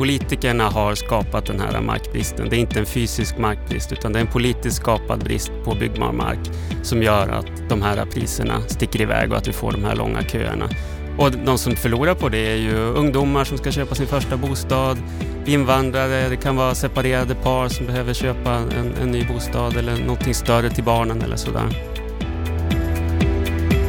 politikerna 0.00 0.68
har 0.68 0.94
skapat 0.94 1.46
den 1.46 1.60
här 1.60 1.80
markbristen. 1.80 2.48
Det 2.48 2.56
är 2.56 2.60
inte 2.60 2.78
en 2.78 2.86
fysisk 2.86 3.38
markbrist 3.38 3.92
utan 3.92 4.12
det 4.12 4.18
är 4.18 4.20
en 4.20 4.32
politiskt 4.32 4.76
skapad 4.76 5.24
brist 5.24 5.50
på 5.64 5.74
byggbar 5.74 6.12
mark 6.12 6.38
som 6.82 7.02
gör 7.02 7.28
att 7.28 7.68
de 7.68 7.82
här 7.82 8.06
priserna 8.06 8.62
sticker 8.68 9.00
iväg 9.00 9.32
och 9.32 9.38
att 9.38 9.48
vi 9.48 9.52
får 9.52 9.72
de 9.72 9.84
här 9.84 9.96
långa 9.96 10.22
köerna. 10.22 10.68
Och 11.18 11.30
de 11.30 11.58
som 11.58 11.76
förlorar 11.76 12.14
på 12.14 12.28
det 12.28 12.52
är 12.52 12.56
ju 12.56 12.76
ungdomar 12.76 13.44
som 13.44 13.58
ska 13.58 13.72
köpa 13.72 13.94
sin 13.94 14.06
första 14.06 14.36
bostad, 14.36 14.98
invandrare, 15.46 16.28
det 16.28 16.36
kan 16.36 16.56
vara 16.56 16.74
separerade 16.74 17.34
par 17.34 17.68
som 17.68 17.86
behöver 17.86 18.14
köpa 18.14 18.50
en, 18.52 18.94
en 19.02 19.10
ny 19.10 19.24
bostad 19.24 19.76
eller 19.76 19.96
någonting 19.96 20.34
större 20.34 20.70
till 20.70 20.84
barnen 20.84 21.22
eller 21.22 21.36
sådär. 21.36 21.89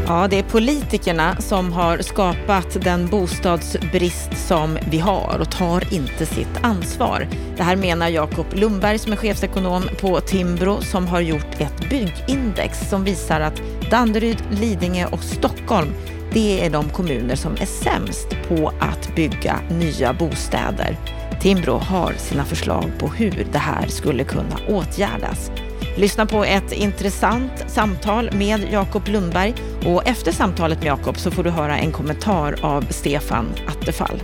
Ja, 0.08 0.28
det 0.28 0.40
är 0.40 0.44
politikerna 0.44 1.36
som 1.42 1.74
har 1.74 1.98
skapat 1.98 2.84
den 2.84 3.08
bostadsbrist 3.08 4.48
som 4.48 4.78
vi 4.92 5.00
har 5.00 5.38
och 5.42 5.52
tar 5.52 5.94
inte 5.94 6.26
sitt 6.26 6.58
ansvar. 6.62 7.28
Det 7.58 7.64
här 7.64 7.76
menar 7.76 8.10
Jakob 8.10 8.46
Lundberg 8.54 8.98
som 8.98 9.12
är 9.12 9.16
chefsekonom 9.18 9.84
på 10.02 10.20
Timbro 10.20 10.82
som 10.82 11.08
har 11.08 11.22
gjort 11.22 11.62
ett 11.62 11.90
byggindex 11.90 12.90
som 12.90 13.04
visar 13.04 13.42
att 13.42 13.62
Danderyd, 13.92 14.44
Lidingö 14.52 15.06
och 15.12 15.24
Stockholm 15.24 15.94
det 16.34 16.66
är 16.66 16.70
de 16.70 16.90
kommuner 16.90 17.36
som 17.36 17.54
är 17.54 17.66
sämst 17.66 18.28
på 18.48 18.72
att 18.80 19.16
bygga 19.16 19.60
nya 19.70 20.14
bostäder. 20.14 20.98
Timbro 21.42 21.78
har 21.78 22.14
sina 22.14 22.46
förslag 22.46 22.92
på 23.00 23.08
hur 23.08 23.48
det 23.52 23.58
här 23.58 23.88
skulle 23.88 24.24
kunna 24.24 24.58
åtgärdas. 24.70 25.52
Lyssna 25.96 26.26
på 26.26 26.44
ett 26.44 26.72
intressant 26.72 27.64
samtal 27.68 28.30
med 28.34 28.68
Jakob 28.72 29.08
Lundberg 29.08 29.56
och 29.86 30.08
efter 30.08 30.32
samtalet 30.32 30.80
med 30.80 30.88
Jakob 30.88 31.18
så 31.18 31.32
får 31.32 31.44
du 31.44 31.50
höra 31.50 31.78
en 31.78 31.92
kommentar 31.92 32.56
av 32.62 32.86
Stefan 32.90 33.46
Attefall. 33.68 34.24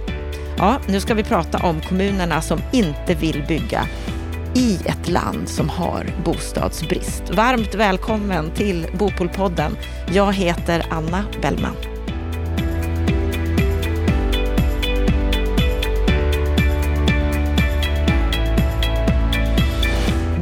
Ja, 0.58 0.78
nu 0.88 1.00
ska 1.00 1.14
vi 1.14 1.24
prata 1.24 1.58
om 1.58 1.82
kommunerna 1.82 2.42
som 2.42 2.62
inte 2.72 3.16
vill 3.16 3.44
bygga 3.48 3.88
i 4.56 4.76
ett 4.86 5.10
land 5.10 5.50
som 5.50 5.70
har 5.70 6.06
bostadsbrist. 6.26 7.24
Varmt 7.30 7.76
välkommen 7.76 8.52
till 8.52 8.88
Bopolpodden. 9.00 9.78
Jag 10.14 10.34
heter 10.34 10.86
Anna 10.90 11.24
Bellman. 11.42 11.76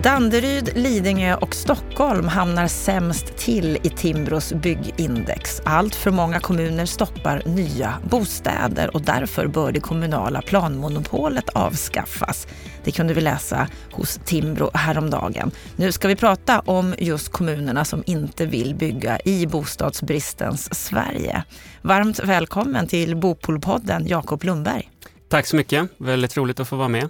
Danderyd, 0.06 0.70
Lidingö 0.76 1.36
och 1.36 1.56
Stockholm 1.56 2.28
hamnar 2.28 2.68
sämst 2.68 3.38
till 3.38 3.78
i 3.84 3.90
Timbros 3.90 4.54
byggindex. 4.54 5.62
Allt 5.64 5.96
för 5.96 6.12
många 6.12 6.40
kommuner 6.40 6.86
stoppar 6.86 7.42
nya 7.46 7.94
bostäder 8.10 8.96
och 8.96 9.02
därför 9.02 9.48
bör 9.48 9.72
det 9.72 9.80
kommunala 9.80 10.42
planmonopolet 10.42 11.50
avskaffas. 11.50 12.48
Det 12.84 12.92
kunde 12.92 13.14
vi 13.14 13.22
läsa 13.22 13.68
hos 13.92 14.20
Timbro 14.26 14.72
häromdagen. 14.74 15.52
Nu 15.76 15.92
ska 15.92 16.08
vi 16.08 16.16
prata 16.16 16.60
om 16.60 16.96
just 16.98 17.30
kommunerna 17.30 17.86
som 17.86 18.04
inte 18.06 18.46
vill 18.46 18.76
bygga 18.76 19.20
i 19.26 19.48
bostadsbristens 19.48 20.86
Sverige. 20.86 21.44
Varmt 21.82 22.20
välkommen 22.20 22.88
till 22.88 23.16
Bopolpodden, 23.16 24.08
Jakob 24.08 24.44
Lundberg. 24.44 24.90
Tack 25.30 25.48
så 25.48 25.56
mycket, 25.56 25.90
väldigt 25.98 26.38
roligt 26.38 26.60
att 26.60 26.68
få 26.68 26.76
vara 26.76 26.88
med. 26.88 27.10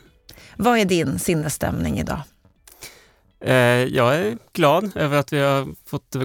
Vad 0.58 0.80
är 0.80 0.86
din 0.86 1.20
sinnesstämning 1.20 2.00
idag? 2.00 2.20
Eh, 3.46 3.56
jag 3.96 4.16
är 4.16 4.38
glad 4.54 4.92
över 4.96 5.18
att 5.18 5.34
vi 5.34 5.40
har 5.40 5.68
fått 5.86 6.16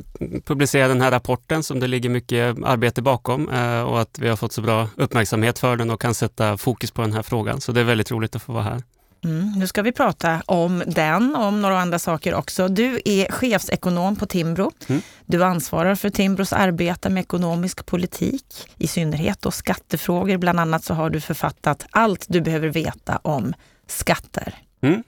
publicera 0.44 0.88
den 0.88 1.00
här 1.00 1.10
rapporten 1.10 1.62
som 1.62 1.80
det 1.80 1.86
ligger 1.86 2.08
mycket 2.08 2.56
arbete 2.64 3.02
bakom 3.02 3.48
eh, 3.48 3.82
och 3.82 4.00
att 4.00 4.18
vi 4.18 4.28
har 4.28 4.36
fått 4.36 4.52
så 4.52 4.62
bra 4.62 4.88
uppmärksamhet 4.96 5.58
för 5.58 5.76
den 5.76 5.90
och 5.90 6.00
kan 6.00 6.14
sätta 6.14 6.56
fokus 6.56 6.90
på 6.90 7.02
den 7.02 7.12
här 7.12 7.22
frågan. 7.22 7.60
Så 7.60 7.72
det 7.72 7.80
är 7.80 7.84
väldigt 7.84 8.10
roligt 8.10 8.36
att 8.36 8.42
få 8.42 8.52
vara 8.52 8.62
här. 8.62 8.82
Mm, 9.24 9.52
nu 9.56 9.66
ska 9.66 9.82
vi 9.82 9.92
prata 9.92 10.42
om 10.46 10.82
den 10.86 11.36
och 11.36 11.44
om 11.44 11.62
några 11.62 11.80
andra 11.80 11.98
saker 11.98 12.34
också. 12.34 12.68
Du 12.68 13.00
är 13.04 13.32
chefsekonom 13.32 14.16
på 14.16 14.26
Timbro. 14.26 14.72
Mm. 14.88 15.02
Du 15.26 15.44
ansvarar 15.44 15.94
för 15.94 16.10
Timbros 16.10 16.52
arbete 16.52 17.10
med 17.10 17.20
ekonomisk 17.20 17.86
politik, 17.86 18.44
i 18.78 18.86
synnerhet 18.86 19.46
och 19.46 19.54
skattefrågor. 19.54 20.36
Bland 20.36 20.60
annat 20.60 20.84
så 20.84 20.94
har 20.94 21.10
du 21.10 21.20
författat 21.20 21.86
Allt 21.90 22.26
du 22.28 22.40
behöver 22.40 22.68
veta 22.68 23.16
om 23.22 23.54
skatter. 23.86 24.54
Mm. 24.82 25.02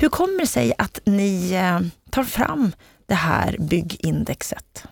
Hur 0.00 0.08
kommer 0.08 0.38
det 0.38 0.46
sig 0.46 0.72
att 0.78 1.00
ni 1.04 1.52
eh, 1.52 1.80
tar 2.10 2.24
fram 2.24 2.72
det 3.06 3.14
här 3.14 3.56
byggindexet? 3.58 4.84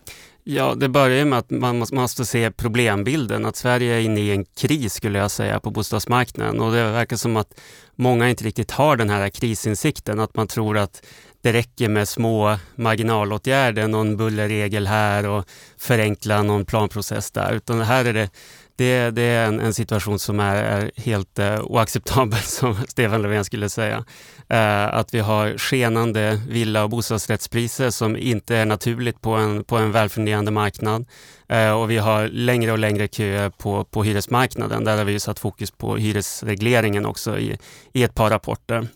Ja, 0.44 0.74
det 0.74 0.88
börjar 0.88 1.24
med 1.24 1.38
att 1.38 1.50
man 1.50 1.86
måste 1.92 2.24
se 2.24 2.50
problembilden, 2.50 3.46
att 3.46 3.56
Sverige 3.56 3.94
är 3.94 4.00
inne 4.00 4.20
i 4.20 4.30
en 4.30 4.44
kris 4.44 4.94
skulle 4.94 5.18
jag 5.18 5.30
säga 5.30 5.60
på 5.60 5.70
bostadsmarknaden. 5.70 6.60
Och 6.60 6.72
det 6.72 6.92
verkar 6.92 7.16
som 7.16 7.36
att 7.36 7.60
många 7.94 8.30
inte 8.30 8.44
riktigt 8.44 8.70
har 8.70 8.96
den 8.96 9.10
här 9.10 9.28
krisinsikten, 9.28 10.20
att 10.20 10.36
man 10.36 10.46
tror 10.46 10.78
att 10.78 11.06
det 11.42 11.52
räcker 11.52 11.88
med 11.88 12.08
små 12.08 12.56
marginalåtgärder, 12.74 13.88
någon 13.88 14.16
bullerregel 14.16 14.86
här 14.86 15.26
och 15.26 15.44
förenkla 15.78 16.42
någon 16.42 16.64
planprocess 16.64 17.30
där, 17.30 17.52
utan 17.52 17.80
här 17.80 18.04
är 18.04 18.12
det 18.12 18.30
det, 18.78 19.10
det 19.10 19.22
är 19.22 19.46
en, 19.46 19.60
en, 19.60 19.74
situation 19.74 20.18
som 20.18 20.40
är, 20.40 20.56
är 20.56 20.90
helt 20.96 21.38
eh, 21.38 21.60
oacceptabel, 21.60 22.38
som 22.42 22.76
Stefan 22.88 23.22
Löfven 23.22 23.44
skulle 23.44 23.68
säga. 23.68 24.04
Eh, 24.48 24.94
att 24.94 25.14
vi 25.14 25.18
har 25.18 25.58
skenande 25.58 26.40
villa 26.48 26.84
och 26.84 26.90
bostadsrättspriser 26.90 27.90
som 27.90 28.16
inte 28.16 28.56
är 28.56 28.66
naturligt 28.66 29.20
på 29.20 29.30
en, 29.30 29.64
på 29.64 29.76
en 29.76 29.92
välfungerande 29.92 30.50
marknad. 30.50 31.06
Eh, 31.48 31.70
och 31.70 31.90
vi 31.90 31.96
har 31.98 32.28
längre 32.28 32.72
och 32.72 32.78
längre 32.78 33.08
köer 33.08 33.50
på, 33.50 33.84
på 33.84 34.04
hyresmarknaden. 34.04 34.84
Där 34.84 34.96
har 34.96 35.04
vi 35.04 35.20
satt 35.20 35.38
fokus 35.38 35.70
på 35.70 35.96
hyresregleringen 35.96 37.06
också 37.06 37.38
i, 37.38 37.58
i 37.92 38.02
ett 38.02 38.14
par 38.14 38.30
rapporter. 38.30 38.88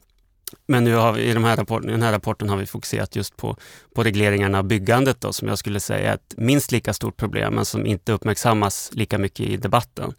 Men 0.66 0.84
nu 0.84 0.94
har 0.94 1.12
vi, 1.12 1.22
i, 1.22 1.34
de 1.34 1.44
här 1.44 1.56
rapporten, 1.56 1.88
i 1.88 1.92
den 1.92 2.02
här 2.02 2.12
rapporten 2.12 2.48
har 2.48 2.56
vi 2.56 2.66
fokuserat 2.66 3.16
just 3.16 3.36
på, 3.36 3.56
på 3.94 4.02
regleringarna 4.02 4.58
av 4.58 4.64
byggandet 4.64 5.20
då, 5.20 5.32
som 5.32 5.48
jag 5.48 5.58
skulle 5.58 5.80
säga 5.80 6.10
är 6.10 6.14
ett 6.14 6.34
minst 6.36 6.72
lika 6.72 6.92
stort 6.92 7.16
problem 7.16 7.54
men 7.54 7.64
som 7.64 7.86
inte 7.86 8.12
uppmärksammas 8.12 8.90
lika 8.92 9.18
mycket 9.18 9.46
i 9.46 9.56
debatten. 9.56 10.14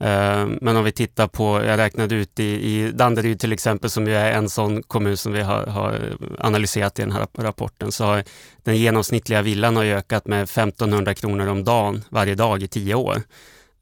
Eh, 0.00 0.46
men 0.60 0.76
om 0.76 0.84
vi 0.84 0.92
tittar 0.92 1.26
på, 1.26 1.64
jag 1.64 1.78
räknade 1.78 2.14
ut 2.14 2.40
i, 2.40 2.44
i 2.44 2.92
Danderyd 2.92 3.40
till 3.40 3.52
exempel 3.52 3.90
som 3.90 4.06
ju 4.06 4.14
är 4.14 4.32
en 4.32 4.48
sån 4.48 4.82
kommun 4.82 5.16
som 5.16 5.32
vi 5.32 5.40
har, 5.40 5.66
har 5.66 6.16
analyserat 6.38 6.98
i 6.98 7.02
den 7.02 7.12
här 7.12 7.26
rapporten, 7.38 7.92
så 7.92 8.04
har 8.04 8.24
den 8.62 8.76
genomsnittliga 8.76 9.42
villan 9.42 9.76
har 9.76 9.84
ökat 9.84 10.26
med 10.26 10.42
1500 10.42 11.14
kronor 11.14 11.46
om 11.46 11.64
dagen 11.64 12.04
varje 12.08 12.34
dag 12.34 12.62
i 12.62 12.68
tio 12.68 12.94
år. 12.94 13.22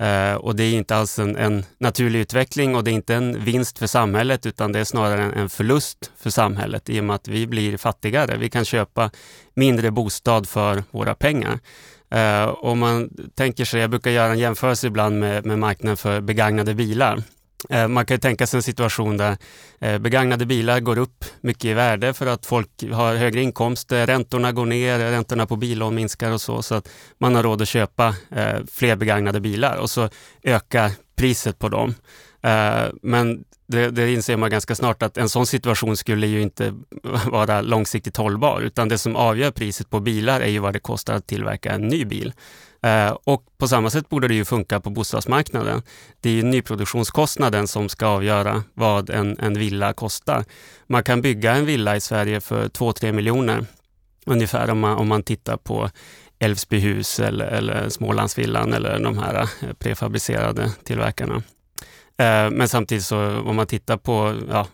Uh, 0.02 0.34
och 0.34 0.56
det 0.56 0.64
är 0.64 0.74
inte 0.74 0.96
alls 0.96 1.18
en, 1.18 1.36
en, 1.36 1.64
naturlig 1.78 2.20
utveckling 2.20 2.76
och 2.76 2.84
det 2.84 2.90
är 2.90 2.92
inte 2.92 3.14
en 3.14 3.44
vinst 3.44 3.78
för 3.78 3.86
samhället 3.86 4.46
utan 4.46 4.72
det 4.72 4.78
är 4.78 4.84
snarare 4.84 5.22
en, 5.22 5.32
en, 5.32 5.48
förlust 5.48 6.10
för 6.16 6.30
samhället 6.30 6.88
i 6.88 7.00
och 7.00 7.04
med 7.04 7.16
att 7.16 7.28
vi 7.28 7.46
blir 7.46 7.76
fattigare. 7.76 8.36
Vi 8.36 8.50
kan 8.50 8.64
köpa 8.64 9.10
mindre 9.54 9.90
bostad 9.90 10.48
för 10.48 10.82
våra 10.90 11.14
pengar. 11.14 11.58
Eh, 12.10 12.42
uh, 12.42 12.48
om 12.48 12.78
man 12.78 13.10
tänker 13.34 13.64
sig, 13.64 13.80
jag 13.80 13.90
brukar 13.90 14.10
göra 14.10 14.32
en 14.32 14.38
jämförelse 14.38 14.86
ibland 14.86 15.18
med, 15.18 15.46
med 15.46 15.58
marknaden 15.58 15.96
för 15.96 16.20
begagnade 16.20 16.74
bilar. 16.74 17.22
Eh, 17.70 17.88
man 17.88 18.06
kan 18.06 18.14
ju 18.14 18.18
tänka 18.18 18.46
sig 18.46 18.58
en 18.58 18.62
situation 18.62 19.16
där 19.16 19.36
eh, 19.80 19.98
begagnade 19.98 20.46
bilar 20.46 20.80
går 20.80 20.98
upp 20.98 21.24
mycket 21.40 21.64
i 21.64 21.72
värde 21.72 22.14
för 22.14 22.26
att 22.26 22.46
folk 22.46 22.68
har 22.92 23.14
högre 23.14 23.42
inkomster, 23.42 24.00
eh, 24.00 24.06
räntorna 24.06 24.52
går 24.52 24.66
ner, 24.66 24.98
räntorna 24.98 25.46
på 25.46 25.56
billån 25.56 25.94
minskar 25.94 26.32
och 26.32 26.40
så, 26.40 26.62
så 26.62 26.74
att 26.74 26.88
man 27.18 27.34
har 27.34 27.42
råd 27.42 27.62
att 27.62 27.68
köpa 27.68 28.14
fler 28.72 28.96
begagnade 28.96 29.40
bilar 29.40 29.76
och 29.76 29.90
så 29.90 30.08
ökar 30.42 30.90
priset 31.16 31.58
på 31.58 31.68
dem. 31.68 31.94
Men 33.02 33.44
det, 33.66 33.90
det 33.90 34.12
inser 34.12 34.36
man 34.36 34.50
ganska 34.50 34.74
snart 34.74 35.02
att 35.02 35.16
en 35.16 35.28
sån 35.28 35.46
situation 35.46 35.96
skulle 35.96 36.26
ju 36.26 36.42
inte 36.42 36.74
vara 37.26 37.60
långsiktigt 37.60 38.16
hållbar, 38.16 38.60
utan 38.60 38.88
det 38.88 38.98
som 38.98 39.16
avgör 39.16 39.50
priset 39.50 39.90
på 39.90 40.00
bilar 40.00 40.40
är 40.40 40.48
ju 40.48 40.58
vad 40.58 40.72
det 40.72 40.78
kostar 40.78 41.14
att 41.14 41.26
tillverka 41.26 41.70
en 41.72 41.88
ny 41.88 42.04
bil. 42.04 42.32
Eh, 42.82 43.16
och 43.24 43.44
på 43.58 43.68
samma 43.68 43.90
sätt 43.90 44.08
borde 44.08 44.28
det 44.28 44.34
ju 44.34 44.44
funka 44.44 44.80
på 44.80 44.90
bostadsmarknaden. 44.90 45.82
Det 46.20 46.30
är 46.30 46.34
ju 46.34 46.42
nyproduktionskostnaden 46.42 47.68
som 47.68 47.88
ska 47.88 48.06
avgöra 48.06 48.64
vad 48.74 49.10
en, 49.10 49.38
en 49.38 49.58
villa 49.58 49.92
kostar. 49.92 50.44
Man 50.86 51.02
kan 51.02 51.22
bygga 51.22 51.52
en 51.52 51.66
villa 51.66 51.96
i 51.96 52.00
Sverige 52.00 52.40
för 52.40 52.68
2-3 52.68 53.12
miljoner 53.12 53.66
ungefär 54.26 54.70
om 54.70 54.78
man, 54.80 54.96
om 54.96 55.08
man 55.08 55.22
tittar 55.22 55.56
på 55.56 55.90
Älvsbyhus 56.38 57.20
eller, 57.20 57.46
eller 57.46 57.88
Smålandsvillan 57.88 58.72
eller 58.72 58.98
de 58.98 59.18
här 59.18 59.34
eh, 59.42 59.72
prefabricerade 59.78 60.72
tillverkarna. 60.84 61.42
Eh, 62.18 62.50
men 62.50 62.68
samtidigt 62.68 63.04
så 63.04 63.40
om 63.40 63.56
man 63.56 63.66
tittar 63.66 63.96
på 63.96 64.34
ja, 64.48 64.66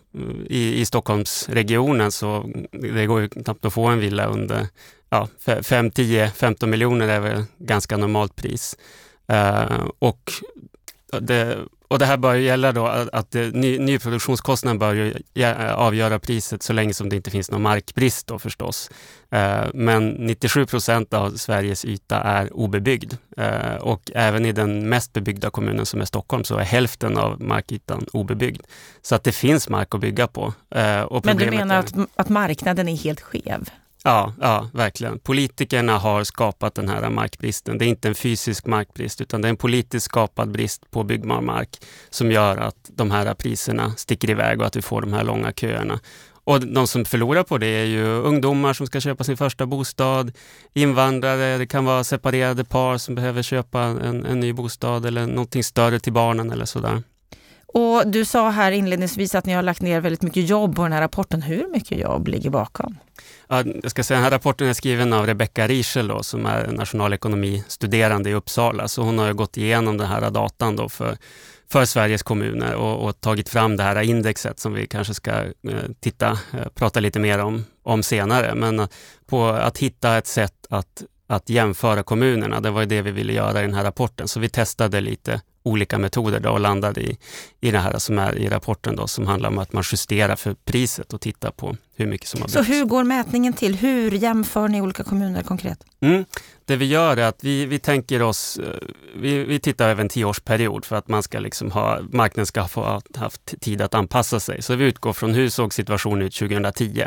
i, 0.46 0.80
i 0.80 0.84
Stockholmsregionen 0.84 2.12
så 2.12 2.50
det 2.72 3.06
går 3.06 3.20
ju 3.20 3.28
knappt 3.28 3.64
att 3.64 3.72
få 3.72 3.86
en 3.86 3.98
villa 3.98 4.26
under 4.26 4.66
ja, 5.14 5.28
5, 5.62 5.90
10, 5.90 6.30
15 6.30 6.70
miljoner 6.70 7.08
är 7.08 7.20
väl 7.20 7.44
ganska 7.58 7.96
normalt 7.96 8.36
pris. 8.36 8.76
Uh, 9.32 9.88
och 9.98 10.32
det, 11.20 11.58
och 11.88 11.98
det 11.98 12.06
här 12.06 12.16
bör 12.16 12.34
gälla 12.34 12.72
då 12.72 12.86
att, 12.86 13.08
att 13.08 13.34
ny, 13.34 13.78
nyproduktionskostnaden 13.78 14.78
bör 14.78 14.94
ju 14.94 15.14
avgöra 15.74 16.18
priset 16.18 16.62
så 16.62 16.72
länge 16.72 16.94
som 16.94 17.08
det 17.08 17.16
inte 17.16 17.30
finns 17.30 17.50
någon 17.50 17.62
markbrist 17.62 18.26
då 18.26 18.38
förstås. 18.38 18.90
Eh, 19.30 19.64
men 19.74 20.08
97 20.08 20.66
procent 20.66 21.14
av 21.14 21.30
Sveriges 21.30 21.84
yta 21.84 22.20
är 22.20 22.56
obebyggd 22.56 23.14
eh, 23.36 23.74
och 23.74 24.10
även 24.14 24.46
i 24.46 24.52
den 24.52 24.88
mest 24.88 25.12
bebyggda 25.12 25.50
kommunen 25.50 25.86
som 25.86 26.00
är 26.00 26.04
Stockholm 26.04 26.44
så 26.44 26.56
är 26.56 26.64
hälften 26.64 27.18
av 27.18 27.42
markytan 27.42 28.06
obebyggd. 28.12 28.62
Så 29.02 29.14
att 29.14 29.24
det 29.24 29.32
finns 29.32 29.68
mark 29.68 29.94
att 29.94 30.00
bygga 30.00 30.26
på. 30.26 30.54
Men 31.24 31.36
du 31.36 31.50
menar 31.50 31.78
att, 31.78 31.94
att 32.16 32.28
marknaden 32.28 32.88
är 32.88 32.96
helt 32.96 33.20
skev? 33.20 33.70
Ja, 34.06 34.32
ja, 34.40 34.68
verkligen. 34.72 35.18
Politikerna 35.18 35.98
har 35.98 36.24
skapat 36.24 36.74
den 36.74 36.88
här 36.88 37.10
markbristen. 37.10 37.78
Det 37.78 37.84
är 37.84 37.86
inte 37.86 38.08
en 38.08 38.14
fysisk 38.14 38.66
markbrist 38.66 39.20
utan 39.20 39.42
det 39.42 39.48
är 39.48 39.50
en 39.50 39.56
politiskt 39.56 40.06
skapad 40.06 40.50
brist 40.50 40.90
på 40.90 41.02
byggbar 41.02 41.40
mark 41.40 41.68
som 42.10 42.30
gör 42.30 42.56
att 42.56 42.76
de 42.88 43.10
här 43.10 43.34
priserna 43.34 43.92
sticker 43.96 44.30
iväg 44.30 44.60
och 44.60 44.66
att 44.66 44.76
vi 44.76 44.82
får 44.82 45.00
de 45.00 45.12
här 45.12 45.24
långa 45.24 45.52
köerna. 45.52 46.00
Och 46.44 46.60
de 46.60 46.86
som 46.86 47.04
förlorar 47.04 47.42
på 47.42 47.58
det 47.58 47.66
är 47.66 47.84
ju 47.84 48.04
ungdomar 48.04 48.72
som 48.72 48.86
ska 48.86 49.00
köpa 49.00 49.24
sin 49.24 49.36
första 49.36 49.66
bostad, 49.66 50.32
invandrare, 50.74 51.58
det 51.58 51.66
kan 51.66 51.84
vara 51.84 52.04
separerade 52.04 52.64
par 52.64 52.98
som 52.98 53.14
behöver 53.14 53.42
köpa 53.42 53.80
en, 53.80 54.26
en 54.26 54.40
ny 54.40 54.52
bostad 54.52 55.06
eller 55.06 55.26
någonting 55.26 55.64
större 55.64 56.00
till 56.00 56.12
barnen 56.12 56.50
eller 56.50 56.64
sådär. 56.64 57.02
Och 57.66 58.06
du 58.06 58.24
sa 58.24 58.50
här 58.50 58.72
inledningsvis 58.72 59.34
att 59.34 59.46
ni 59.46 59.52
har 59.52 59.62
lagt 59.62 59.82
ner 59.82 60.00
väldigt 60.00 60.22
mycket 60.22 60.48
jobb 60.48 60.76
på 60.76 60.82
den 60.82 60.92
här 60.92 61.00
rapporten. 61.00 61.42
Hur 61.42 61.68
mycket 61.72 61.98
jobb 61.98 62.28
ligger 62.28 62.50
bakom? 62.50 62.96
Ja, 63.48 63.62
jag 63.82 63.90
ska 63.90 64.04
säga, 64.04 64.16
den 64.16 64.24
här 64.24 64.30
rapporten 64.30 64.68
är 64.68 64.72
skriven 64.72 65.12
av 65.12 65.26
Rebecca 65.26 65.66
Rischel 65.66 66.08
då, 66.08 66.22
som 66.22 66.46
är 66.46 66.66
nationalekonomistuderande 66.66 68.30
i 68.30 68.34
Uppsala. 68.34 68.88
Så 68.88 69.02
hon 69.02 69.18
har 69.18 69.32
gått 69.32 69.56
igenom 69.56 69.98
den 69.98 70.06
här 70.06 70.30
datan 70.30 70.76
då 70.76 70.88
för, 70.88 71.16
för 71.70 71.84
Sveriges 71.84 72.22
kommuner 72.22 72.74
och, 72.74 73.08
och, 73.08 73.20
tagit 73.20 73.48
fram 73.48 73.76
det 73.76 73.82
här 73.82 74.02
indexet 74.02 74.60
som 74.60 74.72
vi 74.72 74.86
kanske 74.86 75.14
ska 75.14 75.30
eh, 75.30 75.52
titta, 76.00 76.30
eh, 76.30 76.68
prata 76.74 77.00
lite 77.00 77.18
mer 77.18 77.38
om, 77.38 77.64
om 77.82 78.02
senare. 78.02 78.54
Men 78.54 78.80
eh, 78.80 78.88
på 79.26 79.46
att 79.46 79.78
hitta 79.78 80.18
ett 80.18 80.26
sätt 80.26 80.66
att 80.70 81.04
att 81.26 81.50
jämföra 81.50 82.02
kommunerna. 82.02 82.60
Det 82.60 82.70
var 82.70 82.84
det 82.84 83.02
vi 83.02 83.10
ville 83.10 83.32
göra 83.32 83.58
i 83.58 83.62
den 83.62 83.74
här 83.74 83.84
rapporten. 83.84 84.28
Så 84.28 84.40
vi 84.40 84.48
testade 84.48 85.00
lite 85.00 85.40
olika 85.64 85.98
metoder 85.98 86.40
då 86.40 86.50
och 86.50 86.60
landade 86.60 87.00
i, 87.00 87.18
i 87.60 87.70
det 87.70 87.78
här 87.78 87.98
som 87.98 88.18
är 88.18 88.38
i 88.38 88.48
rapporten 88.48 88.96
då, 88.96 89.06
som 89.06 89.26
handlar 89.26 89.48
om 89.48 89.58
att 89.58 89.72
man 89.72 89.82
justerar 89.92 90.36
för 90.36 90.54
priset 90.64 91.12
och 91.12 91.20
tittar 91.20 91.50
på 91.50 91.76
hur 91.96 92.06
mycket 92.06 92.28
som 92.28 92.40
har 92.40 92.48
byggts. 92.48 92.54
Så 92.54 92.62
hur 92.62 92.84
går 92.84 93.04
mätningen 93.04 93.52
till? 93.52 93.74
Hur 93.74 94.10
jämför 94.10 94.68
ni 94.68 94.80
olika 94.80 95.04
kommuner 95.04 95.42
konkret? 95.42 95.78
Mm. 96.00 96.24
Det 96.64 96.76
vi 96.76 96.84
gör 96.84 97.16
är 97.16 97.26
att 97.26 97.44
vi, 97.44 97.66
vi 97.66 97.78
tänker 97.78 98.22
oss, 98.22 98.56
eh, 98.56 98.88
vi, 99.16 99.44
vi 99.44 99.60
tittar 99.60 99.88
över 99.88 100.02
en 100.02 100.08
tioårsperiod 100.08 100.84
för 100.84 100.96
att 100.96 101.08
man 101.08 101.22
ska 101.22 101.38
liksom 101.38 101.70
ha, 101.70 102.00
marknaden 102.10 102.46
ska 102.46 102.60
ha 102.60 103.02
haft 103.14 103.60
tid 103.60 103.82
att 103.82 103.94
anpassa 103.94 104.40
sig. 104.40 104.62
Så 104.62 104.74
vi 104.74 104.84
utgår 104.84 105.12
från 105.12 105.34
hur 105.34 105.48
såg 105.48 105.74
situationen 105.74 106.22
ut 106.22 106.34
2010? 106.34 107.04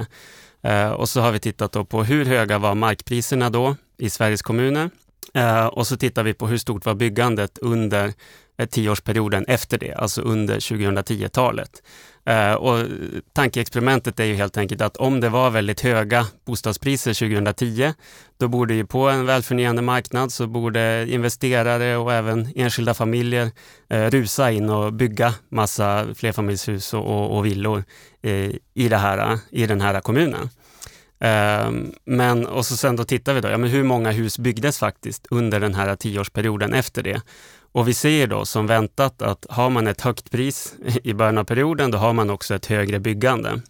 Eh, 0.61 0.89
och 0.89 1.09
så 1.09 1.21
har 1.21 1.31
vi 1.31 1.39
tittat 1.39 1.89
på 1.89 2.03
hur 2.03 2.25
höga 2.25 2.57
var 2.57 2.75
markpriserna 2.75 3.49
då 3.49 3.75
i 3.97 4.09
Sveriges 4.09 4.41
kommuner? 4.41 4.89
Eh, 5.33 5.65
och 5.65 5.87
så 5.87 5.97
tittar 5.97 6.23
vi 6.23 6.33
på 6.33 6.47
hur 6.47 6.57
stort 6.57 6.85
var 6.85 6.93
byggandet 6.93 7.57
under 7.57 8.13
eh, 8.57 8.65
tioårsperioden 8.65 9.45
efter 9.47 9.77
det, 9.77 9.93
alltså 9.93 10.21
under 10.21 10.59
2010-talet. 10.59 11.83
Eh, 12.25 12.53
och 12.53 12.85
tankeexperimentet 13.33 14.19
är 14.19 14.23
ju 14.23 14.33
helt 14.33 14.57
enkelt 14.57 14.81
att 14.81 14.97
om 14.97 15.19
det 15.19 15.29
var 15.29 15.49
väldigt 15.49 15.81
höga 15.81 16.27
bostadspriser 16.45 17.13
2010, 17.13 17.93
då 18.37 18.47
borde 18.47 18.73
ju 18.73 18.85
på 18.85 19.09
en 19.09 19.25
välfungerande 19.25 19.81
marknad 19.81 20.31
så 20.31 20.47
borde 20.47 21.05
investerare 21.09 21.97
och 21.97 22.13
även 22.13 22.51
enskilda 22.55 22.93
familjer 22.93 23.51
rusa 23.89 24.51
in 24.51 24.69
och 24.69 24.93
bygga 24.93 25.33
massa 25.49 26.07
flerfamiljshus 26.15 26.93
och, 26.93 27.05
och, 27.05 27.37
och 27.37 27.45
villor 27.45 27.83
i, 28.73 28.89
det 28.89 28.97
här, 28.97 29.39
i 29.49 29.67
den 29.67 29.81
här 29.81 30.01
kommunen. 30.01 30.49
Ehm, 31.19 31.93
men, 32.05 32.47
och 32.47 32.65
så 32.65 32.77
sen 32.77 32.95
då 32.95 33.03
tittar 33.03 33.33
vi 33.33 33.41
då, 33.41 33.47
ja 33.49 33.57
men 33.57 33.69
hur 33.69 33.83
många 33.83 34.11
hus 34.11 34.39
byggdes 34.39 34.79
faktiskt 34.79 35.27
under 35.29 35.59
den 35.59 35.75
här 35.75 35.95
tioårsperioden 35.95 36.73
efter 36.73 37.03
det? 37.03 37.21
Och 37.71 37.87
vi 37.87 37.93
ser 37.93 38.27
då 38.27 38.45
som 38.45 38.67
väntat 38.67 39.21
att 39.21 39.45
har 39.49 39.69
man 39.69 39.87
ett 39.87 40.01
högt 40.01 40.31
pris 40.31 40.75
i 41.03 41.13
början 41.13 41.37
av 41.37 41.43
perioden, 41.43 41.91
då 41.91 41.97
har 41.97 42.13
man 42.13 42.29
också 42.29 42.55
ett 42.55 42.65
högre 42.65 42.99
byggande. 42.99 43.61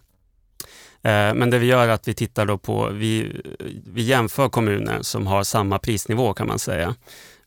Ehm, 1.02 1.38
men 1.38 1.50
det 1.50 1.58
vi 1.58 1.66
gör 1.66 1.88
är 1.88 1.92
att 1.92 2.08
vi 2.08 2.14
tittar 2.14 2.46
då 2.46 2.58
på, 2.58 2.90
vi, 2.92 3.40
vi 3.86 4.02
jämför 4.02 4.48
kommuner 4.48 5.02
som 5.02 5.26
har 5.26 5.44
samma 5.44 5.78
prisnivå 5.78 6.34
kan 6.34 6.46
man 6.46 6.58
säga. 6.58 6.94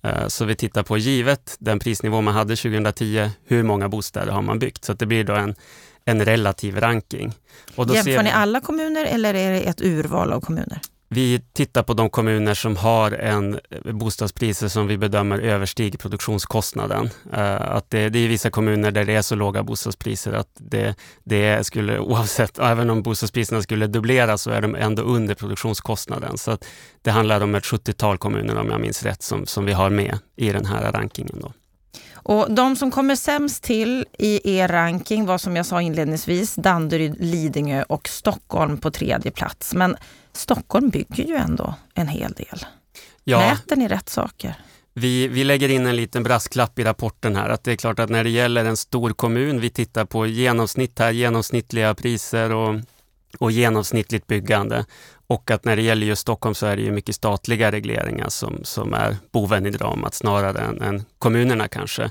Eh, 0.03 0.27
så 0.27 0.45
vi 0.45 0.55
tittar 0.55 0.83
på 0.83 0.97
givet 0.97 1.55
den 1.59 1.79
prisnivå 1.79 2.21
man 2.21 2.33
hade 2.33 2.55
2010, 2.55 3.29
hur 3.45 3.63
många 3.63 3.89
bostäder 3.89 4.31
har 4.31 4.41
man 4.41 4.59
byggt? 4.59 4.85
Så 4.85 4.93
det 4.93 5.05
blir 5.05 5.23
då 5.23 5.33
en, 5.35 5.55
en 6.05 6.25
relativ 6.25 6.79
ranking. 6.79 7.33
Jämför 7.77 8.23
ni 8.23 8.31
alla 8.31 8.61
kommuner 8.61 9.05
eller 9.05 9.33
är 9.33 9.51
det 9.51 9.59
ett 9.59 9.81
urval 9.81 10.33
av 10.33 10.41
kommuner? 10.41 10.79
Vi 11.13 11.41
tittar 11.53 11.83
på 11.83 11.93
de 11.93 12.09
kommuner 12.09 12.53
som 12.53 12.77
har 12.77 13.11
en 13.11 13.59
eh, 13.69 13.93
bostadspriser 13.93 14.67
som 14.67 14.87
vi 14.87 14.97
bedömer 14.97 15.39
överstiger 15.39 15.97
produktionskostnaden. 15.97 17.09
Eh, 17.33 17.61
att 17.61 17.89
det, 17.89 18.09
det, 18.09 18.19
är 18.19 18.27
vissa 18.27 18.49
kommuner 18.49 18.91
där 18.91 19.05
det 19.05 19.13
är 19.13 19.21
så 19.21 19.35
låga 19.35 19.63
bostadspriser 19.63 20.33
att 20.33 20.47
det, 20.53 20.95
det 21.23 21.65
skulle 21.65 21.99
oavsett, 22.09 22.59
även 22.59 22.89
om 22.89 23.03
bostadspriserna 23.03 23.61
skulle 23.61 23.87
dubbleras 23.87 24.41
så 24.41 24.51
är 24.51 24.61
de 24.61 24.75
ändå 24.75 25.01
under 25.01 25.35
produktionskostnaden. 25.35 26.37
Så 26.37 26.57
det 27.01 27.11
handlar 27.11 27.41
om 27.41 27.55
ett 27.55 27.63
70-tal 27.63 28.17
kommuner 28.17 28.57
om 28.57 28.69
jag 28.69 28.81
minns 28.81 29.03
rätt 29.03 29.21
som, 29.23 29.45
som 29.45 29.65
vi 29.65 29.73
har 29.73 29.89
med 29.89 30.17
i 30.35 30.51
den 30.51 30.65
här 30.65 30.91
rankingen. 30.91 31.39
Då. 31.41 31.51
Och 32.23 32.51
de 32.51 32.75
som 32.75 32.91
kommer 32.91 33.15
sämst 33.15 33.63
till 33.63 34.05
i 34.17 34.57
er 34.57 34.67
ranking 34.67 35.25
var 35.25 35.37
som 35.37 35.55
jag 35.55 35.65
sa 35.65 35.81
inledningsvis 35.81 36.55
Danderyd, 36.55 37.15
Lidingö 37.19 37.83
och 37.83 38.07
Stockholm 38.07 38.77
på 38.77 38.91
tredje 38.91 39.31
plats. 39.31 39.73
Men 39.73 39.95
Stockholm 40.33 40.89
bygger 40.89 41.23
ju 41.23 41.35
ändå 41.35 41.73
en 41.93 42.07
hel 42.07 42.31
del. 42.31 42.65
Ja. 43.23 43.39
Mäter 43.39 43.75
ni 43.75 43.87
rätt 43.87 44.09
saker? 44.09 44.55
Vi, 44.93 45.27
vi 45.27 45.43
lägger 45.43 45.69
in 45.69 45.85
en 45.85 45.95
liten 45.95 46.23
brasklapp 46.23 46.79
i 46.79 46.83
rapporten 46.83 47.35
här 47.35 47.49
att 47.49 47.63
det 47.63 47.71
är 47.71 47.75
klart 47.75 47.99
att 47.99 48.09
när 48.09 48.23
det 48.23 48.29
gäller 48.29 48.65
en 48.65 48.77
stor 48.77 49.09
kommun, 49.09 49.59
vi 49.59 49.69
tittar 49.69 50.05
på 50.05 50.27
genomsnitt 50.27 50.99
här, 50.99 51.11
genomsnittliga 51.11 51.95
priser 51.95 52.51
och, 52.51 52.75
och 53.37 53.51
genomsnittligt 53.51 54.27
byggande. 54.27 54.85
Och 55.31 55.51
att 55.51 55.65
när 55.65 55.75
det 55.75 55.81
gäller 55.81 56.07
just 56.07 56.21
Stockholm 56.21 56.55
så 56.55 56.65
är 56.65 56.75
det 56.75 56.81
ju 56.81 56.91
mycket 56.91 57.15
statliga 57.15 57.71
regleringar 57.71 58.29
som, 58.29 58.59
som 58.63 58.93
är 58.93 59.17
boven 59.31 59.65
i 59.65 59.69
dramat 59.69 60.13
snarare 60.13 60.59
än, 60.59 60.81
än 60.81 61.05
kommunerna 61.19 61.67
kanske. 61.67 62.03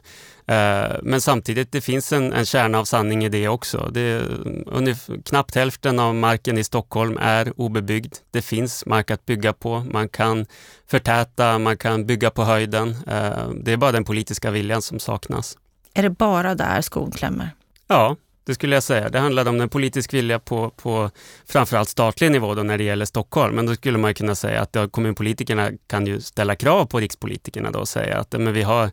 Eh, 0.47 0.97
men 1.03 1.21
samtidigt, 1.21 1.73
det 1.73 1.81
finns 1.81 2.13
en, 2.13 2.33
en 2.33 2.47
kärna 2.47 2.79
av 2.79 2.85
sanning 2.85 3.25
i 3.25 3.29
det 3.29 3.49
också. 3.49 3.91
Det 3.93 4.01
är 4.01 4.23
ungefär, 4.67 5.23
knappt 5.25 5.55
hälften 5.55 5.99
av 5.99 6.15
marken 6.15 6.59
i 6.59 6.65
Stockholm 6.65 7.19
är 7.21 7.61
obebyggd. 7.61 8.15
Det 8.31 8.43
finns 8.43 8.87
mark 8.87 9.11
att 9.11 9.27
bygga 9.27 9.53
på. 9.53 9.81
Man 9.91 10.09
kan 10.09 10.47
förtäta, 10.87 11.59
man 11.59 11.77
kan 11.77 12.07
bygga 12.07 12.31
på 12.31 12.45
höjden. 12.45 12.89
Eh, 13.07 13.49
det 13.63 13.73
är 13.73 13.77
bara 13.77 13.93
den 13.93 14.05
politiska 14.05 14.51
viljan 14.51 14.83
som 14.83 14.99
saknas. 14.99 15.59
Är 15.95 16.03
det 16.03 16.11
bara 16.11 16.55
där 16.55 16.81
skon 16.81 17.11
klämmer? 17.11 17.51
Ja, 17.87 18.17
det 18.45 18.55
skulle 18.55 18.77
jag 18.77 18.83
säga. 18.83 19.09
Det 19.09 19.19
handlade 19.19 19.51
om 19.51 19.61
en 19.61 19.69
politisk 19.69 20.15
vilja 20.15 20.39
på, 20.39 20.71
på 20.71 21.11
framförallt 21.47 21.89
statlig 21.89 22.31
nivå 22.31 22.55
då 22.55 22.63
när 22.63 22.79
det 22.79 22.85
gäller 22.85 23.05
Stockholm. 23.05 23.57
Men 23.57 23.67
då 23.67 23.75
skulle 23.75 23.99
man 23.99 24.15
kunna 24.15 24.35
säga 24.35 24.61
att 24.61 24.75
ja, 24.75 24.89
kommunpolitikerna 24.89 25.71
kan 25.87 26.07
ju 26.07 26.21
ställa 26.21 26.55
krav 26.55 26.85
på 26.85 27.01
rikspolitikerna 27.01 27.71
då 27.71 27.79
och 27.79 27.89
säga 27.89 28.19
att 28.19 28.33
men 28.33 28.53
vi 28.53 28.63
har 28.63 28.91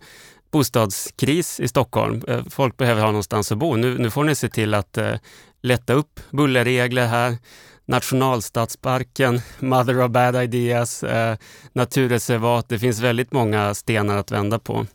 bostadskris 0.51 1.59
i 1.59 1.67
Stockholm. 1.67 2.21
Eh, 2.27 2.43
folk 2.49 2.77
behöver 2.77 3.01
ha 3.01 3.07
någonstans 3.07 3.51
att 3.51 3.57
bo. 3.57 3.75
Nu, 3.75 3.97
nu 3.97 4.09
får 4.09 4.23
ni 4.23 4.35
se 4.35 4.49
till 4.49 4.73
att 4.73 4.97
eh, 4.97 5.15
lätta 5.61 5.93
upp 5.93 6.19
bullerregler 6.29 7.07
här. 7.07 7.37
Nationalstadsparken, 7.85 9.41
Mother 9.59 10.01
of 10.01 10.11
Bad 10.11 10.43
Ideas, 10.43 11.03
eh, 11.03 11.37
naturreservat. 11.73 12.69
Det 12.69 12.79
finns 12.79 12.99
väldigt 12.99 13.31
många 13.31 13.73
stenar 13.73 14.17
att 14.17 14.31
vända 14.31 14.59
på 14.59 14.85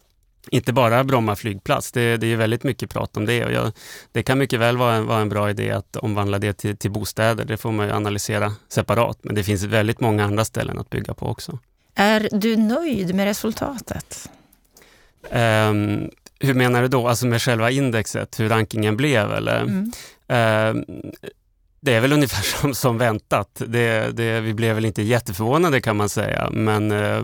inte 0.51 0.73
bara 0.73 1.05
Bromma 1.05 1.37
flygplats, 1.37 1.93
det, 1.93 2.17
det 2.17 2.27
är 2.27 2.37
väldigt 2.37 2.63
mycket 2.65 2.91
prat 2.91 3.17
om 3.17 3.27
det 3.27 3.45
och 3.45 3.53
jag, 3.53 3.73
det 4.13 4.23
kan 4.23 4.39
mycket 4.39 4.61
väl 4.61 4.77
vara 4.77 4.95
en, 4.95 5.07
vara 5.07 5.21
en 5.21 5.29
bra 5.29 5.51
idé 5.51 5.71
att 5.71 5.97
omvandla 5.97 6.39
det 6.39 6.53
till, 6.53 6.77
till 6.77 6.91
bostäder. 6.91 7.45
Det 7.45 7.57
får 7.57 7.73
man 7.73 7.91
analysera 7.91 8.53
separat, 8.69 9.19
men 9.23 9.35
det 9.35 9.45
finns 9.45 9.63
väldigt 9.63 10.01
många 10.01 10.25
andra 10.25 10.45
ställen 10.45 10.79
att 10.79 10.91
bygga 10.91 11.15
på 11.15 11.27
också. 11.27 11.59
Är 11.95 12.29
du 12.33 12.57
nöjd 12.57 13.15
med 13.15 13.25
resultatet? 13.25 14.31
Um, 15.31 16.11
hur 16.41 16.55
menar 16.55 16.83
du 16.83 16.89
då? 16.89 17.09
Alltså 17.09 17.27
med 17.27 17.43
själva 17.43 17.71
indexet, 17.71 18.41
hur 18.41 18.49
rankingen 18.49 18.97
blev 18.97 19.33
eller? 19.33 19.61
Mm. 19.61 19.93
Um, 20.77 20.85
det 21.85 21.95
är 21.95 22.01
väl 22.01 22.13
ungefär 22.13 22.43
som, 22.61 22.75
som 22.75 22.99
väntat. 22.99 23.63
Det, 23.67 24.17
det, 24.17 24.41
vi 24.41 24.55
blev 24.55 24.75
väl 24.75 24.85
inte 24.85 25.03
jätteförvånade 25.03 25.81
kan 25.81 25.97
man 25.97 26.09
säga, 26.09 26.51
men 26.51 26.91
eh, 26.93 27.23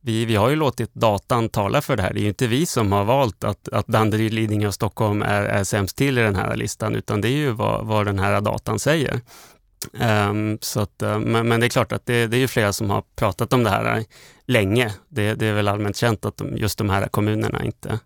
vi, 0.00 0.24
vi 0.24 0.36
har 0.36 0.50
ju 0.50 0.56
låtit 0.56 0.94
datan 0.94 1.48
tala 1.48 1.82
för 1.82 1.96
det 1.96 2.02
här. 2.02 2.12
Det 2.12 2.20
är 2.20 2.22
ju 2.22 2.28
inte 2.28 2.46
vi 2.46 2.66
som 2.66 2.92
har 2.92 3.04
valt 3.04 3.44
att, 3.44 3.68
att 3.68 3.86
Danderyd, 3.86 4.32
Lidingö 4.34 4.66
och 4.66 4.74
Stockholm 4.74 5.22
är, 5.22 5.42
är 5.42 5.64
sämst 5.64 5.96
till 5.96 6.18
i 6.18 6.22
den 6.22 6.36
här 6.36 6.56
listan, 6.56 6.94
utan 6.94 7.20
det 7.20 7.28
är 7.28 7.36
ju 7.36 7.50
vad, 7.50 7.86
vad 7.86 8.06
den 8.06 8.18
här 8.18 8.40
datan 8.40 8.78
säger. 8.78 9.20
Um, 9.92 10.58
så 10.60 10.80
att, 10.80 11.02
eh, 11.02 11.18
men, 11.18 11.48
men, 11.48 11.60
det 11.60 11.66
är 11.66 11.70
klart 11.70 11.92
att 11.92 12.06
det, 12.06 12.26
det 12.26 12.36
är 12.36 12.40
ju 12.40 12.48
flera 12.48 12.72
som 12.72 12.90
har 12.90 13.02
pratat 13.16 13.52
om 13.52 13.64
det 13.64 13.70
här 13.70 14.04
länge. 14.46 14.92
Det, 15.08 15.34
det 15.34 15.46
är 15.46 15.52
väl 15.52 15.68
allmänt 15.68 15.96
känt 15.96 16.24
att 16.24 16.36
de, 16.36 16.56
just 16.56 16.78
de 16.78 16.90
här 16.90 17.08
kommunerna 17.08 17.64
inte, 17.64 17.98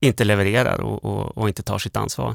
inte 0.00 0.24
levererar 0.24 0.80
och, 0.80 1.04
och, 1.04 1.38
och 1.38 1.48
inte 1.48 1.62
tar 1.62 1.78
sitt 1.78 1.96
ansvar. 1.96 2.34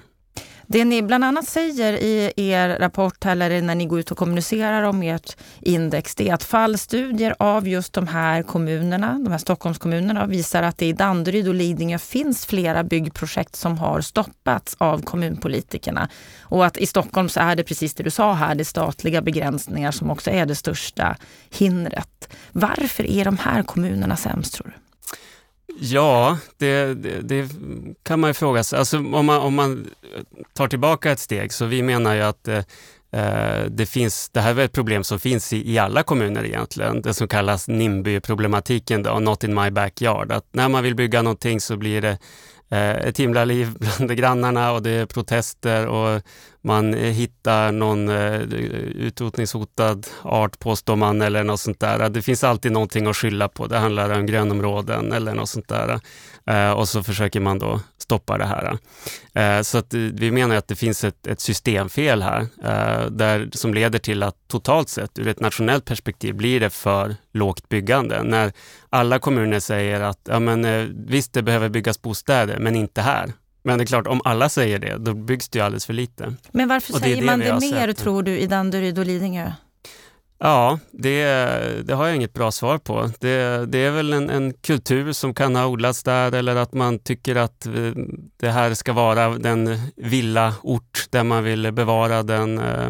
Det 0.67 0.85
ni 0.85 1.01
bland 1.01 1.23
annat 1.23 1.47
säger 1.47 1.93
i 1.93 2.31
er 2.35 2.79
rapport 2.79 3.25
eller 3.25 3.61
när 3.61 3.75
ni 3.75 3.85
går 3.85 3.99
ut 3.99 4.11
och 4.11 4.17
kommunicerar 4.17 4.83
om 4.83 5.03
ert 5.03 5.37
index, 5.61 6.15
det 6.15 6.29
är 6.29 6.33
att 6.33 6.43
fallstudier 6.43 7.35
av 7.39 7.67
just 7.67 7.93
de 7.93 8.07
här 8.07 8.43
kommunerna, 8.43 9.19
de 9.23 9.31
här 9.31 9.37
Stockholmskommunerna, 9.37 10.25
visar 10.25 10.63
att 10.63 10.77
det 10.77 10.85
i 10.85 10.93
Danderyd 10.93 11.47
och 11.47 11.53
Lidingö 11.53 11.97
finns 11.97 12.45
flera 12.45 12.83
byggprojekt 12.83 13.55
som 13.55 13.77
har 13.77 14.01
stoppats 14.01 14.75
av 14.77 15.01
kommunpolitikerna. 15.01 16.09
Och 16.41 16.65
att 16.65 16.77
i 16.77 16.85
Stockholm 16.85 17.29
så 17.29 17.39
är 17.39 17.55
det 17.55 17.63
precis 17.63 17.93
det 17.93 18.03
du 18.03 18.11
sa 18.11 18.33
här, 18.33 18.55
det 18.55 18.61
är 18.61 18.65
statliga 18.65 19.21
begränsningar 19.21 19.91
som 19.91 20.11
också 20.11 20.31
är 20.31 20.45
det 20.45 20.55
största 20.55 21.17
hindret. 21.49 22.33
Varför 22.51 23.03
är 23.09 23.25
de 23.25 23.37
här 23.37 23.63
kommunerna 23.63 24.15
sämst 24.15 24.53
tror 24.53 24.67
du? 24.67 24.82
Ja, 25.79 26.37
det, 26.57 26.93
det, 26.93 27.21
det, 27.21 27.49
kan 28.03 28.19
man 28.19 28.29
ju 28.29 28.33
fråga 28.33 28.63
sig. 28.63 28.79
Alltså, 28.79 28.97
om, 28.97 29.25
man, 29.25 29.41
om 29.41 29.55
man 29.55 29.87
tar 30.53 30.67
tillbaka 30.67 31.11
ett 31.11 31.19
steg, 31.19 31.53
så 31.53 31.65
vi 31.65 31.83
menar 31.83 32.15
ju 32.15 32.21
att 32.21 32.47
eh, 32.47 32.57
eh 33.11 33.65
det, 33.69 33.85
finns, 33.85 34.29
det 34.29 34.41
här 34.41 34.59
är 34.59 34.65
ett 34.65 34.71
problem 34.71 35.03
som 35.03 35.19
finns 35.19 35.53
i, 35.53 35.71
i 35.71 35.77
alla 35.77 36.03
kommuner 36.03 36.45
egentligen. 36.45 37.01
Det 37.01 37.13
som 37.13 37.27
kallas 37.27 37.67
NIMBY-problematiken, 37.67 39.03
då, 39.03 39.19
Not 39.19 39.43
in 39.43 39.55
my 39.55 39.71
backyard. 39.71 40.31
Att 40.31 40.45
när 40.51 40.69
man 40.69 40.83
vill 40.83 40.95
bygga 40.95 41.21
någonting 41.21 41.61
så 41.61 41.77
blir 41.77 42.01
det 42.01 42.17
eh, 42.69 43.07
ett 43.07 43.19
himla 43.19 43.45
liv 43.45 43.69
bland 43.97 44.17
grannarna 44.17 44.71
och 44.71 44.83
det 44.83 44.91
är 44.91 45.05
protester 45.05 45.87
och 45.87 46.21
man 46.63 46.93
eh, 46.93 46.99
hittar 46.99 47.71
någon 47.71 48.09
eh, 48.09 48.41
utrotningshotad 48.41 50.07
art 50.21 50.59
påstår 50.59 50.95
man 50.95 51.21
eller 51.21 51.43
något 51.43 51.59
sånt 51.59 51.79
där. 51.79 52.09
Det 52.09 52.21
finns 52.21 52.43
alltid 52.43 52.71
någonting 52.71 53.07
att 53.07 53.17
skylla 53.17 53.47
på. 53.47 53.67
Det 53.67 53.77
handlar 53.77 54.19
om 54.19 54.25
grönområden 54.25 55.11
eller 55.11 55.33
något 55.33 55.49
sånt 55.49 55.67
där. 55.67 55.99
Eh, 56.45 56.71
och 56.71 56.89
så 56.89 57.03
försöker 57.03 57.39
man 57.39 57.59
då 57.59 57.79
stoppa 57.97 58.37
det 58.37 58.45
här. 58.45 58.77
Så 59.63 59.77
att 59.77 59.93
vi 59.93 60.31
menar 60.31 60.55
att 60.55 60.67
det 60.67 60.75
finns 60.75 61.03
ett, 61.03 61.27
ett 61.27 61.39
systemfel 61.39 62.21
här 62.21 62.47
där, 63.09 63.49
som 63.51 63.73
leder 63.73 63.99
till 63.99 64.23
att 64.23 64.35
totalt 64.47 64.89
sett 64.89 65.19
ur 65.19 65.27
ett 65.27 65.39
nationellt 65.39 65.85
perspektiv 65.85 66.35
blir 66.35 66.59
det 66.59 66.69
för 66.69 67.15
lågt 67.33 67.69
byggande. 67.69 68.23
När 68.23 68.53
alla 68.89 69.19
kommuner 69.19 69.59
säger 69.59 70.01
att 70.01 70.19
ja, 70.23 70.39
men, 70.39 70.89
visst, 71.07 71.33
det 71.33 71.41
behöver 71.41 71.69
byggas 71.69 72.01
bostäder, 72.01 72.59
men 72.59 72.75
inte 72.75 73.01
här. 73.01 73.33
Men 73.63 73.77
det 73.77 73.83
är 73.83 73.85
klart, 73.85 74.07
om 74.07 74.21
alla 74.23 74.49
säger 74.49 74.79
det, 74.79 74.97
då 74.97 75.13
byggs 75.13 75.49
det 75.49 75.59
ju 75.59 75.65
alldeles 75.65 75.85
för 75.85 75.93
lite. 75.93 76.33
Men 76.51 76.67
varför 76.67 76.93
säger 76.93 77.15
det 77.15 77.21
man 77.21 77.39
det 77.39 77.59
mer, 77.59 77.87
sett. 77.87 77.97
tror 77.97 78.23
du, 78.23 78.39
i 78.39 78.47
Danderyd 78.47 78.99
och 78.99 79.05
Lidingö? 79.05 79.51
Ja, 80.45 80.79
det, 80.91 81.25
det, 81.83 81.93
har 81.93 82.07
jag 82.07 82.15
inget 82.15 82.33
bra 82.33 82.51
svar 82.51 82.77
på. 82.77 83.11
Det, 83.19 83.65
det 83.65 83.77
är 83.77 83.91
väl 83.91 84.13
en, 84.13 84.29
en, 84.29 84.53
kultur 84.53 85.13
som 85.13 85.33
kan 85.33 85.55
ha 85.55 85.65
odlats 85.65 86.03
där 86.03 86.31
eller 86.31 86.55
att 86.55 86.73
man 86.73 86.99
tycker 86.99 87.35
att 87.35 87.65
eh, 87.65 87.91
det 88.37 88.49
här 88.49 88.73
ska 88.73 88.93
vara 88.93 89.29
den 89.29 89.79
villa 89.95 90.55
ort 90.63 91.05
där 91.09 91.23
man 91.23 91.43
vill 91.43 91.71
bevara 91.71 92.23
den, 92.23 92.59
eh, 92.59 92.89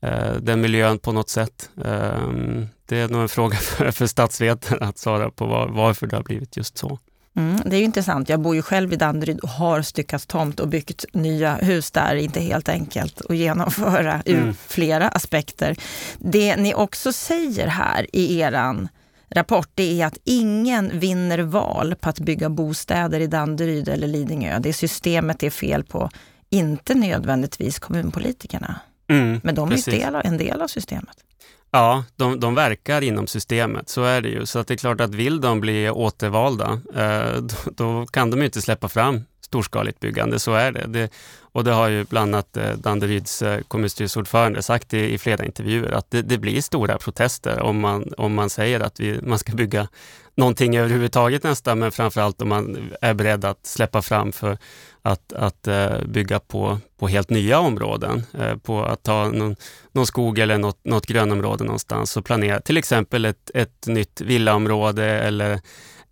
eh, 0.00 0.34
den 0.40 0.60
miljön 0.60 0.98
på 0.98 1.12
något 1.12 1.28
sätt. 1.28 1.70
Ehm, 1.84 2.66
det 2.86 2.98
är 2.98 3.08
nog 3.08 3.22
en 3.22 3.28
fråga 3.28 3.56
för, 3.60 3.90
för 3.90 4.06
statsvetare 4.06 4.84
att 4.84 4.98
svara 4.98 5.30
på 5.30 5.46
var, 5.46 5.68
varför 5.68 6.06
det 6.06 6.16
har 6.16 6.22
blivit 6.22 6.56
just 6.56 6.78
så. 6.78 6.98
Mm, 7.36 7.60
det 7.64 7.76
är 7.76 7.78
ju 7.78 7.84
intressant. 7.84 8.28
Jag 8.28 8.40
bor 8.40 8.54
ju 8.54 8.62
själv 8.62 8.92
i 8.92 8.96
Danderyd 8.96 9.40
och 9.40 9.48
har 9.48 9.82
styckat 9.82 10.28
tomt 10.28 10.60
och 10.60 10.68
byggt 10.68 11.04
nya 11.12 11.54
hus 11.54 11.90
där. 11.90 12.14
Inte 12.14 12.40
helt 12.40 12.68
enkelt 12.68 13.20
att 13.28 13.36
genomföra 13.36 14.22
ur 14.24 14.38
mm. 14.38 14.54
flera 14.66 15.08
aspekter. 15.08 15.76
Det 16.18 16.56
ni 16.56 16.74
också 16.74 17.12
säger 17.12 17.66
här 17.66 18.06
i 18.12 18.40
eran 18.40 18.88
rapport, 19.28 19.68
det 19.74 20.00
är 20.00 20.06
att 20.06 20.18
ingen 20.24 20.98
vinner 20.98 21.38
val 21.38 21.94
på 22.00 22.08
att 22.08 22.20
bygga 22.20 22.48
bostäder 22.48 23.20
i 23.20 23.26
Danderyd 23.26 23.88
eller 23.88 24.06
Lidingö. 24.06 24.58
Det 24.58 24.72
systemet 24.72 25.38
det 25.38 25.46
är 25.46 25.50
fel 25.50 25.84
på, 25.84 26.10
inte 26.50 26.94
nödvändigtvis 26.94 27.78
kommunpolitikerna. 27.78 28.80
Mm, 29.08 29.40
Men 29.44 29.54
de 29.54 29.72
är 29.72 29.90
del, 29.90 30.14
en 30.24 30.36
del 30.36 30.62
av 30.62 30.68
systemet. 30.68 31.16
Ja, 31.74 32.04
de, 32.16 32.40
de 32.40 32.54
verkar 32.54 33.02
inom 33.02 33.26
systemet, 33.26 33.88
så 33.88 34.02
är 34.02 34.20
det 34.20 34.28
ju. 34.28 34.46
Så 34.46 34.58
att 34.58 34.66
det 34.66 34.74
är 34.74 34.78
klart 34.78 35.00
att 35.00 35.14
vill 35.14 35.40
de 35.40 35.60
bli 35.60 35.90
återvalda, 35.90 36.80
eh, 36.94 37.42
då, 37.42 37.56
då, 37.76 38.06
kan 38.06 38.30
de 38.30 38.42
inte 38.42 38.62
släppa 38.62 38.88
fram 38.88 39.20
storskaligt 39.52 40.00
byggande, 40.00 40.38
så 40.38 40.54
är 40.54 40.72
det. 40.72 40.86
det 40.88 41.12
och 41.54 41.64
det 41.64 41.72
har 41.72 41.88
ju 41.88 42.04
bland 42.04 42.34
annat 42.34 42.56
eh, 42.56 42.72
Danderyds 42.72 43.42
eh, 43.42 43.60
kommunstyrelseordförande 43.68 44.62
sagt 44.62 44.94
i, 44.94 45.14
i 45.14 45.18
flera 45.18 45.44
intervjuer, 45.44 45.92
att 45.92 46.10
det, 46.10 46.22
det, 46.22 46.38
blir 46.38 46.60
stora 46.60 46.98
protester 46.98 47.60
om 47.60 47.80
man, 47.80 48.12
om 48.18 48.34
man 48.34 48.50
säger 48.50 48.80
att 48.80 49.00
vi, 49.00 49.20
man 49.22 49.38
ska 49.38 49.52
bygga 49.52 49.88
någonting 50.34 50.76
överhuvudtaget 50.76 51.42
nästan, 51.42 51.78
men 51.78 51.92
framförallt 51.92 52.42
om 52.42 52.48
man 52.48 52.92
är 53.00 53.14
beredd 53.14 53.44
att 53.44 53.66
släppa 53.66 54.02
fram 54.02 54.32
för 54.32 54.58
att, 55.02 55.32
att 55.32 55.66
eh, 55.68 56.02
bygga 56.06 56.40
på, 56.40 56.78
på 56.98 57.08
helt 57.08 57.30
nya 57.30 57.58
områden. 57.58 58.22
På 58.62 58.84
att 58.84 59.02
ta 59.02 59.28
någon, 59.28 59.56
någon 59.92 60.06
skog 60.06 60.38
eller 60.38 60.58
något, 60.58 60.84
något 60.84 61.06
grönområde 61.06 61.64
någonstans 61.64 62.16
och 62.16 62.24
planera 62.24 62.60
till 62.60 62.76
exempel 62.76 63.24
ett, 63.24 63.50
ett 63.54 63.86
nytt 63.86 64.20
villaområde 64.20 65.04
eller 65.04 65.60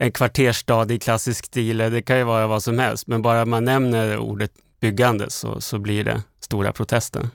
en 0.01 0.13
kvarterstad 0.13 0.93
i 0.93 0.99
klassisk 0.99 1.47
stil. 1.47 1.79
Det 1.79 2.03
kan 2.03 2.19
ju 2.19 2.25
vara 2.25 2.47
vad 2.47 2.63
som 2.63 2.79
helst, 2.79 3.07
men 3.07 3.23
bara 3.23 3.45
man 3.45 3.65
nämner 3.65 4.19
ordet 4.19 4.51
byggande 4.81 5.31
så, 5.31 5.61
så 5.61 5.79
blir 5.79 6.05
det 6.05 6.23
stora 6.41 6.73
protester. 6.73 7.29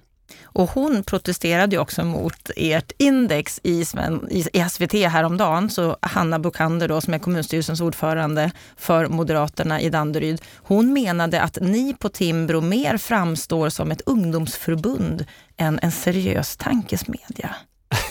Och 0.43 0.69
hon 0.69 1.03
protesterade 1.03 1.75
ju 1.75 1.81
också 1.81 2.03
mot 2.03 2.49
ert 2.55 2.91
index 2.97 3.59
i, 3.63 3.85
i 4.29 4.63
SVT 4.69 4.93
häromdagen. 4.93 5.69
Så 5.69 5.97
Hanna 6.01 6.39
Bukander 6.39 6.87
då, 6.87 7.01
som 7.01 7.13
är 7.13 7.19
kommunstyrelsens 7.19 7.81
ordförande 7.81 8.51
för 8.77 9.07
Moderaterna 9.07 9.81
i 9.81 9.89
Danderyd, 9.89 10.41
hon 10.57 10.93
menade 10.93 11.41
att 11.41 11.57
ni 11.61 11.93
på 11.93 12.09
Timbro 12.09 12.61
mer 12.61 12.97
framstår 12.97 13.69
som 13.69 13.91
ett 13.91 14.01
ungdomsförbund 14.05 15.25
än 15.57 15.79
en 15.81 15.91
seriös 15.91 16.57
tankesmedja. 16.57 17.55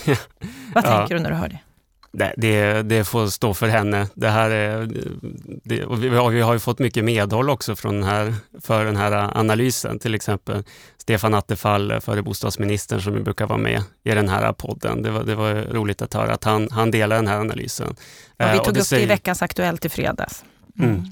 Vad 0.75 0.85
tänker 0.85 1.15
ja. 1.15 1.17
du 1.17 1.19
när 1.19 1.31
du 1.31 1.37
hör 1.37 1.49
det? 1.49 1.59
Det, 2.17 2.35
det, 2.37 2.83
det, 2.83 3.05
får 3.05 3.27
stå 3.27 3.55
för 3.55 3.69
henne. 3.69 4.09
Det 4.15 4.29
här 4.29 4.51
är, 4.51 4.89
det, 5.65 5.85
och 5.85 6.05
vi, 6.05 6.09
har, 6.09 6.31
vi 6.31 6.41
har 6.41 6.53
ju 6.53 6.59
fått 6.59 6.79
mycket 6.79 7.05
medhåll 7.05 7.51
också 7.51 7.77
från 7.77 7.95
den 7.95 8.05
här, 8.05 8.35
för 8.61 8.85
den 8.85 8.97
här 8.97 9.39
analysen. 9.39 9.99
Till 9.99 10.15
exempel 10.15 10.65
Stefan 10.99 11.35
Attefall, 11.35 12.01
före 12.01 12.23
bostadsministern, 12.23 13.01
som 13.01 13.25
brukar 13.25 13.47
vara 13.47 13.59
med 13.59 13.83
i 14.05 14.11
den 14.11 14.29
här 14.29 14.53
podden. 14.53 15.03
Det 15.03 15.11
var, 15.11 15.23
det 15.23 15.35
var 15.35 15.55
roligt 15.55 16.03
att 16.03 16.15
höra 16.15 16.33
att 16.33 16.45
han, 16.45 16.69
han 16.71 16.91
delar 16.91 17.17
den 17.17 17.27
här 17.27 17.39
analysen. 17.41 17.89
Och 17.89 17.97
vi 18.39 18.59
tog 18.59 18.69
och 18.69 18.77
upp 18.77 18.91
det 18.91 19.01
i 19.01 19.07
veckans 19.07 19.43
Aktuellt 19.43 19.85
i 19.85 19.89
fredags. 19.89 20.45
Mm. 20.79 21.05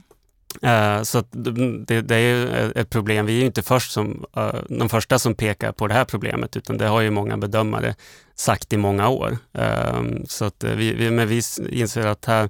Eh, 0.63 1.03
så 1.03 1.23
mm, 1.35 1.85
det, 1.85 2.01
det, 2.01 2.17
är 2.17 2.65
eh, 2.65 2.83
ett 2.83 2.91
problem. 2.91 3.27
Vi 3.27 3.41
är 3.41 3.47
inte 3.47 3.63
först 3.63 3.93
som, 3.93 4.25
eh, 4.37 4.55
de 4.69 4.89
första 4.89 5.19
som 5.19 5.35
pekar 5.35 5.73
på 5.73 5.87
det 5.87 5.95
här 5.95 6.05
problemet, 6.05 6.57
utan 6.57 6.79
det 6.79 6.87
har 6.87 7.01
ju 7.01 7.11
många 7.11 7.37
bedömare 7.37 7.95
sagt 8.35 8.73
i 8.73 8.77
många 8.77 9.09
år. 9.09 9.39
Ehm, 9.53 10.27
så 10.27 10.45
att 10.45 10.65
vi, 10.65 11.11
men 11.11 11.29
vi 11.29 11.43
inser 11.71 12.07
att 12.07 12.25
här 12.25 12.49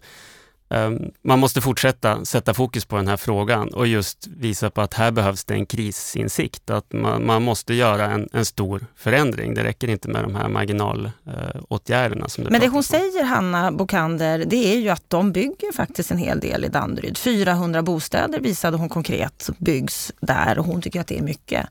man 1.23 1.39
måste 1.39 1.61
fortsätta 1.61 2.25
sätta 2.25 2.55
fokus 2.55 2.85
på 2.85 2.97
den 2.97 3.09
här 3.09 3.17
frågan 3.17 3.69
och 3.69 3.87
just 3.87 4.27
visa 4.27 4.71
på 4.71 4.81
att 4.81 4.95
här 4.95 5.11
behövs 5.11 5.45
det 5.45 5.55
en 5.55 5.67
krisinsikt. 5.67 6.71
Att 6.71 6.93
man, 6.93 7.27
man 7.27 7.43
måste 7.43 7.75
göra 7.75 8.11
en, 8.11 8.29
en, 8.33 8.45
stor 8.45 8.87
förändring. 8.97 9.55
Det 9.55 9.65
räcker 9.65 9.89
inte 9.89 10.09
med 10.09 10.23
de 10.23 10.35
här 10.35 10.49
marginalåtgärderna. 10.49 12.29
Som 12.29 12.45
Men 12.45 12.61
det 12.61 12.69
hon 12.69 12.77
om. 12.77 12.83
säger, 12.83 13.25
Hanna 13.25 13.73
Bokander, 13.73 14.45
det 14.47 14.75
är 14.75 14.79
ju 14.79 14.89
att 14.89 15.11
de 15.11 15.33
bygger 15.33 15.73
faktiskt 15.73 16.11
en 16.11 16.19
hel 16.19 16.41
del 16.41 16.65
i 16.65 16.69
Danderyd. 16.69 17.19
400 17.19 17.83
bostäder 17.83 18.41
visade 18.41 18.77
hon 18.77 18.89
konkret 18.89 19.51
byggs 19.59 20.13
där 20.21 20.59
och 20.59 20.65
hon 20.65 20.83
tycker 20.83 21.01
att 21.01 21.07
det 21.07 21.19
är 21.19 21.23
mycket. 21.23 21.67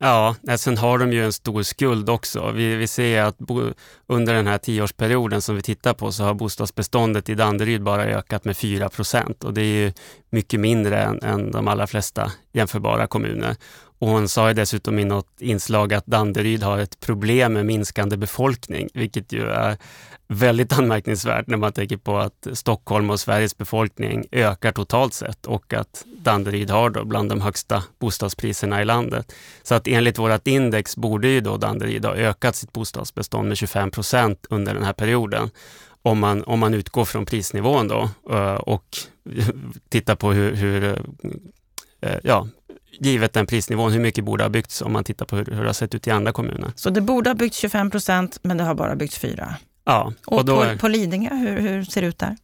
Ja, 0.00 0.36
sen 0.56 0.78
har 0.78 0.98
de 0.98 1.12
ju 1.12 1.24
en 1.24 1.32
stor 1.32 1.62
skuld 1.62 2.10
också. 2.10 2.50
Vi, 2.50 2.76
vi 2.76 2.86
ser 2.86 3.22
att 3.22 3.38
bo, 3.38 3.62
under 4.06 4.34
den 4.34 4.46
här 4.46 4.58
tioårsperioden 4.58 5.42
som 5.42 5.56
vi 5.56 5.62
tittar 5.62 5.94
på 5.94 6.12
så 6.12 6.24
har 6.24 6.34
bostadsbeståndet 6.34 7.28
i 7.28 7.34
Danderyd 7.34 7.82
bara 7.82 8.04
ökat 8.04 8.44
med 8.44 8.56
4 8.56 8.88
procent 8.88 9.44
och 9.44 9.54
det 9.54 9.60
är 9.60 9.84
ju 9.84 9.92
mycket 10.30 10.60
mindre 10.60 11.02
än, 11.02 11.22
än 11.22 11.50
de 11.50 11.68
allra 11.68 11.86
flesta 11.86 12.32
jämförbara 12.52 13.06
kommuner. 13.06 13.56
Och 13.98 14.08
hon 14.08 14.28
sa 14.28 14.48
ju 14.48 14.54
dessutom 14.54 14.98
i 14.98 15.04
något 15.04 15.40
inslag 15.40 15.94
att 15.94 16.06
Danderyd 16.06 16.62
har 16.62 16.78
ett 16.78 17.00
problem 17.00 17.52
med 17.52 17.66
minskande 17.66 18.16
befolkning, 18.16 18.88
vilket 18.94 19.32
ju 19.32 19.48
är 19.48 19.76
väldigt 20.28 20.72
anmärkningsvärt 20.72 21.46
när 21.46 21.56
man 21.56 21.72
tänker 21.72 21.96
på 21.96 22.18
att 22.18 22.46
Stockholm 22.52 23.10
och 23.10 23.20
Sveriges 23.20 23.56
befolkning 23.56 24.26
ökar 24.32 24.72
totalt 24.72 25.14
sett 25.14 25.46
och 25.46 25.72
att 25.72 26.04
Danderyd 26.06 26.70
har 26.70 26.90
då 26.90 27.04
bland 27.04 27.28
de 27.28 27.40
högsta 27.40 27.82
bostadspriserna 27.98 28.82
i 28.82 28.84
landet. 28.84 29.32
Så 29.62 29.74
att 29.74 29.88
enligt 29.88 30.18
vårt 30.18 30.46
index 30.46 30.96
borde 30.96 31.28
ju 31.28 31.40
då 31.40 31.56
Danderyd 31.56 32.04
ha 32.04 32.14
ökat 32.14 32.56
sitt 32.56 32.72
bostadsbestånd 32.72 33.48
med 33.48 33.56
25 33.56 33.90
procent 33.90 34.46
under 34.50 34.74
den 34.74 34.84
här 34.84 34.92
perioden. 34.92 35.50
Om 36.02 36.18
man, 36.18 36.44
om 36.44 36.58
man 36.58 36.74
utgår 36.74 37.04
från 37.04 37.26
prisnivån 37.26 37.88
då 37.88 38.10
eh, 38.30 38.54
och 38.54 38.84
tittar 39.88 40.14
på 40.14 40.32
hur, 40.32 40.54
hur 40.54 40.98
eh, 42.00 42.16
ja, 42.22 42.46
givet 43.00 43.32
den 43.32 43.46
prisnivån, 43.46 43.92
hur 43.92 44.00
mycket 44.00 44.24
borde 44.24 44.44
ha 44.44 44.48
byggts 44.48 44.82
om 44.82 44.92
man 44.92 45.04
tittar 45.04 45.26
på 45.26 45.36
hur, 45.36 45.44
hur 45.44 45.60
det 45.60 45.68
har 45.68 45.72
sett 45.72 45.94
ut 45.94 46.06
i 46.06 46.10
andra 46.10 46.32
kommuner. 46.32 46.72
Så 46.76 46.90
det 46.90 47.00
borde 47.00 47.30
ha 47.30 47.34
byggts 47.34 47.58
25 47.58 47.90
procent, 47.90 48.38
men 48.42 48.56
det 48.56 48.64
har 48.64 48.74
bara 48.74 48.96
byggts 48.96 49.18
4? 49.18 49.56
Ja. 49.84 50.12
Och, 50.26 50.38
och 50.38 50.44
då, 50.44 50.64
på, 50.64 50.78
på 50.78 50.88
Lidingö, 50.88 51.34
hur, 51.34 51.60
hur 51.60 51.84
ser 51.84 52.00
det 52.00 52.06
ut 52.06 52.18
där? 52.18 52.36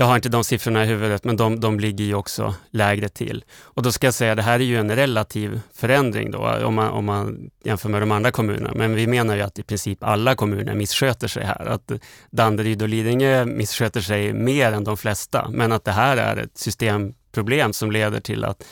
jag 0.00 0.06
har 0.06 0.16
inte 0.16 0.28
de 0.28 0.44
siffrorna 0.44 0.84
i 0.84 0.86
huvudet, 0.86 1.24
men 1.24 1.36
de, 1.36 1.60
de 1.60 1.80
ligger 1.80 2.04
ju 2.04 2.14
också 2.14 2.54
lägre 2.70 3.08
till. 3.08 3.44
Och 3.60 3.82
då 3.82 3.92
ska 3.92 4.06
jag 4.06 4.14
säga, 4.14 4.34
det 4.34 4.42
här 4.42 4.60
är 4.60 4.64
ju 4.64 4.78
en 4.78 4.96
relativ 4.96 5.60
förändring 5.74 6.30
då, 6.30 6.38
om 6.64 6.74
man, 6.74 6.90
om 6.90 7.04
man 7.04 7.50
jämför 7.64 7.88
med 7.88 8.02
de 8.02 8.12
andra 8.12 8.30
kommunerna. 8.30 8.72
Men 8.74 8.94
vi 8.94 9.06
menar 9.06 9.36
ju 9.36 9.42
att 9.42 9.58
i 9.58 9.62
princip 9.62 10.04
alla 10.04 10.34
kommuner 10.34 10.74
missköter 10.74 11.28
sig 11.28 11.44
här. 11.44 11.66
Att 11.66 11.92
Danderyd 12.30 12.82
och 12.82 12.88
Lidingö 12.88 13.44
missköter 13.44 14.00
sig 14.00 14.32
mer 14.32 14.72
än 14.72 14.84
de 14.84 14.96
flesta, 14.96 15.48
men 15.50 15.72
att 15.72 15.84
det 15.84 15.92
här 15.92 16.16
är 16.16 16.36
ett 16.36 16.58
systemproblem 16.58 17.72
som 17.72 17.92
leder 17.92 18.20
till 18.20 18.44
att 18.44 18.64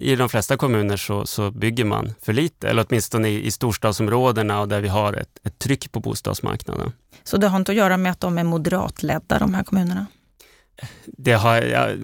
i 0.00 0.16
de 0.16 0.28
flesta 0.28 0.56
kommuner 0.56 0.96
så, 0.96 1.26
så, 1.26 1.50
bygger 1.50 1.84
man 1.84 2.14
för 2.22 2.32
lite, 2.32 2.68
eller 2.68 2.86
åtminstone 2.88 3.28
i, 3.28 3.46
i 3.46 3.50
storstadsområdena 3.50 4.60
och 4.60 4.68
där 4.68 4.80
vi 4.80 4.88
har 4.88 5.12
ett, 5.12 5.38
ett 5.42 5.58
tryck 5.58 5.92
på 5.92 6.00
bostadsmarknaden. 6.00 6.92
Så 7.24 7.36
det 7.36 7.48
har 7.48 7.56
inte 7.56 7.72
att 7.72 7.76
göra 7.76 7.96
med 7.96 8.12
att 8.12 8.20
de 8.20 8.38
är 8.38 8.44
moderatledda, 8.44 9.38
de 9.38 9.54
här 9.54 9.64
kommunerna? 9.64 10.06
det 11.06 11.32
har 11.32 11.56
jag, 11.56 11.98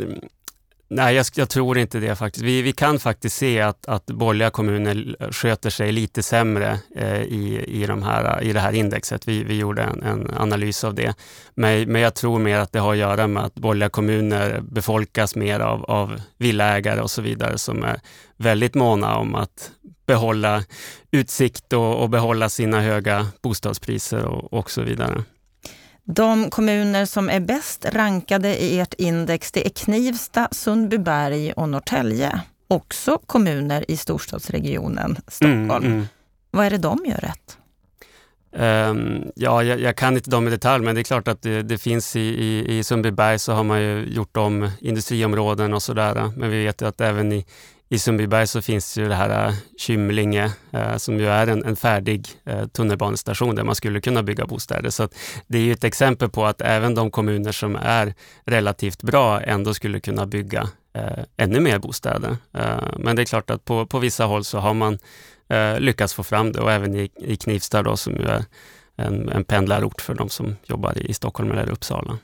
Nej, 0.88 1.14
jag, 1.14 1.26
jag, 1.34 1.48
tror 1.48 1.78
inte 1.78 2.00
det 2.00 2.16
faktiskt. 2.16 2.44
Vi, 2.44 2.62
vi 2.62 2.72
kan 2.72 2.98
faktiskt 2.98 3.36
se 3.36 3.60
att, 3.60 3.86
att 3.88 4.06
borgerliga 4.06 4.50
kommuner 4.50 5.16
sköter 5.32 5.70
sig 5.70 5.92
lite 5.92 6.22
sämre 6.22 6.78
eh, 6.96 7.22
i, 7.22 7.64
i, 7.68 7.86
de 7.86 8.02
här, 8.02 8.42
i 8.42 8.52
det 8.52 8.60
här 8.60 8.72
indexet. 8.72 9.28
Vi, 9.28 9.44
vi 9.44 9.58
gjorde 9.58 9.82
en, 9.82 10.02
en, 10.02 10.30
analys 10.36 10.84
av 10.84 10.94
det. 10.94 11.14
Men, 11.54 11.92
men 11.92 12.02
jag 12.02 12.14
tror 12.14 12.38
mer 12.38 12.58
att 12.58 12.72
det 12.72 12.78
har 12.78 12.92
att 12.92 12.98
göra 12.98 13.26
med 13.26 13.44
att 13.44 13.54
borgerliga 13.54 13.88
kommuner 13.88 14.60
befolkas 14.60 15.36
mer 15.36 15.60
av, 15.60 15.84
av 15.84 16.20
villaägare 16.38 17.00
och 17.00 17.10
så 17.10 17.22
vidare 17.22 17.58
som 17.58 17.82
är 17.82 18.00
väldigt 18.36 18.74
måna 18.74 19.16
om 19.16 19.34
att 19.34 19.70
behålla 20.06 20.64
utsikt 21.10 21.72
och, 21.72 22.02
och 22.02 22.10
behålla 22.10 22.48
sina 22.48 22.80
höga 22.80 23.26
bostadspriser 23.42 24.24
och, 24.24 24.52
och 24.52 24.70
så 24.70 24.82
vidare. 24.82 25.24
De 26.08 26.50
kommuner 26.50 27.04
som 27.04 27.30
är 27.30 27.40
bäst 27.40 27.84
rankade 27.92 28.62
i 28.62 28.80
ert 28.80 28.94
index 28.94 29.52
det 29.52 29.66
är 29.66 29.70
Knivsta, 29.70 30.48
Sundbyberg 30.50 31.52
och 31.52 31.68
Norrtälje. 31.68 32.40
Också 32.68 33.18
kommuner 33.26 33.90
i 33.90 33.96
storstadsregionen 33.96 35.16
Stockholm. 35.28 35.70
Mm, 35.70 35.92
mm. 35.92 36.06
Vad 36.50 36.66
är 36.66 36.70
det 36.70 36.78
de 36.78 36.98
gör 37.06 37.16
rätt? 37.16 37.58
Um, 38.58 39.24
ja, 39.34 39.62
jag, 39.62 39.80
jag, 39.80 39.96
kan 39.96 40.14
inte 40.14 40.30
dem 40.30 40.48
i 40.48 40.50
detalj, 40.50 40.84
men 40.84 40.94
det 40.94 41.00
är 41.00 41.02
klart 41.02 41.28
att 41.28 41.42
det, 41.42 41.62
det 41.62 41.78
finns 41.78 42.16
i, 42.16 42.20
i, 42.20 42.78
i 42.78 42.84
Sundbyberg 42.84 43.38
så 43.38 43.52
har 43.52 43.64
man 43.64 43.82
ju 43.82 44.06
gjort 44.08 44.36
om 44.36 44.70
industriområden 44.80 45.74
och 45.74 45.82
sådär. 45.82 46.32
Men 46.36 46.50
vi 46.50 46.64
vet 46.64 46.82
ju 46.82 46.88
att 46.88 47.00
även 47.00 47.32
i, 47.32 47.46
i 47.88 47.98
Sundbyberg 47.98 48.46
så 48.46 48.62
finns 48.62 48.98
ju 48.98 49.08
det 49.08 49.14
här 49.14 49.48
eh, 49.48 49.54
Kymlinge 49.78 50.52
eh, 50.72 50.96
som 50.96 51.18
ju 51.18 51.26
är 51.26 51.46
en, 51.46 51.64
en 51.64 51.76
färdig 51.76 52.28
eh, 52.44 52.66
tunnelbanestation 52.66 53.54
där 53.54 53.64
man 53.64 53.74
skulle 53.74 54.00
kunna 54.00 54.22
bygga 54.22 54.46
bostäder. 54.46 54.90
Så 54.90 55.08
det 55.46 55.58
är 55.58 55.62
ju 55.62 55.72
ett 55.72 55.84
exempel 55.84 56.28
på 56.28 56.46
att 56.46 56.60
även 56.60 56.94
de 56.94 57.10
kommuner 57.10 57.52
som 57.52 57.76
är 57.76 58.14
relativt 58.44 59.02
bra 59.02 59.40
ändå 59.40 59.74
skulle 59.74 60.00
kunna 60.00 60.26
bygga 60.26 60.68
ännu 61.36 61.60
mer 61.60 61.78
bostäder. 61.78 62.36
men 62.98 63.16
det 63.16 63.22
är 63.22 63.26
klart 63.26 63.50
att 63.50 63.64
på, 63.64 63.86
på 63.86 63.98
vissa 63.98 64.24
håll 64.24 64.44
så 64.44 64.58
har 64.58 64.74
man 64.74 64.98
lyckats 65.78 66.14
få 66.14 66.22
fram 66.22 66.52
det 66.52 66.60
och 66.60 66.72
även 66.72 66.94
i, 66.94 67.10
i 67.16 67.36
Knivsta 67.36 67.82
då, 67.82 67.96
som 67.96 68.16
ju 68.16 68.22
är 68.22 68.44
en, 68.96 69.28
en 69.28 69.44
pendlarort 69.44 70.00
för 70.00 70.14
de 70.14 70.28
som 70.28 70.56
jobbar 70.64 70.98
i 70.98 71.14
Stockholm 71.14 71.50
eller 71.50 71.70
Uppsala. 71.70 72.18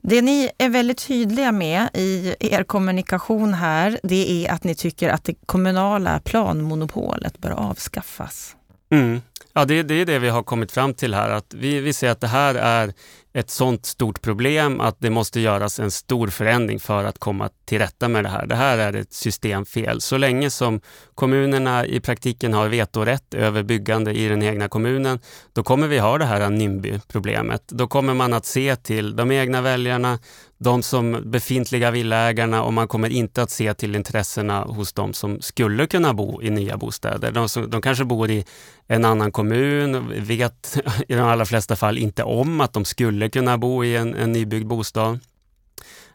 Det 0.00 0.22
ni 0.22 0.50
är 0.58 0.68
väldigt 0.68 0.98
tydliga 0.98 1.52
med 1.52 1.88
i 1.94 2.34
er 2.40 2.62
kommunikation 2.62 3.54
här, 3.54 4.00
det 4.02 4.46
är 4.46 4.52
att 4.52 4.64
ni 4.64 4.74
tycker 4.74 5.08
att 5.08 5.24
det 5.24 5.34
kommunala 5.46 6.20
planmonopolet 6.20 7.38
bör 7.38 7.50
avskaffas. 7.50 8.56
Mm. 8.90 9.20
Ja, 9.52 9.64
det, 9.64 9.82
det, 9.82 9.94
är 9.94 10.06
det 10.06 10.18
vi 10.18 10.28
har 10.28 10.42
kommit 10.42 10.72
fram 10.72 10.94
till 10.94 11.14
här, 11.14 11.30
att 11.30 11.54
vi, 11.54 11.80
vi 11.80 11.92
ser 11.92 12.10
att 12.10 12.20
det 12.20 12.26
här 12.26 12.54
är 12.54 12.92
ett 13.34 13.50
sånt 13.50 13.86
stort 13.86 14.22
problem 14.22 14.80
att 14.80 14.96
det 14.98 15.10
måste 15.10 15.40
göras 15.40 15.78
en 15.78 15.90
stor 15.90 16.28
förändring 16.28 16.80
för 16.80 17.04
att 17.04 17.18
komma 17.18 17.50
till 17.64 17.78
rätta 17.78 18.08
med 18.08 18.24
det 18.24 18.28
här. 18.28 18.46
Det 18.46 18.54
här 18.54 18.78
är 18.78 18.92
ett 18.92 19.12
systemfel. 19.12 20.00
Så 20.00 20.16
länge 20.16 20.50
som 20.50 20.80
kommunerna 21.14 21.86
i 21.86 22.00
praktiken 22.00 22.52
har 22.52 22.68
vetorätt 22.68 23.34
över 23.34 23.62
byggande 23.62 24.12
i 24.12 24.28
den 24.28 24.42
egna 24.42 24.68
kommunen, 24.68 25.20
då 25.52 25.62
kommer 25.62 25.88
vi 25.88 25.98
ha 25.98 26.18
det 26.18 26.24
här 26.24 26.50
NIMBY-problemet. 26.50 27.68
Då 27.68 27.86
kommer 27.86 28.14
man 28.14 28.32
att 28.32 28.46
se 28.46 28.76
till 28.76 29.16
de 29.16 29.30
egna 29.30 29.60
väljarna, 29.60 30.18
de 30.58 30.82
som 30.82 31.22
befintliga 31.24 31.90
villaägarna 31.90 32.62
och 32.62 32.72
man 32.72 32.88
kommer 32.88 33.08
inte 33.08 33.42
att 33.42 33.50
se 33.50 33.74
till 33.74 33.94
intressena 33.94 34.60
hos 34.64 34.92
de 34.92 35.12
som 35.12 35.40
skulle 35.40 35.86
kunna 35.86 36.14
bo 36.14 36.42
i 36.42 36.50
nya 36.50 36.76
bostäder. 36.76 37.32
De, 37.32 37.48
som, 37.48 37.70
de 37.70 37.82
kanske 37.82 38.04
bor 38.04 38.30
i 38.30 38.44
en 38.86 39.04
annan 39.04 39.32
kommun, 39.32 40.12
vet 40.26 40.78
i 41.08 41.14
de 41.14 41.20
allra 41.20 41.44
flesta 41.44 41.76
fall 41.76 41.98
inte 41.98 42.22
om 42.22 42.60
att 42.60 42.72
de 42.72 42.84
skulle 42.84 43.28
kunna 43.28 43.58
bo 43.58 43.84
i 43.84 43.96
en, 43.96 44.14
en 44.14 44.32
nybyggd 44.32 44.66
bostad. 44.66 45.18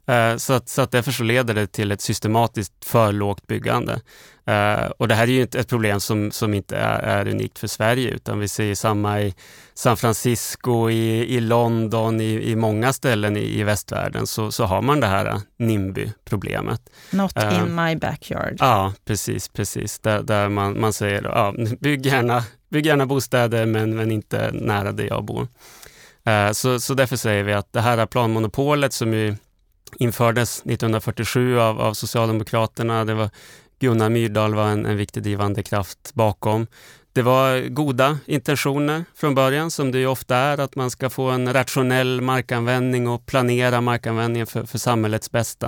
Eh, 0.10 0.38
så, 0.38 0.54
att, 0.54 0.70
så 0.70 0.82
att 0.82 0.92
därför 0.92 1.12
så 1.12 1.24
leder 1.24 1.54
det 1.54 1.68
till 1.68 1.92
ett 1.92 2.02
systematiskt 2.02 2.86
för 2.86 3.12
lågt 3.12 3.48
byggande. 3.48 4.00
Uh, 4.50 4.90
och 4.98 5.08
det 5.08 5.16
här 5.16 5.24
är 5.24 5.32
ju 5.32 5.44
ett 5.44 5.68
problem 5.68 6.00
som, 6.00 6.32
som 6.32 6.54
inte 6.54 6.78
är, 6.78 7.00
är, 7.00 7.28
unikt 7.28 7.60
för 7.60 7.68
Sverige 7.68 8.10
utan 8.10 8.40
vi 8.40 8.48
ser 8.48 8.76
samma 8.76 9.22
i 9.22 9.36
San 9.74 9.98
Francisco, 9.98 10.90
i, 10.90 11.36
i 11.36 11.40
London, 11.40 12.22
i, 12.22 12.52
i 12.52 12.56
många 12.56 12.94
ställen 12.94 13.38
i, 13.38 13.60
i 13.60 13.64
västvärlden 13.64 14.28
så, 14.28 14.52
så 14.52 14.66
har 14.66 14.82
man 14.82 15.00
det 15.00 15.08
här 15.08 15.42
NIMBY-problemet. 15.58 16.82
Not 17.12 17.44
uh, 17.44 17.60
in 17.60 17.76
my 17.76 17.96
backyard. 17.96 18.56
Ja, 18.60 18.94
precis, 19.06 19.48
precis. 19.48 20.00
Där, 20.00 20.22
där 20.22 20.50
man, 20.50 20.80
man 20.80 20.94
säger 20.94 21.24
ja, 21.24 21.54
bygg, 21.80 22.06
gärna, 22.06 22.44
bygg 22.70 22.86
gärna 22.86 23.06
bostäder 23.06 23.66
men, 23.66 23.96
men 23.96 24.12
inte 24.12 24.52
nära 24.54 24.92
där 24.92 25.06
jag 25.06 25.24
bor. 25.24 25.48
Uh, 26.28 26.52
så, 26.52 26.80
så 26.80 26.94
därför 26.94 27.16
säger 27.16 27.44
vi 27.44 27.54
att 27.54 27.74
det 27.74 27.82
här 27.82 28.06
planmonopolet 28.06 28.94
som 28.94 29.14
ju 29.14 29.36
infördes 29.96 30.60
1947 30.60 31.60
av, 31.60 31.82
av 31.82 31.94
Socialdemokraterna, 31.94 33.06
det 33.06 33.14
var 33.14 33.30
Gunnar 33.80 34.10
Myrdal 34.10 34.56
var 34.56 34.68
en, 34.68 34.86
en 34.86 34.98
viktig 34.98 35.24
drivande 35.24 35.64
kraft 35.64 36.14
bakom. 36.14 36.68
Det 37.14 37.22
var 37.22 37.70
goda 37.70 38.20
intentioner 38.26 39.06
från 39.16 39.36
början, 39.36 39.72
som 39.72 39.92
det 39.92 40.00
ju 40.00 40.08
ofta 40.08 40.36
är, 40.36 40.58
att 40.58 40.76
man 40.76 40.92
ska 40.92 41.10
få 41.10 41.30
en 41.30 41.54
rationell 41.54 42.22
markanvändning 42.22 43.08
och 43.08 43.26
planera 43.26 43.82
markanvändningen 43.82 44.48
för, 44.48 44.64
för 44.64 44.78
samhällets 44.78 45.32
bästa. 45.32 45.68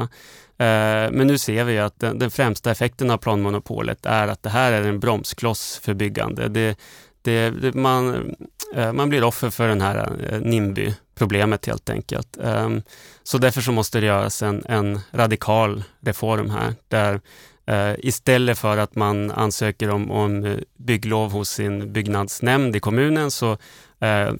Eh, 0.57 1.12
men 1.12 1.27
nu 1.27 1.38
ser 1.38 1.63
vi 1.63 1.79
att 1.79 1.99
den, 1.99 2.19
den, 2.19 2.31
främsta 2.31 2.71
effekten 2.71 3.12
av 3.12 3.17
planmonopolet 3.17 4.05
är 4.05 4.27
att 4.27 4.43
det 4.43 4.49
här 4.49 4.71
är 4.71 4.81
en 4.81 4.99
bromskloss 4.99 5.79
för 5.84 5.93
byggande. 5.93 6.47
Det, 6.47 6.75
det, 7.21 7.49
det, 7.49 7.73
man, 7.73 8.36
eh, 8.75 8.93
man 8.93 9.10
blir 9.10 9.23
offer 9.23 9.49
för 9.49 9.67
den 9.67 9.81
här 9.81 10.25
eh, 10.29 10.41
NIMBY-problemet 10.41 11.65
helt 11.65 11.89
enkelt. 11.89 12.38
Ehm, 12.43 12.81
så 13.23 13.38
därför 13.38 13.62
så 13.62 13.71
måste 13.71 13.99
det 13.99 14.05
göras 14.05 14.41
en, 14.41 14.63
en 14.65 14.99
radikal 15.12 15.84
reform 15.99 16.49
här, 16.49 16.75
där 16.88 17.21
eh, 17.65 17.95
istället 17.99 18.60
för 18.60 18.77
att 18.77 18.95
man 18.95 19.31
ansöker 19.31 19.89
om, 19.89 20.12
om 20.12 20.57
bygglov 20.77 21.31
hos 21.31 21.49
sin 21.49 21.93
byggnadsnämnd 21.93 22.75
i 22.75 22.79
kommunen 22.79 23.31
så 23.31 23.57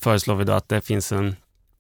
föreslår 0.02 0.36
vi 0.36 0.44
då 0.44 0.54
att 0.54 0.70
det 0.70 0.82
finns 0.82 1.12
en, 1.12 1.36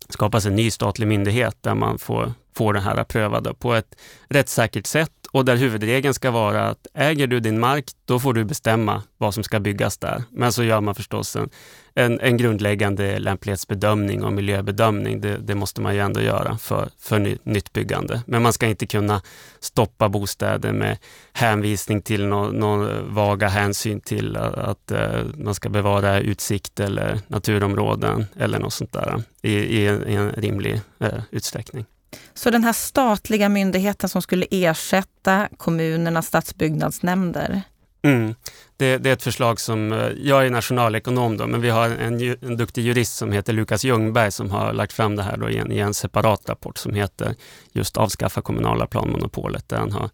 skapas 0.09 0.45
en 0.45 0.55
ny 0.55 0.71
statlig 0.71 1.07
myndighet 1.07 1.57
där 1.61 1.75
man 1.75 1.99
får, 1.99 2.33
får 2.53 2.73
det 2.73 2.79
här 2.79 3.03
prövade 3.03 3.53
på 3.53 3.73
ett 3.73 3.95
rättssäkert 4.29 4.87
sätt 4.87 5.11
och 5.31 5.45
där 5.45 5.55
huvudregeln 5.55 6.13
ska 6.13 6.31
vara 6.31 6.69
att 6.69 6.87
äger 6.93 7.27
du 7.27 7.39
din 7.39 7.59
mark, 7.59 7.85
då 8.05 8.19
får 8.19 8.33
du 8.33 8.43
bestämma 8.43 9.03
vad 9.17 9.33
som 9.33 9.43
ska 9.43 9.59
byggas 9.59 9.97
där. 9.97 10.23
Men 10.31 10.51
så 10.51 10.63
gör 10.63 10.81
man 10.81 10.95
förstås 10.95 11.35
en, 11.35 11.49
en, 11.95 12.19
en 12.19 12.37
grundläggande 12.37 13.19
lämplighetsbedömning 13.19 14.23
och 14.23 14.33
miljöbedömning. 14.33 15.21
Det, 15.21 15.37
det, 15.37 15.55
måste 15.55 15.81
man 15.81 15.95
ju 15.95 16.01
ändå 16.01 16.21
göra 16.21 16.57
för, 16.57 16.89
för 16.99 17.19
ny, 17.19 17.37
nytt 17.43 17.73
byggande. 17.73 18.21
Men 18.25 18.41
man 18.41 18.53
ska 18.53 18.67
inte 18.67 18.87
kunna 18.87 19.21
stoppa 19.59 20.09
bostäder 20.09 20.71
med 20.71 20.97
hänvisning 21.33 22.01
till 22.01 22.25
någon 22.25 22.55
no 22.55 22.87
vaga 23.07 23.47
hänsyn 23.47 24.01
till 24.01 24.37
att, 24.37 24.91
att 24.91 24.91
man 25.35 25.55
ska 25.55 25.69
bevara 25.69 26.19
utsikt 26.19 26.79
eller 26.79 27.19
naturområden 27.27 28.25
eller 28.39 28.59
något 28.59 28.73
sånt 28.73 28.93
där 28.93 29.23
i, 29.41 29.53
i, 29.53 29.87
en, 29.87 30.07
i 30.07 30.13
en 30.13 30.31
rimlig 30.31 30.81
eh, 30.99 31.19
utsträckning. 31.31 31.85
Så 32.33 32.49
den 32.49 32.63
här 32.63 32.73
statliga 32.73 33.49
myndigheten 33.49 34.09
som 34.09 34.21
skulle 34.21 34.45
ersätta 34.51 35.47
kommunernas 35.57 36.27
stadsbyggnadsnämnder, 36.27 37.63
Mm. 38.03 38.35
Det, 38.77 38.97
det, 38.97 39.09
är 39.09 39.13
ett 39.13 39.23
förslag 39.23 39.59
som, 39.59 39.91
eh, 39.91 40.09
jag 40.17 40.45
är 40.45 40.49
nationalekonom 40.49 41.37
då, 41.37 41.47
men 41.47 41.61
vi 41.61 41.69
har 41.69 41.89
en, 41.89 42.35
en 42.41 42.57
duktig 42.57 42.85
jurist 42.85 43.15
som 43.15 43.31
heter 43.31 43.53
Lukas 43.53 43.83
Ljungberg 43.83 44.31
som 44.31 44.51
har 44.51 44.73
lagt 44.73 44.93
fram 44.93 45.15
det 45.15 45.23
här 45.23 45.37
då 45.37 45.49
i, 45.49 45.57
en, 45.57 45.71
i 45.71 45.77
en 45.77 45.93
separat 45.93 46.49
rapport 46.49 46.77
som 46.77 46.93
heter 46.93 47.35
just 47.71 47.97
Avskaffa 47.97 48.41
kommunala 48.41 48.87
planmonopolet, 48.87 49.69
där 49.69 49.77
han 49.77 49.91
har, 49.91 50.09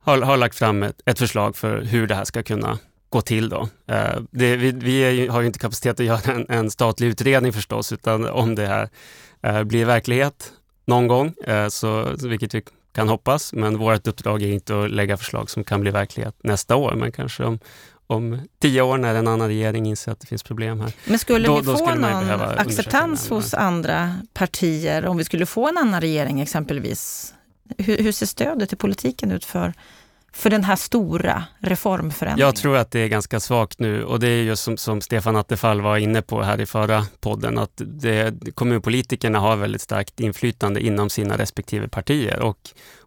har, 0.00 0.18
har 0.18 0.36
lagt 0.36 0.58
fram 0.58 0.82
ett, 0.82 1.00
ett, 1.06 1.18
förslag 1.18 1.56
för 1.56 1.80
hur 1.82 2.06
det 2.06 2.14
här 2.14 2.24
ska 2.24 2.42
kunna 2.42 2.78
gå 3.08 3.20
till. 3.20 3.48
Då. 3.48 3.68
Eh, 3.88 4.20
det, 4.30 4.56
vi, 4.56 4.72
vi 4.72 5.26
har 5.26 5.40
ju 5.40 5.46
inte 5.46 5.58
kapacitet 5.58 6.00
att 6.00 6.06
göra 6.06 6.32
en, 6.32 6.46
en, 6.48 6.70
statlig 6.70 7.08
utredning 7.08 7.52
förstås, 7.52 7.92
utan 7.92 8.28
om 8.28 8.54
det 8.54 8.66
här 8.66 8.88
eh, 9.42 9.64
blir 9.64 9.84
verklighet 9.84 10.52
någon 10.88 11.06
gång, 11.06 11.34
så, 11.70 12.16
vilket 12.22 12.54
vi 12.54 12.62
kan 12.92 13.08
hoppas. 13.08 13.52
Men 13.52 13.78
vårt 13.78 14.06
uppdrag 14.06 14.42
är 14.42 14.52
inte 14.52 14.84
att 14.84 14.90
lägga 14.90 15.16
förslag 15.16 15.50
som 15.50 15.64
kan 15.64 15.80
bli 15.80 15.90
verklighet 15.90 16.34
nästa 16.42 16.76
år, 16.76 16.94
men 16.94 17.12
kanske 17.12 17.44
om, 17.44 17.58
om 18.06 18.40
tio 18.58 18.82
år 18.82 18.98
när 18.98 19.14
en 19.14 19.28
annan 19.28 19.48
regering 19.48 19.86
inser 19.86 20.12
att 20.12 20.20
det 20.20 20.26
finns 20.26 20.42
problem 20.42 20.80
här. 20.80 20.92
Men 21.04 21.18
skulle 21.18 21.48
då, 21.48 21.56
ni 21.56 21.64
få 21.64 21.76
skulle 21.76 21.94
någon 21.94 22.30
acceptans 22.40 23.28
hos 23.28 23.54
andra 23.54 24.14
partier 24.32 25.06
om 25.06 25.16
vi 25.16 25.24
skulle 25.24 25.46
få 25.46 25.68
en 25.68 25.78
annan 25.78 26.00
regering 26.00 26.40
exempelvis? 26.40 27.34
Hur, 27.78 27.98
hur 27.98 28.12
ser 28.12 28.26
stödet 28.26 28.72
i 28.72 28.76
politiken 28.76 29.32
ut 29.32 29.44
för 29.44 29.74
för 30.32 30.50
den 30.50 30.64
här 30.64 30.76
stora 30.76 31.44
reformförändringen? 31.58 32.46
Jag 32.46 32.56
tror 32.56 32.76
att 32.76 32.90
det 32.90 33.00
är 33.00 33.08
ganska 33.08 33.40
svagt 33.40 33.78
nu 33.78 34.04
och 34.04 34.20
det 34.20 34.28
är 34.28 34.42
just 34.42 34.62
som, 34.62 34.76
som 34.76 35.00
Stefan 35.00 35.36
Attefall 35.36 35.80
var 35.80 35.96
inne 35.96 36.22
på 36.22 36.42
här 36.42 36.60
i 36.60 36.66
förra 36.66 37.06
podden, 37.20 37.58
att 37.58 37.72
det, 37.76 38.34
kommunpolitikerna 38.54 39.38
har 39.38 39.56
väldigt 39.56 39.82
starkt 39.82 40.20
inflytande 40.20 40.80
inom 40.80 41.10
sina 41.10 41.38
respektive 41.38 41.88
partier 41.88 42.40
och 42.40 42.58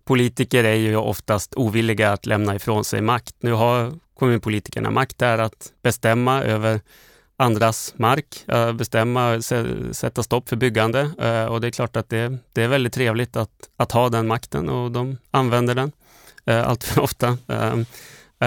politiker 0.04 0.64
är 0.64 0.76
ju 0.76 0.96
oftast 0.96 1.54
ovilliga 1.56 2.12
att 2.12 2.26
lämna 2.26 2.56
ifrån 2.56 2.86
sig 2.86 3.02
makt. 3.02 3.36
Nu 3.40 3.52
har 3.52 3.94
kommunpolitikerna 4.20 4.92
makt 4.92 5.18
där 5.18 5.38
att 5.38 5.72
bestämma 5.84 6.44
över 6.44 6.82
andras 7.38 7.94
mark, 7.98 8.46
bestämma, 8.78 9.42
sätta 9.92 10.24
stopp 10.24 10.50
för 10.50 10.56
byggande 10.56 11.04
och 11.50 11.62
det 11.62 11.68
är 11.68 11.72
klart 11.72 11.96
att 11.96 12.10
det, 12.10 12.38
det 12.54 12.64
är 12.64 12.68
väldigt 12.68 12.94
trevligt 12.94 13.36
att, 13.36 13.50
att 13.78 13.92
ha 13.92 14.10
den 14.10 14.28
makten 14.28 14.70
och 14.70 14.92
de 14.92 15.18
använder 15.32 15.76
den. 15.76 15.92
Eh, 16.46 16.68
allt 16.68 16.84
för 16.84 17.02
ofta. 17.02 17.38
Eh, 17.48 17.78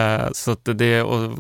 eh, 0.02 0.28
så 0.32 0.50
att 0.50 0.68
det, 0.74 1.02
och, 1.02 1.38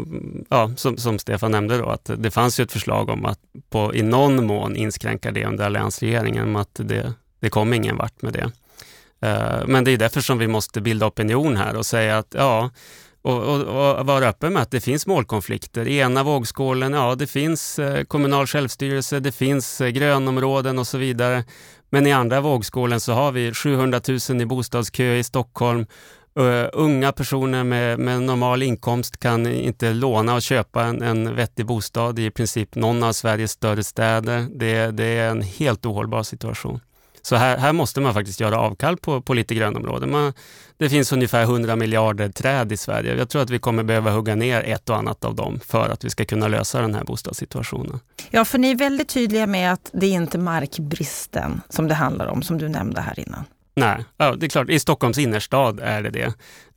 ja, 0.48 0.70
som, 0.76 0.96
som, 0.96 1.18
Stefan 1.18 1.50
nämnde 1.50 1.78
då, 1.78 1.88
att 1.88 2.10
det 2.16 2.30
fanns 2.30 2.60
ju 2.60 2.64
ett 2.64 2.72
förslag 2.72 3.08
om 3.08 3.24
att 3.24 3.38
på, 3.70 3.94
i 3.94 4.02
någon 4.02 4.46
mån 4.46 4.76
inskränka 4.76 5.30
det 5.32 5.44
under 5.44 5.64
alliansregeringen, 5.64 6.52
men 6.52 6.62
att 6.62 6.80
det, 6.82 7.12
det 7.40 7.50
kom 7.50 7.74
ingen 7.74 7.96
vart 7.96 8.22
med 8.22 8.32
det. 8.32 8.50
Eh, 9.28 9.66
men 9.66 9.84
det 9.84 9.90
är 9.90 9.96
därför 9.96 10.20
som 10.20 10.38
vi 10.38 10.46
måste 10.46 10.80
bilda 10.80 11.06
opinion 11.06 11.56
här 11.56 11.76
och 11.76 11.86
säga 11.86 12.18
att 12.18 12.34
ja, 12.38 12.70
och, 13.22 13.42
och, 13.42 13.60
och, 13.60 14.06
vara 14.06 14.28
öppen 14.28 14.52
med 14.52 14.62
att 14.62 14.70
det 14.70 14.80
finns 14.80 15.06
målkonflikter. 15.06 15.88
I 15.88 15.98
ena 15.98 16.22
vågskålen, 16.22 16.92
ja 16.92 17.14
det 17.14 17.26
finns 17.26 17.78
eh, 17.78 18.04
kommunal 18.04 18.46
självstyrelse, 18.46 19.20
det 19.20 19.32
finns 19.32 19.80
eh, 19.80 19.88
grönområden 19.88 20.78
och 20.78 20.86
så 20.86 20.98
vidare. 20.98 21.44
Men 21.90 22.06
i 22.06 22.12
andra 22.12 22.40
vågskålen 22.40 23.00
så 23.00 23.12
har 23.12 23.32
vi 23.32 23.54
700 23.54 24.00
000 24.30 24.40
i 24.40 24.46
bostadskö 24.46 25.14
i 25.14 25.24
Stockholm 25.24 25.86
Uh, 26.40 26.68
unga 26.72 27.12
personer 27.12 27.64
med, 27.64 27.98
med, 27.98 28.22
normal 28.22 28.62
inkomst 28.62 29.20
kan 29.20 29.46
inte 29.46 29.92
låna 29.92 30.34
och 30.34 30.42
köpa 30.42 30.84
en, 30.84 31.02
en 31.02 31.34
vettig 31.34 31.66
bostad 31.66 32.18
i 32.18 32.30
princip 32.30 32.74
någon 32.74 33.02
av 33.02 33.12
Sveriges 33.12 33.50
större 33.50 33.84
städer. 33.84 34.46
Det, 34.54 34.90
det 34.90 35.04
är 35.04 35.30
en 35.30 35.42
helt 35.42 35.86
ohållbar 35.86 36.22
situation. 36.22 36.80
Så 37.26 37.36
här, 37.36 37.58
här, 37.58 37.72
måste 37.72 38.00
man 38.00 38.14
faktiskt 38.14 38.40
göra 38.40 38.58
avkall 38.58 38.96
på, 38.96 39.20
på 39.20 39.34
lite 39.34 39.54
grönområden. 39.54 40.10
Man, 40.10 40.32
det 40.76 40.88
finns 40.88 41.12
ungefär 41.12 41.42
100 41.42 41.76
miljarder 41.76 42.28
träd 42.28 42.72
i 42.72 42.76
Sverige. 42.76 43.14
Jag 43.14 43.28
tror 43.28 43.42
att 43.42 43.50
vi 43.50 43.58
kommer 43.58 43.82
behöva 43.82 44.10
hugga 44.10 44.34
ner 44.34 44.62
ett 44.62 44.90
och 44.90 44.96
annat 44.96 45.24
av 45.24 45.34
dem 45.34 45.60
för 45.66 45.88
att 45.88 46.04
vi 46.04 46.10
ska 46.10 46.24
kunna 46.24 46.48
lösa 46.48 46.80
den 46.80 46.94
här 46.94 47.04
bostadssituationen. 47.04 48.00
Ja, 48.30 48.44
för 48.44 48.58
ni 48.58 48.70
är 48.70 48.76
väldigt 48.76 49.08
tydliga 49.08 49.46
med 49.46 49.72
att 49.72 49.90
det 49.92 50.06
är 50.06 50.12
inte 50.12 50.38
markbristen 50.38 51.60
som 51.68 51.88
det 51.88 51.94
handlar 51.94 52.26
om, 52.26 52.42
som 52.42 52.58
du 52.58 52.68
nämnde 52.68 53.00
här 53.00 53.20
innan. 53.20 53.44
Nej, 53.76 54.04
ja, 54.16 54.36
det 54.36 54.46
är 54.46 54.50
klart, 54.50 54.70
i 54.70 54.78
Stockholms 54.78 55.18
innerstad 55.18 55.80
är 55.80 56.02
det 56.02 56.10
det. 56.10 56.24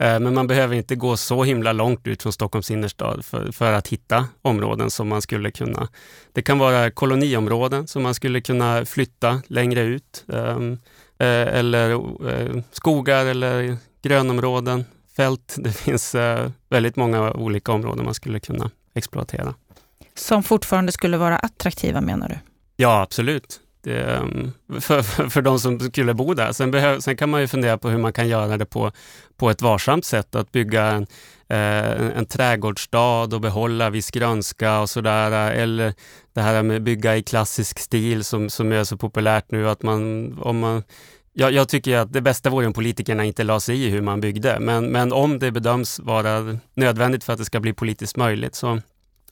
Eh, 0.06 0.20
men 0.20 0.34
man 0.34 0.48
behöver 0.48 0.76
inte 0.76 0.96
gå 0.96 1.18
så 1.18 1.44
himla 1.44 1.74
långt 1.74 2.08
ut 2.08 2.24
från 2.24 2.34
Stockholms 2.34 2.72
innerstad 2.72 3.26
för, 3.26 3.52
för, 3.52 3.74
att 3.74 3.88
hitta 3.88 4.28
områden 4.42 4.92
som 4.92 5.08
man 5.08 5.22
skulle 5.22 5.52
kunna... 5.52 5.88
Det 6.34 6.42
kan 6.42 6.60
vara 6.60 6.92
koloniområden 6.92 7.88
som 7.88 8.04
man 8.04 8.14
skulle 8.14 8.42
kunna 8.42 8.86
flytta 8.86 9.42
längre 9.48 9.82
ut. 9.82 10.26
Ehm, 10.34 10.74
eh, 11.20 11.28
eller 11.28 11.92
eh, 12.30 12.64
skogar 12.72 13.26
eller 13.26 13.78
grönområden, 14.02 14.86
fält. 15.16 15.56
Det 15.58 15.72
finns 15.72 16.16
väldigt 16.70 16.96
många 16.96 17.32
olika 17.32 17.72
områden 17.72 18.06
man 18.06 18.14
skulle 18.14 18.40
kunna 18.40 18.72
exploatera. 18.94 19.54
Som 20.16 20.44
fortfarande 20.44 20.92
skulle 20.92 21.18
vara 21.18 21.38
attraktiva 21.38 22.02
menar 22.02 22.30
du? 22.30 22.36
Ja, 22.76 23.02
absolut. 23.02 23.60
Det, 23.82 24.22
för, 24.80 25.02
för, 25.02 25.30
för 25.30 25.42
de 25.42 25.60
som 25.60 25.80
skulle 25.80 26.14
bo 26.14 26.34
där. 26.34 26.52
Sen, 26.52 26.72
behöv, 26.72 27.00
sen 27.00 27.18
kan 27.18 27.30
man 27.30 27.42
ju 27.42 27.48
fundera 27.48 27.78
på 27.78 27.90
hur 27.90 27.98
man 27.98 28.14
kan 28.14 28.28
göra 28.28 28.58
det 28.58 28.66
på, 28.66 28.92
på 29.38 29.50
ett 29.50 29.62
varsamt 29.62 30.06
sätt. 30.06 30.36
Att 30.36 30.52
bygga 30.52 30.86
en, 30.86 31.08
en, 31.48 32.12
en 32.12 32.26
trädgårdsstad 32.26 33.34
och 33.34 33.42
behålla 33.42 33.90
viss 33.90 34.12
grönska 34.12 34.80
och 34.80 34.90
sådär. 34.90 35.52
Eller 35.52 35.94
det 36.34 36.42
här 36.42 36.64
med 36.64 36.84
bygga 36.84 37.16
i 37.16 37.24
klassisk 37.24 37.80
stil 37.80 38.24
som, 38.24 38.50
som 38.50 38.72
är 38.72 38.84
så 38.84 38.98
populärt 38.98 39.52
nu. 39.52 39.70
att 39.70 39.84
man, 39.84 40.34
om 40.42 40.60
man 40.60 40.84
jag, 41.40 41.52
jag 41.52 41.70
tycker 41.70 41.98
att 41.98 42.14
det 42.14 42.22
bästa 42.22 42.50
vore 42.50 42.68
om 42.68 42.74
politikerna 42.74 43.26
inte 43.26 43.44
la 43.44 43.60
sig 43.60 43.84
i 43.84 43.90
hur 43.90 44.02
man 44.02 44.22
byggde, 44.22 44.60
men, 44.60 44.86
men 44.86 45.14
om 45.14 45.40
det 45.40 45.52
bedöms 45.52 46.00
vara 46.00 46.58
nödvändigt 46.74 47.24
för 47.24 47.34
att 47.34 47.40
det 47.40 47.46
ska 47.46 47.60
bli 47.60 47.74
politiskt 47.74 48.18
möjligt 48.18 48.56
så 48.56 48.82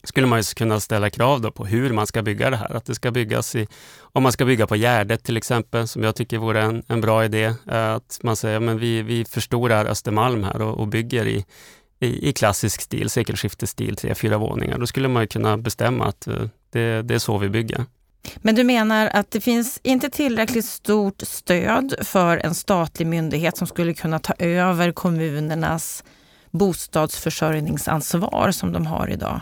skulle 0.06 0.28
man 0.28 0.40
ju 0.40 0.44
kunna 0.44 0.80
ställa 0.80 1.10
krav 1.10 1.42
då 1.42 1.52
på 1.52 1.66
hur 1.66 1.94
man 1.94 2.08
ska 2.08 2.22
bygga 2.22 2.50
det 2.50 2.58
här. 2.58 2.76
Att 2.76 2.86
det 2.86 2.96
ska 2.96 3.12
byggas 3.12 3.56
i, 3.56 3.68
om 4.02 4.24
man 4.24 4.32
ska 4.32 4.46
bygga 4.46 4.68
på 4.68 4.76
Gärdet 4.76 5.24
till 5.24 5.38
exempel, 5.38 5.88
som 5.88 6.04
jag 6.04 6.16
tycker 6.16 6.38
vore 6.38 6.62
en, 6.62 6.84
en 6.88 7.02
bra 7.02 7.26
idé. 7.26 7.54
Eh, 7.72 7.94
att 7.94 8.20
man 8.22 8.36
säger 8.36 8.60
men 8.60 8.78
vi, 8.78 9.02
vi 9.02 9.26
förstorar 9.26 9.86
Östermalm 9.86 10.44
här 10.44 10.62
och, 10.62 10.80
och 10.80 10.88
bygger 10.88 11.28
i, 11.28 11.46
i, 12.00 12.30
i, 12.30 12.34
klassisk 12.34 12.82
stil, 12.82 13.10
sekelskiftesstil, 13.10 13.96
tre, 13.96 14.16
fyra 14.16 14.38
våningar. 14.38 14.78
Då 14.78 14.88
skulle 14.88 15.08
man 15.08 15.24
ju 15.24 15.28
kunna 15.28 15.58
bestämma 15.58 16.06
att 16.06 16.28
eh, 16.28 16.34
det, 16.70 17.02
det 17.02 17.16
är 17.16 17.20
så 17.20 17.38
vi 17.38 17.50
bygger. 17.50 17.86
Men 18.38 18.56
du 18.56 18.64
menar 18.64 19.10
att 19.14 19.32
det 19.32 19.42
finns 19.42 19.80
inte 19.84 20.10
tillräckligt 20.10 20.66
stort 20.66 21.22
stöd 21.22 21.96
för 22.02 22.38
en 22.38 22.56
statlig 22.56 23.08
myndighet 23.08 23.58
som 23.58 23.68
skulle 23.68 23.94
kunna 23.94 24.20
ta 24.20 24.34
över 24.40 24.92
kommunernas 24.92 26.04
bostadsförsörjningsansvar 26.52 28.52
som 28.52 28.72
de 28.72 28.86
har 28.86 29.10
idag? 29.10 29.42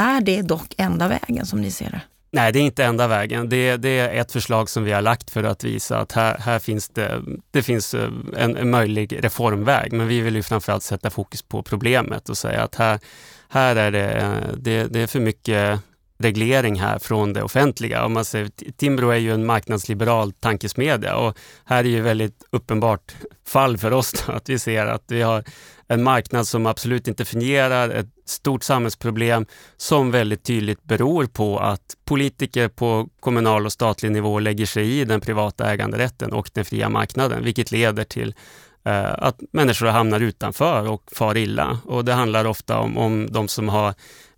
Är 0.00 0.20
det 0.20 0.42
dock 0.42 0.74
enda 0.76 1.08
vägen 1.08 1.46
som 1.46 1.60
ni 1.60 1.70
ser 1.70 1.90
det? 1.90 2.00
Nej, 2.30 2.52
det 2.52 2.58
är 2.58 2.62
inte 2.62 2.84
enda 2.84 3.08
vägen. 3.08 3.48
Det, 3.48 3.76
det, 3.76 3.98
är 3.98 4.20
ett 4.20 4.32
förslag 4.32 4.70
som 4.70 4.84
vi 4.84 4.92
har 4.92 5.02
lagt 5.02 5.30
för 5.30 5.44
att 5.44 5.64
visa 5.64 5.98
att 5.98 6.12
här, 6.12 6.38
här 6.38 6.58
finns 6.58 6.88
det, 6.88 7.22
det 7.50 7.62
finns 7.62 7.94
eh, 7.94 8.10
en, 8.36 8.56
en 8.56 8.70
möjlig 8.70 9.24
reformväg. 9.24 9.92
Men 9.92 10.08
vi 10.08 10.20
vill 10.20 10.36
ju 10.36 10.42
framförallt 10.42 10.82
sätta 10.82 11.10
fokus 11.10 11.42
på 11.42 11.62
problemet 11.62 12.28
och 12.28 12.38
säga 12.38 12.62
att 12.62 12.74
här, 12.74 13.00
här 13.48 13.76
är 13.76 13.90
det, 13.90 14.10
eh, 14.10 14.56
det, 14.56 14.84
det 14.84 15.00
är 15.00 15.06
för 15.06 15.20
mycket 15.20 15.80
reglering 16.18 16.80
här 16.80 16.98
från 16.98 17.32
det 17.32 17.42
offentliga. 17.42 18.04
Om 18.04 18.12
man 18.12 18.24
säger, 18.24 18.50
Timbro 18.76 19.10
är 19.10 19.16
ju 19.16 19.34
en 19.34 19.46
marknadsliberal 19.46 20.32
tankesmedja 20.32 21.16
och 21.16 21.38
här 21.64 21.84
är 21.84 21.88
ju 21.88 22.00
väldigt 22.00 22.44
uppenbart 22.50 23.16
fall 23.46 23.78
för 23.78 23.92
oss 23.92 24.12
då, 24.26 24.32
att 24.32 24.48
vi 24.48 24.58
ser 24.58 24.86
att 24.86 25.04
vi 25.06 25.22
har 25.22 25.44
en 25.88 26.02
marknad 26.02 26.48
som 26.48 26.66
absolut 26.66 27.08
inte 27.08 27.24
fungerar, 27.24 27.90
ett 27.90 28.06
stort 28.28 28.62
samhällsproblem 28.62 29.46
som 29.76 30.10
väldigt 30.10 30.42
tydligt 30.42 30.84
beror 30.84 31.26
på 31.26 31.58
att 31.58 31.96
politiker 32.04 32.68
på 32.68 33.08
kommunal 33.20 33.66
och 33.66 33.72
statlig 33.72 34.12
nivå 34.12 34.38
lägger 34.38 34.66
sig 34.66 35.00
i 35.00 35.04
den 35.04 35.20
privata 35.20 35.72
äganderätten 35.72 36.32
och 36.32 36.50
den 36.54 36.64
fria 36.64 36.88
marknaden, 36.88 37.44
vilket 37.44 37.72
leder 37.72 38.04
till 38.04 38.34
eh, 38.84 39.12
att 39.12 39.40
människor 39.52 39.86
hamnar 39.86 40.20
utanför 40.20 40.88
och 40.88 41.02
far 41.12 41.36
illa. 41.36 41.78
Och 41.84 42.04
det 42.04 42.12
handlar 42.12 42.44
ofta 42.44 42.78
om, 42.78 42.98
om 42.98 43.28
de 43.30 43.48
som 43.48 43.68
har 43.68 43.88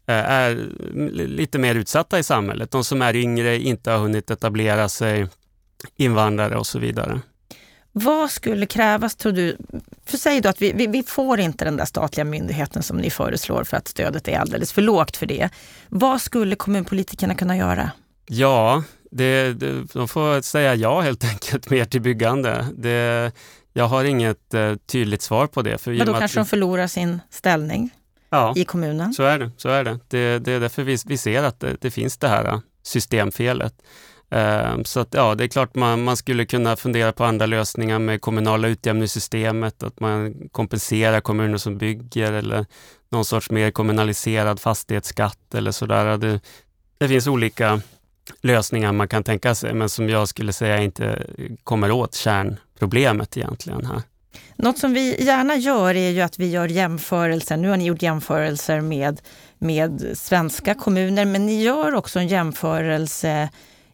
eh, 0.06 0.14
är 0.14 0.68
lite 1.12 1.58
mer 1.58 1.74
utsatta 1.74 2.18
i 2.18 2.22
samhället. 2.22 2.70
De 2.70 2.84
som 2.84 3.02
är 3.02 3.16
yngre, 3.16 3.58
inte 3.58 3.90
har 3.90 3.98
hunnit 3.98 4.30
etablera 4.30 4.88
sig, 4.88 5.26
invandrare 5.96 6.56
och 6.56 6.66
så 6.66 6.78
vidare. 6.78 7.20
Vad 7.92 8.30
skulle 8.30 8.66
krävas, 8.66 9.16
tror 9.16 9.32
du? 9.32 9.56
För 10.04 10.16
säg 10.16 10.40
då 10.40 10.48
att 10.48 10.62
vi, 10.62 10.72
vi, 10.72 10.86
vi, 10.86 11.02
får 11.02 11.40
inte 11.40 11.64
den 11.64 11.76
där 11.76 11.84
statliga 11.84 12.24
myndigheten 12.24 12.82
som 12.82 12.96
ni 12.96 13.10
föreslår 13.10 13.64
för 13.64 13.76
att 13.76 13.88
stödet 13.88 14.28
är 14.28 14.38
alldeles 14.38 14.72
för 14.72 14.82
lågt 14.82 15.16
för 15.16 15.26
det. 15.26 15.48
Vad 15.88 16.20
skulle 16.20 16.56
kommunpolitikerna 16.56 17.34
kunna 17.34 17.56
göra? 17.56 17.90
Ja, 18.26 18.84
det, 19.10 19.52
det, 19.52 19.84
de 19.92 20.08
får 20.08 20.40
säga 20.40 20.74
ja 20.74 21.00
helt 21.00 21.24
enkelt 21.32 21.70
mer 21.70 21.84
till 21.84 22.00
byggande. 22.00 22.66
Det, 22.76 23.32
jag 23.72 23.84
har 23.84 24.04
inget 24.04 24.54
uh, 24.54 24.76
tydligt 24.76 25.22
svar 25.22 25.46
på 25.46 25.62
det. 25.62 25.78
För 25.78 25.90
Men 25.90 26.06
då 26.06 26.14
kanske 26.14 26.38
de 26.38 26.46
förlorar 26.46 26.86
sin 26.86 27.20
ställning 27.30 27.90
ja, 28.30 28.52
i 28.56 28.64
kommunen? 28.64 29.12
så 29.12 29.22
är 29.22 29.38
det. 29.38 29.50
Så 29.56 29.68
är 29.68 29.84
det. 29.84 29.98
det, 30.08 30.38
det 30.38 30.52
är 30.52 30.60
därför 30.60 30.82
vi, 30.82 30.96
vi 31.06 31.18
ser 31.18 31.42
att 31.42 31.60
det, 31.60 31.76
det 31.80 31.90
finns 31.90 32.18
det 32.18 32.28
här 32.28 32.60
systemfelet. 32.82 33.74
Ehm, 34.30 34.84
så 34.84 35.00
att, 35.00 35.14
ja, 35.14 35.34
det 35.34 35.44
är 35.44 35.48
klart 35.48 35.74
man, 35.74 36.04
man 36.04 36.16
skulle 36.16 36.46
kunna 36.46 36.76
fundera 36.76 37.12
på 37.12 37.24
andra 37.24 37.46
lösningar 37.46 37.98
med 37.98 38.20
kommunala 38.20 38.68
utjämningssystemet, 38.68 39.82
att 39.82 40.00
man 40.00 40.34
kompenserar 40.52 41.20
kommuner 41.20 41.58
som 41.58 41.78
bygger 41.78 42.32
eller 42.32 42.66
någon 43.08 43.24
sorts 43.24 43.50
mer 43.50 43.70
kommunaliserad 43.70 44.60
fastighetsskatt 44.60 45.54
eller 45.54 45.70
sådär. 45.70 46.18
Det, 46.18 46.40
det 46.98 47.08
finns 47.08 47.26
olika 47.26 47.80
lösningar 48.40 48.92
man 48.92 49.08
kan 49.08 49.24
tänka 49.24 49.54
sig, 49.54 49.74
men 49.74 49.88
som 49.88 50.08
jag 50.08 50.28
skulle 50.28 50.52
säga 50.52 50.82
inte 50.82 51.26
kommer 51.64 51.90
åt 51.90 52.14
kärnproblemet 52.14 53.36
egentligen 53.36 53.86
här. 53.86 54.02
Något 54.56 54.78
som 54.78 54.94
vi 54.94 55.24
gärna 55.24 55.56
gör 55.56 55.94
är 55.94 56.10
ju 56.10 56.20
att 56.20 56.38
vi 56.38 56.50
gör 56.50 56.68
jämförelser. 56.68 57.56
Nu 57.56 57.68
har 57.68 57.76
ni 57.76 57.84
gjort 57.84 58.02
jämförelser 58.02 58.80
med, 58.80 59.20
med 59.58 60.12
svenska 60.14 60.74
kommuner, 60.74 61.24
men 61.24 61.46
ni 61.46 61.62
gör 61.62 61.94
också 61.94 62.18
en 62.18 62.28
jämförelse 62.28 63.48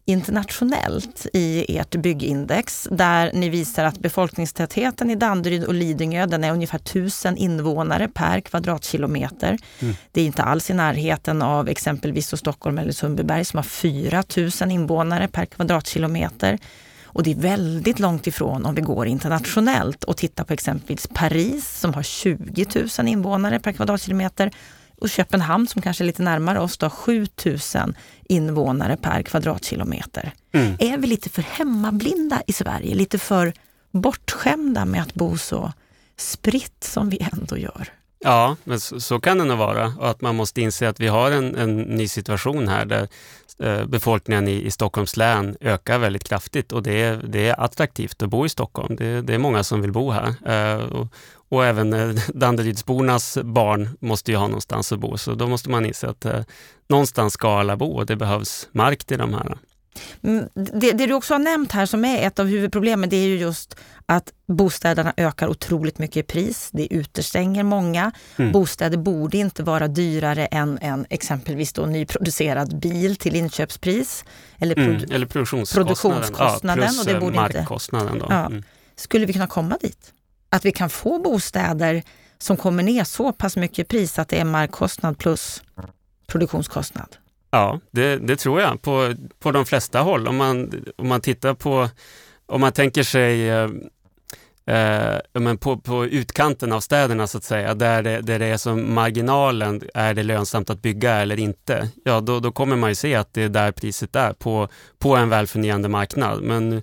internationellt 0.08 1.26
i 1.32 1.76
ert 1.78 1.96
byggindex 1.96 2.88
där 2.90 3.30
ni 3.34 3.48
visar 3.48 3.84
att 3.84 3.98
befolkningstätheten 3.98 5.10
i 5.10 5.14
Danderyd 5.14 5.64
och 5.64 5.74
Lidingö 5.74 6.26
den 6.26 6.44
är 6.44 6.52
ungefär 6.52 6.78
1000 6.78 7.36
invånare 7.36 8.08
per 8.08 8.40
kvadratkilometer. 8.40 9.58
Mm. 9.78 9.94
Det 10.12 10.20
är 10.20 10.24
inte 10.24 10.42
alls 10.42 10.70
i 10.70 10.74
närheten 10.74 11.42
av 11.42 11.68
exempelvis 11.68 12.36
Stockholm 12.36 12.78
eller 12.78 12.92
Sundbyberg 12.92 13.44
som 13.44 13.58
har 13.58 13.64
4000 13.64 14.70
invånare 14.70 15.28
per 15.28 15.46
kvadratkilometer. 15.46 16.58
Och 17.04 17.22
det 17.22 17.30
är 17.30 17.36
väldigt 17.36 17.98
långt 17.98 18.26
ifrån 18.26 18.66
om 18.66 18.74
vi 18.74 18.82
går 18.82 19.06
internationellt 19.06 20.04
och 20.04 20.16
tittar 20.16 20.44
på 20.44 20.52
exempelvis 20.52 21.08
Paris 21.14 21.78
som 21.80 21.94
har 21.94 22.02
20 22.02 22.66
000 22.98 23.08
invånare 23.08 23.60
per 23.60 23.72
kvadratkilometer 23.72 24.50
och 24.98 25.10
Köpenhamn 25.10 25.66
som 25.66 25.82
kanske 25.82 26.04
är 26.04 26.06
lite 26.06 26.22
närmare 26.22 26.60
oss 26.60 26.78
då, 26.78 26.90
7000 26.90 27.94
invånare 28.24 28.96
per 28.96 29.22
kvadratkilometer. 29.22 30.32
Mm. 30.52 30.76
Är 30.78 30.98
vi 30.98 31.06
lite 31.06 31.30
för 31.30 31.42
hemmablinda 31.42 32.42
i 32.46 32.52
Sverige? 32.52 32.94
Lite 32.94 33.18
för 33.18 33.52
bortskämda 33.92 34.84
med 34.84 35.02
att 35.02 35.14
bo 35.14 35.38
så 35.38 35.72
spritt 36.16 36.84
som 36.84 37.10
vi 37.10 37.28
ändå 37.32 37.58
gör? 37.58 37.92
Ja, 38.18 38.56
men 38.64 38.80
så, 38.80 39.00
så, 39.00 39.20
kan 39.20 39.38
det 39.38 39.44
nog 39.44 39.58
vara 39.58 39.92
och 39.98 40.10
att 40.10 40.20
man 40.20 40.36
måste 40.36 40.60
inse 40.60 40.88
att 40.88 41.00
vi 41.00 41.08
har 41.08 41.30
en, 41.30 41.56
en 41.56 41.76
ny 41.76 42.08
situation 42.08 42.68
här 42.68 42.84
där 42.84 43.08
eh, 43.58 43.86
befolkningen 43.86 44.48
i, 44.48 44.66
i, 44.66 44.70
Stockholms 44.70 45.16
län 45.16 45.56
ökar 45.60 45.98
väldigt 45.98 46.24
kraftigt 46.24 46.72
och 46.72 46.82
det 46.82 47.02
är, 47.02 47.16
det 47.16 47.48
är 47.48 47.60
attraktivt 47.60 48.22
att 48.22 48.28
bo 48.28 48.46
i 48.46 48.48
Stockholm. 48.48 48.96
Det, 48.96 49.20
det 49.20 49.34
är 49.34 49.38
många 49.38 49.62
som 49.62 49.82
vill 49.82 49.92
bo 49.92 50.10
här. 50.10 50.34
Eh, 50.46 50.84
och, 50.84 51.08
och 51.48 51.64
även 51.64 51.92
eh, 51.92 52.16
Danderydsbornas 52.34 53.38
barn 53.44 53.88
måste 54.00 54.30
ju 54.30 54.36
ha 54.36 54.48
någonstans 54.48 54.92
att 54.92 55.00
bo, 55.00 55.18
så 55.18 55.34
då 55.34 55.46
måste 55.46 55.70
man 55.70 55.86
inse 55.86 56.08
att 56.08 56.24
eh, 56.24 56.40
någonstans 56.88 57.34
ska 57.34 57.58
alla 57.58 57.76
bo 57.76 57.96
och 57.96 58.06
det 58.06 58.16
behövs 58.16 58.68
mark 58.72 59.04
till 59.04 59.18
de 59.18 59.34
här. 59.34 59.58
Mm, 60.22 60.48
det, 60.54 60.92
det, 60.92 61.06
du 61.06 61.14
också 61.14 61.34
har 61.34 61.38
nämnt 61.38 61.72
här 61.72 61.86
som 61.86 62.04
är 62.04 62.26
ett 62.26 62.38
av 62.38 62.46
huvudproblemen, 62.46 63.08
det 63.08 63.16
är 63.16 63.26
ju 63.26 63.38
just 63.38 63.76
att 64.06 64.32
bostäderna 64.46 65.14
ökar 65.16 65.48
otroligt 65.48 65.98
mycket 65.98 66.16
i 66.16 66.22
pris. 66.22 66.70
Det 66.72 66.94
utestänger 66.94 67.62
många. 67.62 68.12
Mm. 68.36 68.52
Bostäder 68.52 68.98
borde 68.98 69.38
inte 69.38 69.62
vara 69.62 69.88
dyrare 69.88 70.46
än 70.46 70.78
en 70.82 71.06
exempelvis 71.10 71.72
då 71.72 71.86
nyproducerad 71.86 72.80
bil 72.80 73.16
till 73.16 73.36
inköpspris. 73.36 74.24
Eller, 74.58 74.74
produ 74.74 74.90
mm, 74.90 75.10
eller 75.10 75.26
produktionskostnaden, 75.26 75.86
produktionskostnaden 75.86 76.84
ja, 76.84 76.88
plus 76.88 77.00
och 77.00 77.12
det 77.12 77.20
borde 77.20 77.36
markkostnaden. 77.36 78.14
Inte, 78.14 78.26
då. 78.26 78.32
Ja. 78.32 78.46
Mm. 78.46 78.62
Skulle 78.96 79.26
vi 79.26 79.32
kunna 79.32 79.46
komma 79.46 79.78
dit? 79.80 80.12
Att 80.50 80.64
vi 80.64 80.72
kan 80.72 80.90
få 80.90 81.18
bostäder 81.18 82.02
som 82.38 82.56
kommer 82.56 82.82
ner 82.82 83.04
så 83.04 83.32
pass 83.32 83.56
mycket 83.56 83.78
i 83.78 83.84
pris 83.84 84.18
att 84.18 84.28
det 84.28 84.38
är 84.38 84.44
markkostnad 84.44 85.18
plus 85.18 85.62
produktionskostnad? 86.26 87.16
Ja, 87.50 87.80
det, 87.90 88.16
det, 88.16 88.36
tror 88.36 88.60
jag 88.60 88.82
på, 88.82 89.14
på 89.38 89.52
de 89.52 89.66
flesta 89.66 90.00
håll. 90.00 90.28
Om 90.28 90.36
man, 90.36 90.84
om 90.96 91.08
man 91.08 91.20
tittar 91.20 91.54
på, 91.54 91.88
om 92.46 92.60
man 92.60 92.72
tänker 92.72 93.02
sig 93.02 93.48
eh, 93.48 93.70
eh, 94.66 95.18
men 95.32 95.58
på, 95.58 95.76
på 95.76 96.06
utkanten 96.06 96.72
av 96.72 96.80
städerna 96.80 97.26
så 97.26 97.38
att 97.38 97.44
säga, 97.44 97.74
där 97.74 98.02
det, 98.02 98.20
där 98.20 98.38
det 98.38 98.46
är 98.46 98.56
som 98.56 98.94
marginalen, 98.94 99.82
är 99.94 100.14
det 100.14 100.22
lönsamt 100.22 100.70
att 100.70 100.82
bygga 100.82 101.14
eller 101.14 101.38
inte? 101.38 101.88
Ja, 102.04 102.20
då, 102.20 102.40
då 102.40 102.52
kommer 102.52 102.76
man 102.76 102.90
ju 102.90 102.94
se 102.94 103.14
att 103.14 103.34
det 103.34 103.42
är 103.42 103.48
där 103.48 103.72
priset 103.72 104.16
är 104.16 104.32
på, 104.32 104.68
på 104.98 105.16
en 105.16 105.28
välfungerande 105.28 105.88
marknad. 105.88 106.42
Men 106.42 106.82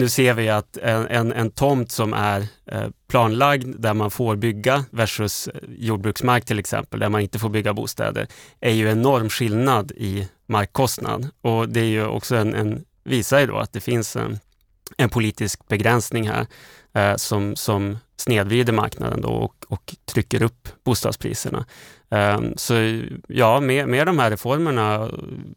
nu 0.00 0.08
ser 0.08 0.34
vi 0.34 0.48
att 0.48 0.76
en, 0.76 1.06
en, 1.06 1.32
en 1.32 1.50
tomt 1.50 1.92
som 1.92 2.14
är 2.14 2.46
eh, 2.66 2.88
planlagd 3.08 3.80
där 3.80 3.94
man 3.94 4.10
får 4.10 4.36
bygga 4.36 4.84
versus 4.90 5.48
eh, 5.48 5.60
jordbruksmark 5.68 6.44
till 6.44 6.58
exempel, 6.58 7.00
där 7.00 7.08
man 7.08 7.20
inte 7.20 7.38
får 7.38 7.48
bygga 7.48 7.72
bostäder, 7.74 8.26
är 8.60 8.72
ju 8.72 8.90
enorm 8.90 9.28
skillnad 9.28 9.92
i 9.92 10.28
markkostnad. 10.46 11.28
Och 11.40 11.68
det 11.68 11.80
är 11.80 11.84
ju 11.84 12.06
också 12.06 12.36
en, 12.36 12.54
en 12.54 12.84
visar 13.04 13.40
ju 13.40 13.46
då 13.46 13.58
att 13.58 13.72
det 13.72 13.80
finns 13.80 14.16
en, 14.16 14.38
en 14.96 15.08
politisk 15.08 15.68
begränsning 15.68 16.28
här 16.28 16.46
eh, 16.94 17.16
som, 17.16 17.56
som 17.56 17.98
snedvrider 18.16 18.72
marknaden 18.72 19.20
då 19.20 19.28
och, 19.28 19.54
och 19.68 19.94
trycker 20.04 20.42
upp 20.42 20.68
bostadspriserna. 20.84 21.66
Ehm, 22.10 22.54
så 22.56 23.02
ja, 23.28 23.60
med, 23.60 23.88
med 23.88 24.06
de 24.06 24.18
här 24.18 24.30
reformerna, 24.30 25.10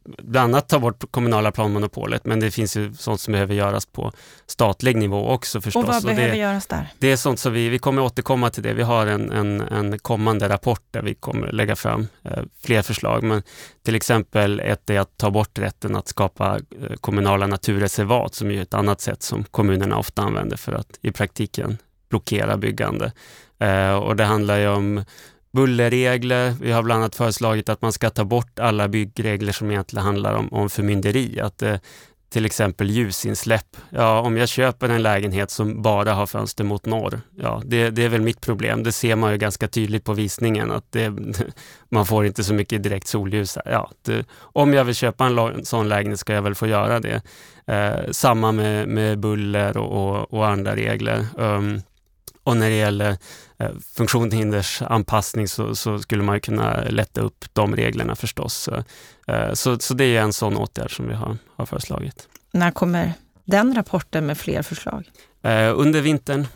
bland 0.04 0.56
annat 0.56 0.70
ta 0.70 0.80
bort 0.80 1.12
kommunala 1.12 1.52
planmonopolet, 1.52 2.26
men 2.26 2.40
det 2.40 2.52
finns 2.52 2.78
ju 2.78 2.94
sånt 2.94 3.22
som 3.22 3.32
behöver 3.32 3.56
göras 3.56 3.86
på 3.86 4.12
statlig 4.46 4.98
nivå 4.98 5.30
också 5.30 5.62
förstås. 5.62 5.84
Och 5.84 5.90
vad 5.90 6.04
behöver 6.04 6.30
det, 6.30 6.38
göras 6.38 6.68
där? 6.68 6.88
Det 7.00 7.12
är 7.12 7.18
sånt 7.18 7.40
som 7.40 7.54
vi, 7.54 7.70
vi 7.70 7.80
kommer 7.80 8.02
återkomma 8.02 8.50
till 8.50 8.64
det. 8.64 8.74
Vi 8.74 8.84
har 8.84 9.08
en, 9.08 9.32
en, 9.32 9.62
en 9.62 10.00
kommande 10.00 10.50
rapport 10.50 10.84
där 10.92 11.02
vi 11.02 11.14
kommer 11.14 11.52
lägga 11.52 11.76
fram 11.76 12.08
eh, 12.24 12.44
fler 12.64 12.82
förslag, 12.82 13.24
men 13.24 13.44
till 13.84 13.96
exempel 13.96 14.60
ett 14.60 14.90
är 14.90 15.00
att 15.00 15.18
ta 15.18 15.32
bort 15.32 15.60
rätten 15.60 15.96
att 15.96 16.08
skapa 16.08 16.56
eh, 16.56 16.96
kommunala 17.02 17.48
naturreservat, 17.48 18.36
som 18.36 18.52
är 18.52 18.62
ett 18.62 18.74
annat 18.74 19.02
sätt 19.02 19.24
som 19.24 19.44
kommunerna 19.44 19.98
ofta 19.98 20.22
använder 20.22 20.58
för 20.58 20.74
att 20.74 21.00
i 21.02 21.12
praktiken 21.12 21.78
blockera 22.10 22.58
byggande. 22.58 23.12
Eh, 23.60 23.96
och 23.96 24.16
det 24.16 24.24
handlar 24.24 24.58
ju 24.58 24.68
om 24.68 25.04
bullerregler. 25.54 26.56
Vi 26.62 26.72
har 26.72 26.84
bland 26.84 27.02
annat 27.02 27.16
föreslagit 27.16 27.70
att 27.70 27.82
man 27.82 27.94
ska 27.94 28.10
ta 28.10 28.24
bort 28.24 28.60
alla 28.60 28.88
byggregler 28.88 29.52
som 29.52 29.72
egentligen 29.72 30.06
handlar 30.06 30.34
om, 30.34 30.54
om 30.54 30.70
förmynderi. 30.70 31.40
Att, 31.40 31.62
eh, 31.62 31.78
till 32.34 32.46
exempel 32.46 32.90
ljusinsläpp. 32.90 33.78
Ja, 33.90 34.20
om 34.20 34.38
jag 34.38 34.50
köper 34.50 34.90
en 34.90 35.04
lägenhet 35.04 35.52
som 35.52 35.82
bara 35.82 36.14
har 36.14 36.26
fönster 36.26 36.64
mot 36.64 36.86
norr, 36.86 37.22
ja, 37.36 37.62
det, 37.66 37.90
det 37.90 38.04
är 38.04 38.10
väl 38.10 38.22
mitt 38.22 38.42
problem. 38.42 38.84
Det 38.84 38.92
ser 38.92 39.16
man 39.16 39.32
ju 39.32 39.38
ganska 39.38 39.68
tydligt 39.68 40.04
på 40.04 40.14
visningen 40.14 40.72
att 40.72 40.92
det, 40.92 41.14
man 41.90 42.06
får 42.06 42.26
inte 42.26 42.44
så 42.44 42.54
mycket 42.54 42.84
direkt 42.84 43.08
solljus. 43.08 43.58
Ja, 43.66 43.92
det, 44.02 44.16
eh, 44.16 44.26
om 44.40 44.74
jag 44.74 44.86
vill 44.86 44.96
köpa 44.96 45.26
en 45.26 45.66
sån 45.66 45.90
lägenhet 45.90 46.20
ska 46.20 46.34
jag 46.34 46.42
väl 46.42 46.56
få 46.56 46.68
göra 46.68 47.00
det. 47.00 47.22
Eh, 47.68 48.12
samma 48.12 48.52
med, 48.52 48.88
med 48.88 49.20
buller 49.20 49.78
och, 49.78 50.18
och, 50.18 50.34
och 50.34 50.48
andra 50.48 50.76
regler. 50.76 51.26
Um, 51.36 51.82
och 52.44 52.58
när 52.58 52.70
det 52.70 52.76
gäller 52.76 53.18
eh, 53.58 53.72
funktionshindersanpassning 53.96 55.48
så, 55.48 55.76
så, 55.76 56.00
skulle 56.00 56.24
man 56.24 56.42
kunna 56.42 56.84
lätta 56.84 57.22
upp 57.22 57.46
de 57.54 57.76
reglerna 57.76 58.16
förstås. 58.16 58.70
Eh, 59.28 59.54
så, 59.54 59.80
så 59.80 59.94
det 59.94 60.06
är 60.06 60.22
en 60.22 60.34
sån 60.34 60.58
åtgärd 60.58 60.96
som 60.96 61.08
vi 61.08 61.14
har, 61.14 61.38
har 61.56 61.66
föreslagit. 61.66 62.28
När 62.52 62.72
kommer 62.72 63.14
den 63.46 63.76
rapporten 63.76 64.26
med 64.26 64.38
fler 64.38 64.62
förslag? 64.62 65.12
Eh, 65.42 65.80
under 65.80 66.02
vintern 66.02 66.48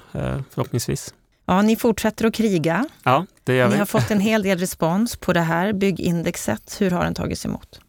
förhoppningsvis. 0.50 1.14
Ja, 1.46 1.62
ni 1.62 1.76
fortsätter 1.76 2.26
att 2.26 2.34
kriga. 2.34 2.86
Ja, 3.04 3.26
det 3.44 3.56
gör 3.56 3.68
ni 3.68 3.74
vi. 3.74 3.80
har 3.80 3.86
fått 3.86 4.12
en 4.12 4.20
hel 4.20 4.44
del 4.44 4.58
respons 4.58 5.16
på 5.16 5.34
det 5.34 5.42
här 5.42 5.74
byggindexet. 5.74 6.78
Hur 6.80 6.92
har 6.92 7.04
den 7.04 7.14
tagits 7.14 7.46
emot? 7.46 7.80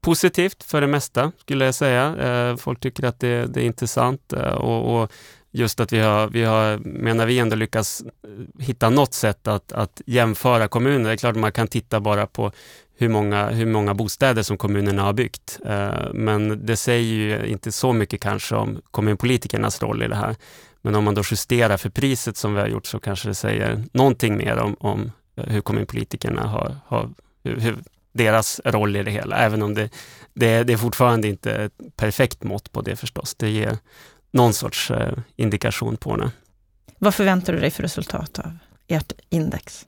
Positivt 0.00 0.62
för 0.62 0.80
det 0.80 0.86
mesta 0.86 1.32
skulle 1.40 1.64
jag 1.64 1.74
säga. 1.74 2.56
Folk 2.60 2.80
tycker 2.80 3.04
att 3.04 3.20
det, 3.20 3.46
det 3.46 3.60
är 3.60 3.64
intressant 3.64 4.32
och, 4.32 5.02
och 5.02 5.12
just 5.56 5.80
att 5.80 5.92
vi 5.92 5.98
har, 5.98 6.28
vi 6.28 6.44
har, 6.44 6.78
menar 6.78 7.26
vi, 7.26 7.38
ändå 7.38 7.56
lyckats 7.56 8.02
eh, 8.02 8.64
hitta 8.64 8.90
något 8.90 9.14
sätt 9.14 9.48
att, 9.48 9.72
att 9.72 10.00
jämföra 10.06 10.68
kommuner. 10.68 11.04
Det 11.04 11.14
är 11.14 11.16
klart 11.16 11.36
man 11.36 11.52
kan 11.52 11.68
titta 11.68 12.00
bara 12.00 12.26
på 12.26 12.52
hur 12.98 13.08
många, 13.08 13.48
hur 13.48 13.66
många 13.66 13.94
bostäder 13.94 14.42
som 14.42 14.56
kommunerna 14.56 15.02
har 15.02 15.12
byggt. 15.12 15.58
Eh, 15.66 16.12
men 16.12 16.66
det 16.66 16.76
säger 16.76 17.14
ju 17.14 17.46
inte 17.46 17.72
så 17.72 17.92
mycket 17.92 18.20
kanske 18.20 18.54
om 18.54 18.82
kommunpolitikernas 18.90 19.82
roll 19.82 20.02
i 20.02 20.08
det 20.08 20.16
här. 20.16 20.36
Men 20.82 20.94
om 20.94 21.04
man 21.04 21.14
då 21.14 21.22
justerar 21.30 21.76
för 21.76 21.90
priset 21.90 22.36
som 22.36 22.54
vi 22.54 22.60
har 22.60 22.68
gjort 22.68 22.86
så 22.86 22.98
kanske 22.98 23.28
det 23.28 23.34
säger 23.34 23.84
någonting 23.92 24.36
mer 24.36 24.56
om, 24.56 24.76
om 24.80 25.12
eh, 25.36 25.44
hur 25.44 25.60
kommunpolitikerna 25.60 26.46
har, 26.46 26.76
har 26.86 27.10
hur, 27.44 27.60
hur 27.60 27.76
deras 28.12 28.60
roll 28.64 28.96
i 28.96 29.02
det 29.02 29.10
hela, 29.10 29.36
även 29.36 29.62
om 29.62 29.74
det, 29.74 29.90
det, 30.34 30.64
det 30.64 30.72
är 30.72 30.76
fortfarande 30.76 31.28
inte 31.28 31.52
ett 31.52 31.72
perfekt 31.96 32.42
mått 32.42 32.72
på 32.72 32.82
det 32.82 32.96
förstås. 32.96 33.34
Det 33.34 33.50
ger 33.50 33.78
någon 34.36 34.52
sorts 34.52 34.90
eh, 34.90 35.18
indikation 35.36 35.96
på 35.96 36.16
det. 36.16 36.30
Vad 36.98 37.14
förväntar 37.14 37.52
du 37.52 37.60
dig 37.60 37.70
för 37.70 37.82
resultat 37.82 38.38
av 38.38 38.58
ert 38.88 39.12
index? 39.30 39.86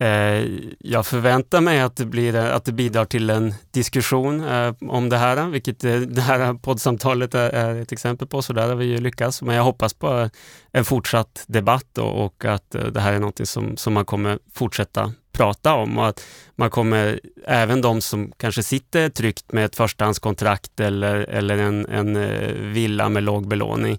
Eh, 0.00 0.44
jag 0.78 1.06
förväntar 1.06 1.60
mig 1.60 1.80
att 1.80 1.96
det, 1.96 2.06
blir, 2.06 2.34
att 2.36 2.64
det 2.64 2.72
bidrar 2.72 3.04
till 3.04 3.30
en 3.30 3.54
diskussion 3.70 4.44
eh, 4.44 4.74
om 4.80 5.08
det 5.08 5.16
här, 5.16 5.48
vilket 5.48 5.80
det 6.14 6.20
här 6.20 6.54
poddsamtalet 6.54 7.34
är 7.34 7.74
ett 7.82 7.92
exempel 7.92 8.28
på, 8.28 8.42
så 8.42 8.52
där 8.52 8.68
har 8.68 8.74
vi 8.74 8.84
ju 8.84 8.98
lyckats. 8.98 9.42
Men 9.42 9.56
jag 9.56 9.62
hoppas 9.62 9.94
på 9.94 10.30
en 10.72 10.84
fortsatt 10.84 11.44
debatt 11.46 11.98
och, 11.98 12.44
att 12.44 12.70
det 12.92 13.00
här 13.00 13.12
är 13.12 13.18
något 13.18 13.48
som, 13.48 13.76
som 13.76 13.92
man 13.92 14.04
kommer 14.04 14.38
fortsätta 14.54 15.12
prata 15.38 15.74
om 15.74 15.98
och 15.98 16.08
att 16.08 16.24
man 16.56 16.70
kommer, 16.70 17.20
även 17.46 17.80
de 17.80 18.00
som 18.00 18.32
kanske 18.36 18.62
sitter 18.62 19.08
tryggt 19.08 19.52
med 19.52 19.64
ett 19.64 19.76
förstahandskontrakt 19.76 20.80
eller, 20.80 21.16
eller 21.16 21.58
en, 21.58 21.86
en 21.86 22.16
eh, 22.16 22.52
villa 22.54 23.08
med 23.08 23.22
låg 23.22 23.48
belåning, 23.48 23.98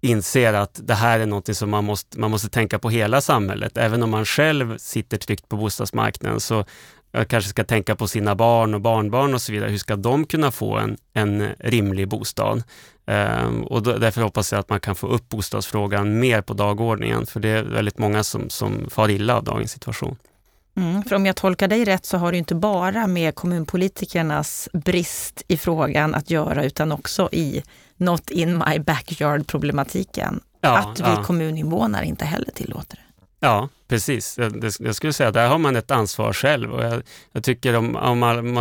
inser 0.00 0.52
att 0.54 0.80
det 0.82 0.94
här 0.94 1.20
är 1.20 1.26
något 1.26 1.56
som 1.56 1.70
man 1.70 1.84
måste, 1.84 2.20
man 2.20 2.30
måste 2.30 2.48
tänka 2.48 2.78
på 2.78 2.90
hela 2.90 3.20
samhället. 3.20 3.76
Även 3.76 4.02
om 4.02 4.10
man 4.10 4.24
själv 4.24 4.78
sitter 4.78 5.16
tryggt 5.16 5.48
på 5.48 5.56
bostadsmarknaden 5.56 6.40
så 6.40 6.64
jag 7.12 7.28
kanske 7.28 7.50
ska 7.50 7.64
tänka 7.64 7.96
på 7.96 8.08
sina 8.08 8.34
barn 8.34 8.74
och 8.74 8.80
barnbarn 8.80 9.34
och 9.34 9.42
så 9.42 9.52
vidare. 9.52 9.70
Hur 9.70 9.78
ska 9.78 9.96
de 9.96 10.26
kunna 10.26 10.50
få 10.50 10.76
en, 10.76 10.96
en 11.12 11.48
rimlig 11.58 12.08
bostad? 12.08 12.62
Um, 13.06 13.64
och 13.64 13.82
då, 13.82 13.98
därför 13.98 14.22
hoppas 14.22 14.52
jag 14.52 14.58
att 14.58 14.68
man 14.68 14.80
kan 14.80 14.94
få 14.94 15.06
upp 15.06 15.28
bostadsfrågan 15.28 16.20
mer 16.20 16.42
på 16.42 16.54
dagordningen, 16.54 17.26
för 17.26 17.40
det 17.40 17.48
är 17.48 17.62
väldigt 17.62 17.98
många 17.98 18.24
som, 18.24 18.50
som 18.50 18.90
far 18.90 19.10
illa 19.10 19.36
av 19.36 19.44
dagens 19.44 19.72
situation. 19.72 20.16
Mm, 20.76 21.02
för 21.02 21.16
om 21.16 21.26
jag 21.26 21.36
tolkar 21.36 21.68
dig 21.68 21.84
rätt 21.84 22.06
så 22.06 22.18
har 22.18 22.32
det 22.32 22.38
inte 22.38 22.54
bara 22.54 23.06
med 23.06 23.34
kommunpolitikernas 23.34 24.68
brist 24.72 25.42
i 25.48 25.56
frågan 25.56 26.14
att 26.14 26.30
göra 26.30 26.64
utan 26.64 26.92
också 26.92 27.28
i 27.32 27.62
not 27.96 28.30
in 28.30 28.58
my 28.58 28.78
backyard-problematiken. 28.78 30.40
Ja, 30.60 30.78
att 30.78 31.00
vi 31.00 31.04
ja. 31.04 31.24
kommuninvånare 31.24 32.06
inte 32.06 32.24
heller 32.24 32.50
tillåter 32.50 32.96
det. 32.96 33.02
Ja, 33.42 33.68
precis. 33.88 34.38
Jag, 34.38 34.72
jag 34.78 34.94
skulle 34.94 35.12
säga 35.12 35.30
där 35.30 35.48
har 35.48 35.58
man 35.58 35.76
ett 35.76 35.90
ansvar 35.90 36.32
själv. 36.32 36.72
Och 36.72 36.84
jag, 36.84 37.02
jag 37.32 37.44
tycker 37.44 37.76
om, 37.76 37.96
om, 37.96 38.18
man, 38.18 38.56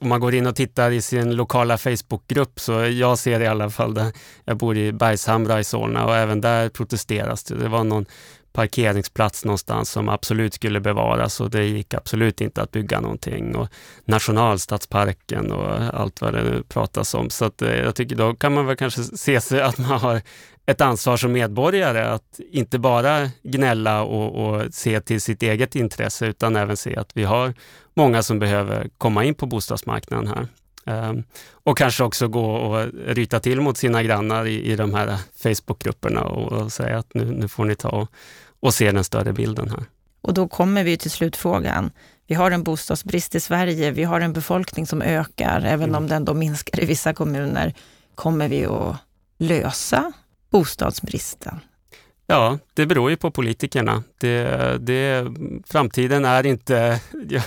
om 0.00 0.08
man 0.08 0.20
går 0.20 0.34
in 0.34 0.46
och 0.46 0.56
tittar 0.56 0.90
i 0.90 1.02
sin 1.02 1.34
lokala 1.34 1.78
Facebookgrupp, 1.78 2.60
så 2.60 2.72
jag 2.72 3.18
ser 3.18 3.40
i 3.40 3.46
alla 3.46 3.70
fall, 3.70 3.94
där, 3.94 4.12
jag 4.44 4.56
bor 4.56 4.76
i 4.76 4.92
Bergshamra 4.92 5.60
i 5.60 5.64
Solna 5.64 6.06
och 6.06 6.16
även 6.16 6.40
där 6.40 6.68
protesteras 6.68 7.44
det. 7.44 7.54
Det 7.54 7.68
var 7.68 7.84
någon 7.84 8.06
parkeringsplats 8.58 9.44
någonstans 9.44 9.90
som 9.90 10.08
absolut 10.08 10.54
skulle 10.54 10.80
bevaras 10.80 11.40
och 11.40 11.50
det 11.50 11.64
gick 11.64 11.94
absolut 11.94 12.40
inte 12.40 12.62
att 12.62 12.70
bygga 12.70 13.00
någonting. 13.00 13.56
Och 13.56 13.68
nationalstadsparken 14.04 15.52
och 15.52 16.00
allt 16.00 16.20
vad 16.20 16.32
det 16.32 16.42
nu 16.42 16.62
pratas 16.68 17.14
om. 17.14 17.30
Så 17.30 17.44
att, 17.44 17.62
eh, 17.62 17.76
jag 17.76 17.94
tycker 17.94 18.16
då 18.16 18.34
kan 18.34 18.54
man 18.54 18.66
väl 18.66 18.76
kanske 18.76 19.02
se 19.02 19.40
sig 19.40 19.60
att 19.60 19.78
man 19.78 20.00
har 20.00 20.20
ett 20.66 20.80
ansvar 20.80 21.16
som 21.16 21.32
medborgare 21.32 22.04
att 22.04 22.40
inte 22.50 22.78
bara 22.78 23.30
gnälla 23.42 24.02
och, 24.02 24.48
och, 24.48 24.74
se 24.74 25.00
till 25.00 25.20
sitt 25.20 25.42
eget 25.42 25.76
intresse 25.76 26.26
utan 26.26 26.56
även 26.56 26.76
se 26.76 26.96
att 26.96 27.10
vi 27.14 27.24
har 27.24 27.54
många 27.94 28.22
som 28.22 28.38
behöver 28.38 28.88
komma 28.98 29.24
in 29.24 29.34
på 29.34 29.46
bostadsmarknaden 29.46 30.26
här. 30.26 30.48
Ehm, 30.88 31.22
och 31.50 31.78
kanske 31.78 32.04
också 32.04 32.28
gå 32.28 32.54
och 32.54 32.86
ryta 33.06 33.40
till 33.40 33.60
mot 33.60 33.78
sina 33.78 34.02
grannar 34.02 34.46
i, 34.46 34.72
i 34.72 34.76
de 34.76 34.94
här 34.94 35.18
Facebookgrupperna 35.36 36.22
och, 36.22 36.52
och 36.52 36.72
säga 36.72 36.98
att 36.98 37.14
nu, 37.14 37.24
nu 37.24 37.48
får 37.48 37.64
ni 37.64 37.74
ta 37.74 37.88
och, 37.88 38.08
och 38.60 38.74
se 38.74 38.92
den 38.92 39.04
större 39.04 39.32
bilden 39.32 39.70
här. 39.70 39.84
Och 40.20 40.34
då 40.34 40.48
kommer 40.48 40.84
vi 40.84 40.96
till 40.96 41.10
slutfrågan. 41.10 41.90
Vi 42.26 42.34
har 42.34 42.50
en 42.50 42.62
bostadsbrist 42.62 43.34
i 43.34 43.40
Sverige, 43.40 43.90
vi 43.90 44.04
har 44.04 44.20
en 44.20 44.32
befolkning 44.32 44.86
som 44.86 45.02
ökar, 45.02 45.60
även 45.60 45.88
mm. 45.88 45.94
om 45.94 46.08
den 46.08 46.24
då 46.24 46.34
minskar 46.34 46.82
i 46.82 46.86
vissa 46.86 47.14
kommuner. 47.14 47.74
Kommer 48.14 48.48
vi 48.48 48.66
att 48.66 48.96
lösa 49.38 50.12
bostadsbristen? 50.50 51.60
Ja, 52.30 52.58
det 52.74 52.86
beror 52.86 53.10
ju 53.10 53.16
på 53.16 53.30
politikerna. 53.30 54.02
Det, 54.18 54.78
det, 54.80 55.26
framtiden 55.66 56.24
är 56.24 56.46
inte... 56.46 57.00
Jag, 57.28 57.42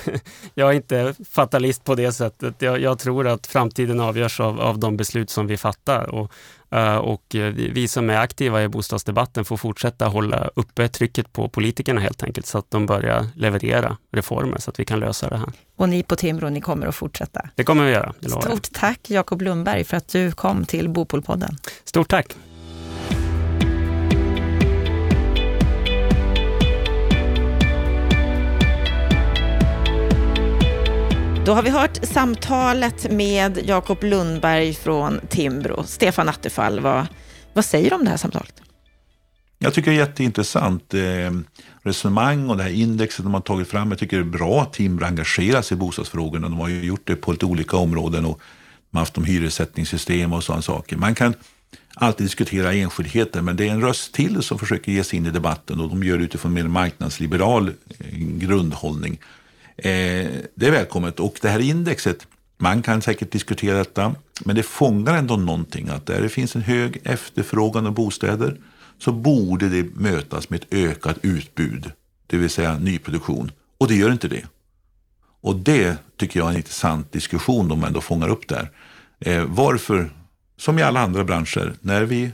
jag, 0.54 0.70
är 0.70 0.74
inte 0.74 1.16
fatalist 1.30 1.84
på 1.84 1.96
det 1.96 2.12
sättet. 2.12 2.56
Jag, 2.62 2.80
jag 2.80 3.00
tror 3.00 3.28
att 3.28 3.48
framtiden 3.48 4.00
avgörs 4.00 4.40
av, 4.40 4.62
av 4.62 4.80
de 4.80 4.98
beslut 4.98 5.30
som 5.30 5.48
vi 5.48 5.58
fattar. 5.58 6.10
Och, 6.10 6.32
eh, 6.72 6.96
och 6.96 7.24
vi 7.56 7.88
som 7.88 8.10
är 8.10 8.18
aktiva 8.18 8.64
i 8.64 8.68
bostadsdebatten 8.68 9.46
får 9.46 9.58
fortsätta 9.58 10.08
hålla 10.08 10.50
uppe 10.56 10.88
trycket 10.88 11.34
på 11.34 11.50
politikerna 11.50 12.02
helt 12.02 12.24
enkelt, 12.24 12.46
så 12.46 12.58
att 12.58 12.72
de 12.72 12.86
börjar 12.86 13.28
leverera 13.36 13.98
reformer 14.12 14.58
så 14.60 14.70
att 14.70 14.80
vi 14.80 14.86
kan 14.86 15.00
lösa 15.00 15.30
det 15.30 15.38
här. 15.38 15.50
Och 15.76 15.90
ni 15.90 16.04
på 16.04 16.16
Timrå, 16.16 16.50
ni 16.50 16.62
kommer 16.62 16.88
att 16.88 16.96
fortsätta? 16.96 17.50
Det 17.56 17.64
kommer 17.64 17.86
vi 17.86 17.92
göra. 17.92 18.14
Stort 18.22 18.72
tack 18.74 19.10
Jakob 19.10 19.42
Lundberg 19.42 19.84
för 19.84 19.98
att 19.98 20.08
du 20.08 20.32
kom 20.32 20.66
till 20.66 20.90
Bopolpodden. 20.90 21.58
Stort 21.84 22.10
tack! 22.10 22.36
Då 31.46 31.54
har 31.54 31.64
vi 31.64 31.70
hört 31.70 32.06
samtalet 32.06 33.12
med 33.12 33.60
Jakob 33.66 34.04
Lundberg 34.04 34.74
från 34.74 35.20
Timbro. 35.30 35.84
Stefan 35.84 36.30
Attefall, 36.30 36.80
vad, 36.80 37.06
vad 37.54 37.66
säger 37.66 37.90
du 37.90 37.96
om 37.96 38.04
det 38.04 38.10
här 38.10 38.18
samtalet? 38.18 38.62
Jag 39.60 39.74
tycker 39.74 39.92
det 39.92 39.98
är 39.98 40.00
jätteintressant 40.00 40.94
eh, 40.94 41.02
resonemang 41.84 42.50
och 42.50 42.58
det 42.58 42.64
här 42.64 42.70
indexet 42.70 43.26
de 43.26 43.34
har 43.34 43.42
tagit 43.42 43.68
fram. 43.68 43.90
Jag 43.90 44.00
tycker 44.00 44.18
det 44.18 44.24
är 44.24 44.38
bra 44.38 44.62
att 44.62 44.74
Timbro 44.74 45.06
engagerar 45.06 45.62
sig 45.62 45.76
i 45.76 45.80
bostadsfrågorna. 45.80 46.50
De 46.50 46.60
har 46.60 46.70
ju 46.70 46.86
gjort 46.86 47.08
det 47.08 47.16
på 47.16 47.32
lite 47.32 47.46
olika 47.46 47.78
områden 47.78 48.26
och 48.26 48.40
man 48.90 49.00
har 49.00 49.02
haft 49.02 49.18
om 49.18 49.26
hyressättningssystem 49.26 50.34
och 50.34 50.44
sådana 50.44 50.62
saker. 50.62 50.98
Man 50.98 51.16
kan 51.16 51.34
alltid 51.96 52.26
diskutera 52.26 52.74
enskildheter, 52.74 53.42
men 53.42 53.56
det 53.56 53.68
är 53.68 53.72
en 53.72 53.82
röst 53.82 54.14
till 54.14 54.44
som 54.44 54.60
försöker 54.60 54.92
ge 54.92 55.04
sig 55.04 55.18
in 55.18 55.26
i 55.26 55.32
debatten 55.32 55.80
och 55.80 55.90
de 55.90 56.04
gör 56.04 56.18
det 56.18 56.24
utifrån 56.24 56.52
en 56.52 56.64
mer 56.64 56.70
marknadsliberal 56.70 57.68
eh, 57.68 58.18
grundhållning. 58.18 59.20
Eh, 59.78 60.32
det 60.56 60.68
är 60.68 60.72
välkommet. 60.72 61.20
Och 61.20 61.40
det 61.42 61.50
här 61.50 61.60
indexet, 61.60 62.28
man 62.58 62.82
kan 62.82 63.02
säkert 63.02 63.32
diskutera 63.32 63.78
detta, 63.78 64.16
men 64.46 64.56
det 64.56 64.64
fångar 64.64 65.18
ändå 65.18 65.36
någonting. 65.38 65.90
Att 65.90 66.06
där 66.06 66.22
det 66.22 66.30
finns 66.30 66.56
en 66.56 66.62
hög 66.62 67.02
efterfrågan 67.04 67.88
av 67.88 67.94
bostäder 67.94 68.58
så 69.00 69.12
borde 69.12 69.70
det 69.70 69.96
mötas 69.96 70.50
med 70.50 70.62
ett 70.62 70.74
ökat 70.74 71.18
utbud, 71.22 71.92
det 72.28 72.38
vill 72.38 72.50
säga 72.50 72.78
nyproduktion. 72.78 73.52
Och 73.78 73.88
det 73.88 73.96
gör 73.96 74.12
inte 74.12 74.28
det. 74.28 74.46
Och 75.42 75.56
det 75.56 75.98
tycker 76.18 76.40
jag 76.40 76.48
är 76.48 76.52
en 76.52 76.58
intressant 76.58 77.12
diskussion 77.12 77.68
de 77.68 77.84
ändå 77.84 78.02
fångar 78.02 78.30
upp 78.30 78.48
där. 78.48 78.72
Eh, 79.20 79.44
varför, 79.48 80.12
som 80.58 80.80
i 80.80 80.82
alla 80.82 81.00
andra 81.00 81.24
branscher, 81.24 81.74
när 81.82 82.04
vi 82.04 82.32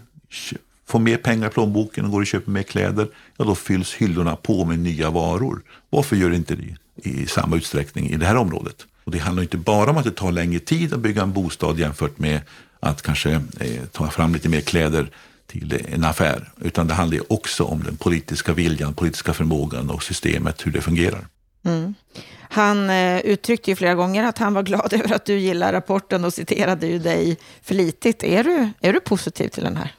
får 0.85 0.99
mer 0.99 1.17
pengar 1.17 1.47
i 1.47 1.49
plånboken 1.49 2.05
och 2.05 2.11
går 2.11 2.21
och 2.21 2.27
köper 2.27 2.51
mer 2.51 2.63
kläder, 2.63 3.07
ja 3.37 3.45
då 3.45 3.55
fylls 3.55 3.93
hyllorna 3.93 4.35
på 4.35 4.65
med 4.65 4.79
nya 4.79 5.09
varor. 5.09 5.61
Varför 5.89 6.15
gör 6.15 6.31
inte 6.31 6.55
det 6.55 6.75
i 6.97 7.25
samma 7.25 7.55
utsträckning 7.55 8.09
i 8.09 8.17
det 8.17 8.25
här 8.25 8.35
området. 8.35 8.85
Och 9.03 9.11
det 9.11 9.17
handlar 9.17 9.43
inte 9.43 9.57
bara 9.57 9.89
om 9.89 9.97
att 9.97 10.03
det 10.03 10.11
tar 10.11 10.31
längre 10.31 10.59
tid 10.59 10.93
att 10.93 10.99
bygga 10.99 11.21
en 11.21 11.33
bostad 11.33 11.79
jämfört 11.79 12.19
med 12.19 12.41
att 12.79 13.01
kanske 13.01 13.31
eh, 13.31 13.85
ta 13.91 14.09
fram 14.09 14.33
lite 14.33 14.49
mer 14.49 14.61
kläder 14.61 15.11
till 15.47 15.81
en 15.93 16.03
affär, 16.03 16.51
utan 16.61 16.87
det 16.87 16.93
handlar 16.93 17.33
också 17.33 17.63
om 17.63 17.83
den 17.83 17.97
politiska 17.97 18.53
viljan, 18.53 18.93
politiska 18.93 19.33
förmågan 19.33 19.89
och 19.89 20.03
systemet, 20.03 20.65
hur 20.65 20.71
det 20.71 20.81
fungerar. 20.81 21.27
Mm. 21.65 21.93
Han 22.49 22.89
eh, 22.89 23.19
uttryckte 23.19 23.71
ju 23.71 23.75
flera 23.75 23.95
gånger 23.95 24.23
att 24.23 24.37
han 24.37 24.53
var 24.53 24.63
glad 24.63 24.93
över 24.93 25.15
att 25.15 25.25
du 25.25 25.39
gillar 25.39 25.73
rapporten 25.73 26.25
och 26.25 26.33
citerade 26.33 26.87
ju 26.87 26.99
dig 26.99 27.37
flitigt. 27.61 28.23
Är 28.23 28.43
du, 28.43 28.69
är 28.81 28.93
du 28.93 28.99
positiv 28.99 29.49
till 29.49 29.63
den 29.63 29.77
här? 29.77 29.93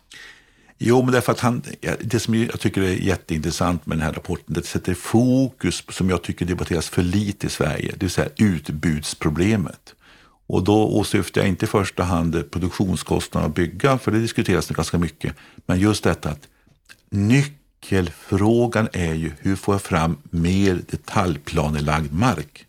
Jo, 0.78 1.02
men 1.02 1.12
därför 1.12 1.32
att 1.32 1.40
han, 1.40 1.62
det 2.00 2.20
som 2.20 2.34
jag 2.34 2.60
tycker 2.60 2.82
är 2.82 2.92
jätteintressant 2.92 3.86
med 3.86 3.98
den 3.98 4.06
här 4.06 4.12
rapporten, 4.12 4.54
det 4.54 4.66
sätter 4.66 4.94
fokus 4.94 5.84
som 5.88 6.10
jag 6.10 6.22
tycker 6.22 6.46
debatteras 6.46 6.88
för 6.88 7.02
lite 7.02 7.46
i 7.46 7.50
Sverige, 7.50 7.92
det 7.92 8.02
vill 8.02 8.10
säga 8.10 8.28
utbudsproblemet. 8.36 9.94
Och 10.46 10.64
då 10.64 10.88
åsyftar 10.88 11.40
jag 11.40 11.48
inte 11.48 11.64
i 11.64 11.68
första 11.68 12.02
hand 12.02 12.50
produktionskostnaderna 12.50 13.48
att 13.48 13.54
bygga, 13.54 13.98
för 13.98 14.10
det 14.10 14.20
diskuteras 14.20 14.68
ganska 14.68 14.98
mycket, 14.98 15.34
men 15.66 15.80
just 15.80 16.04
detta 16.04 16.30
att 16.30 16.48
nyckelfrågan 17.10 18.88
är 18.92 19.14
ju 19.14 19.32
hur 19.38 19.56
får 19.56 19.74
jag 19.74 19.82
fram 19.82 20.16
mer 20.30 20.80
detaljplanelagd 20.90 22.12
mark? 22.12 22.64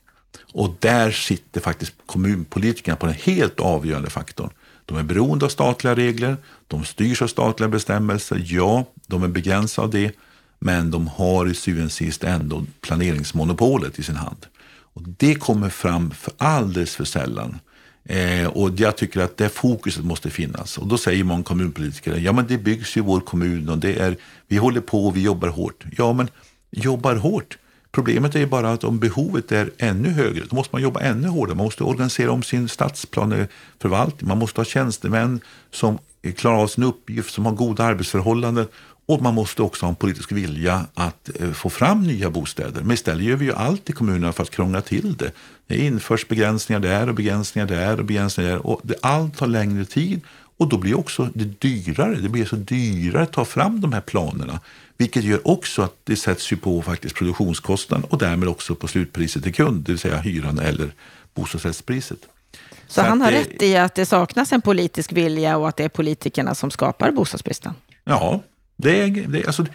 Och 0.53 0.75
där 0.79 1.11
sitter 1.11 1.61
faktiskt 1.61 1.93
kommunpolitikerna 2.05 2.95
på 2.95 3.05
den 3.05 3.15
helt 3.15 3.59
avgörande 3.59 4.09
faktorn. 4.09 4.49
De 4.89 4.97
är 4.97 5.03
beroende 5.03 5.45
av 5.45 5.49
statliga 5.49 5.95
regler, 5.95 6.37
de 6.67 6.85
styrs 6.85 7.21
av 7.21 7.27
statliga 7.27 7.69
bestämmelser. 7.69 8.41
Ja, 8.45 8.85
de 9.07 9.23
är 9.23 9.27
begränsade 9.27 9.85
av 9.85 9.91
det, 9.91 10.11
men 10.59 10.91
de 10.91 11.07
har 11.07 11.47
i 11.47 11.53
syvende 11.53 11.85
och 11.85 11.91
sist 11.91 12.23
ändå 12.23 12.65
planeringsmonopolet 12.81 13.99
i 13.99 14.03
sin 14.03 14.15
hand. 14.15 14.45
Och 14.93 15.01
Det 15.01 15.35
kommer 15.35 15.69
fram 15.69 16.11
för 16.11 16.33
alldeles 16.37 16.95
för 16.95 17.05
sällan. 17.05 17.59
Eh, 18.03 18.47
och 18.47 18.71
jag 18.79 18.97
tycker 18.97 19.21
att 19.21 19.37
det 19.37 19.49
fokuset 19.49 20.05
måste 20.05 20.29
finnas. 20.29 20.77
Och 20.77 20.87
då 20.87 20.97
säger 20.97 21.23
många 21.23 21.43
kommunpolitiker, 21.43 22.17
ja 22.17 22.31
men 22.31 22.47
det 22.47 22.57
byggs 22.57 22.97
ju 22.97 23.01
i 23.01 23.03
vår 23.03 23.19
kommun 23.19 23.69
och 23.69 23.77
det 23.77 23.99
är, 23.99 24.17
vi 24.47 24.57
håller 24.57 24.81
på 24.81 25.07
och 25.07 25.15
vi 25.15 25.21
jobbar 25.21 25.47
hårt. 25.47 25.83
Ja 25.97 26.13
men 26.13 26.29
jobbar 26.71 27.15
hårt, 27.15 27.57
Problemet 27.91 28.35
är 28.35 28.45
bara 28.45 28.71
att 28.71 28.83
om 28.83 28.99
behovet 28.99 29.51
är 29.51 29.71
ännu 29.77 30.09
högre, 30.09 30.43
då 30.49 30.55
måste 30.55 30.75
man 30.75 30.81
jobba 30.81 30.99
ännu 30.99 31.27
hårdare. 31.27 31.55
Man 31.55 31.65
måste 31.65 31.83
organisera 31.83 32.31
om 32.31 32.43
sin 32.43 32.69
stadsplaneförvaltning. 32.69 34.27
Man 34.27 34.37
måste 34.37 34.59
ha 34.59 34.65
tjänstemän 34.65 35.39
som 35.71 35.97
klarar 36.35 36.61
av 36.61 36.67
sin 36.67 36.83
uppgift, 36.83 37.33
som 37.33 37.45
har 37.45 37.53
goda 37.53 37.83
arbetsförhållanden. 37.83 38.67
Och 39.05 39.21
man 39.21 39.33
måste 39.33 39.61
också 39.61 39.85
ha 39.85 39.89
en 39.89 39.95
politisk 39.95 40.31
vilja 40.31 40.85
att 40.93 41.29
eh, 41.39 41.51
få 41.51 41.69
fram 41.69 42.03
nya 42.03 42.29
bostäder. 42.29 42.81
Men 42.81 42.91
istället 42.91 43.25
gör 43.25 43.35
vi 43.35 43.45
ju 43.45 43.53
allt 43.53 43.89
i 43.89 43.93
kommunerna 43.93 44.33
för 44.33 44.43
att 44.43 44.49
krångla 44.49 44.81
till 44.81 45.15
det. 45.17 45.31
Det 45.67 45.77
införs 45.77 46.27
begränsningar 46.27 46.79
där 46.79 47.09
och 47.09 47.15
begränsningar 47.15 47.67
där 47.67 47.99
och 47.99 48.05
begränsningar 48.05 48.49
där. 48.49 48.65
Och 48.67 48.81
det, 48.83 48.95
allt 49.01 49.37
tar 49.37 49.47
längre 49.47 49.85
tid 49.85 50.21
och 50.59 50.69
då 50.69 50.77
blir 50.77 50.99
också 50.99 51.29
det 51.33 51.61
dyrare. 51.61 52.15
Det 52.15 52.29
blir 52.29 52.45
så 52.45 52.55
dyrare 52.55 53.23
att 53.23 53.33
ta 53.33 53.45
fram 53.45 53.81
de 53.81 53.93
här 53.93 54.01
planerna. 54.01 54.59
Vilket 54.97 55.23
gör 55.23 55.47
också 55.47 55.81
att 55.81 55.95
det 56.03 56.15
sätts 56.15 56.51
ju 56.51 56.57
på 56.57 56.81
faktiskt 56.81 57.15
produktionskostnaden 57.15 58.05
och 58.09 58.17
därmed 58.17 58.49
också 58.49 58.75
på 58.75 58.87
slutpriset 58.87 59.43
till 59.43 59.53
kund, 59.53 59.83
det 59.83 59.91
vill 59.91 59.99
säga 59.99 60.17
hyran 60.17 60.59
eller 60.59 60.91
bostadsrättspriset. 61.33 62.19
Så, 62.51 62.57
så 62.87 63.01
han 63.01 63.21
har 63.21 63.31
det, 63.31 63.39
rätt 63.39 63.61
i 63.61 63.77
att 63.77 63.95
det 63.95 64.05
saknas 64.05 64.53
en 64.53 64.61
politisk 64.61 65.11
vilja 65.11 65.57
och 65.57 65.69
att 65.69 65.77
det 65.77 65.83
är 65.83 65.89
politikerna 65.89 66.55
som 66.55 66.71
skapar 66.71 67.11
bostadsbristen? 67.11 67.73
Ja, 68.03 68.43
det 68.77 69.01
är, 69.01 69.07
det, 69.27 69.45
alltså, 69.45 69.65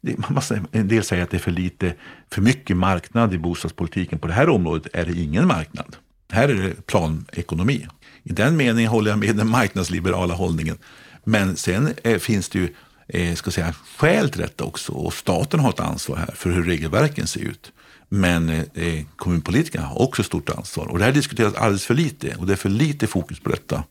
det, 0.00 0.18
man 0.18 0.34
måste, 0.34 0.64
en 0.72 0.88
del 0.88 1.04
säger 1.04 1.22
att 1.22 1.30
det 1.30 1.36
är 1.36 1.38
för 1.38 1.50
lite, 1.50 1.94
för 2.30 2.42
mycket 2.42 2.76
marknad 2.76 3.34
i 3.34 3.38
bostadspolitiken. 3.38 4.18
På 4.18 4.26
det 4.26 4.34
här 4.34 4.48
området 4.48 4.86
är 4.92 5.04
det 5.04 5.12
ingen 5.12 5.46
marknad. 5.46 5.96
Här 6.30 6.48
är 6.48 6.54
det 6.54 6.86
planekonomi. 6.86 7.86
I 8.24 8.32
den 8.32 8.56
meningen 8.56 8.90
håller 8.90 9.10
jag 9.10 9.18
med 9.18 9.36
den 9.36 9.48
marknadsliberala 9.48 10.34
hållningen. 10.34 10.78
Men 11.24 11.56
sen 11.56 11.94
eh, 12.02 12.18
finns 12.18 12.48
det 12.48 12.58
ju 12.58 12.74
eh, 13.08 13.34
ska 13.34 13.50
säga, 13.50 13.74
skäl 13.98 14.30
till 14.30 14.40
detta 14.40 14.64
också 14.64 14.92
och 14.92 15.14
staten 15.14 15.60
har 15.60 15.70
ett 15.70 15.80
ansvar 15.80 16.16
här 16.16 16.34
för 16.34 16.50
hur 16.50 16.62
regelverken 16.62 17.26
ser 17.26 17.40
ut. 17.40 17.72
Men 18.08 18.48
eh, 18.48 18.62
eh 18.74 19.04
kommunpolitikerna 19.16 19.86
har 19.86 20.02
också 20.02 20.22
stort 20.22 20.50
ansvar 20.50 20.86
och 20.86 20.98
det 20.98 21.04
här 21.04 21.12
diskuteras 21.12 21.54
alldeles 21.54 21.86
för 21.86 21.94
lite 21.94 22.34
och 22.34 22.46
det 22.46 22.52
är 22.52 22.56
för 22.56 22.68
lite 22.68 23.06
fokus 23.06 23.40
på 23.40 23.50
detta. 23.50 23.84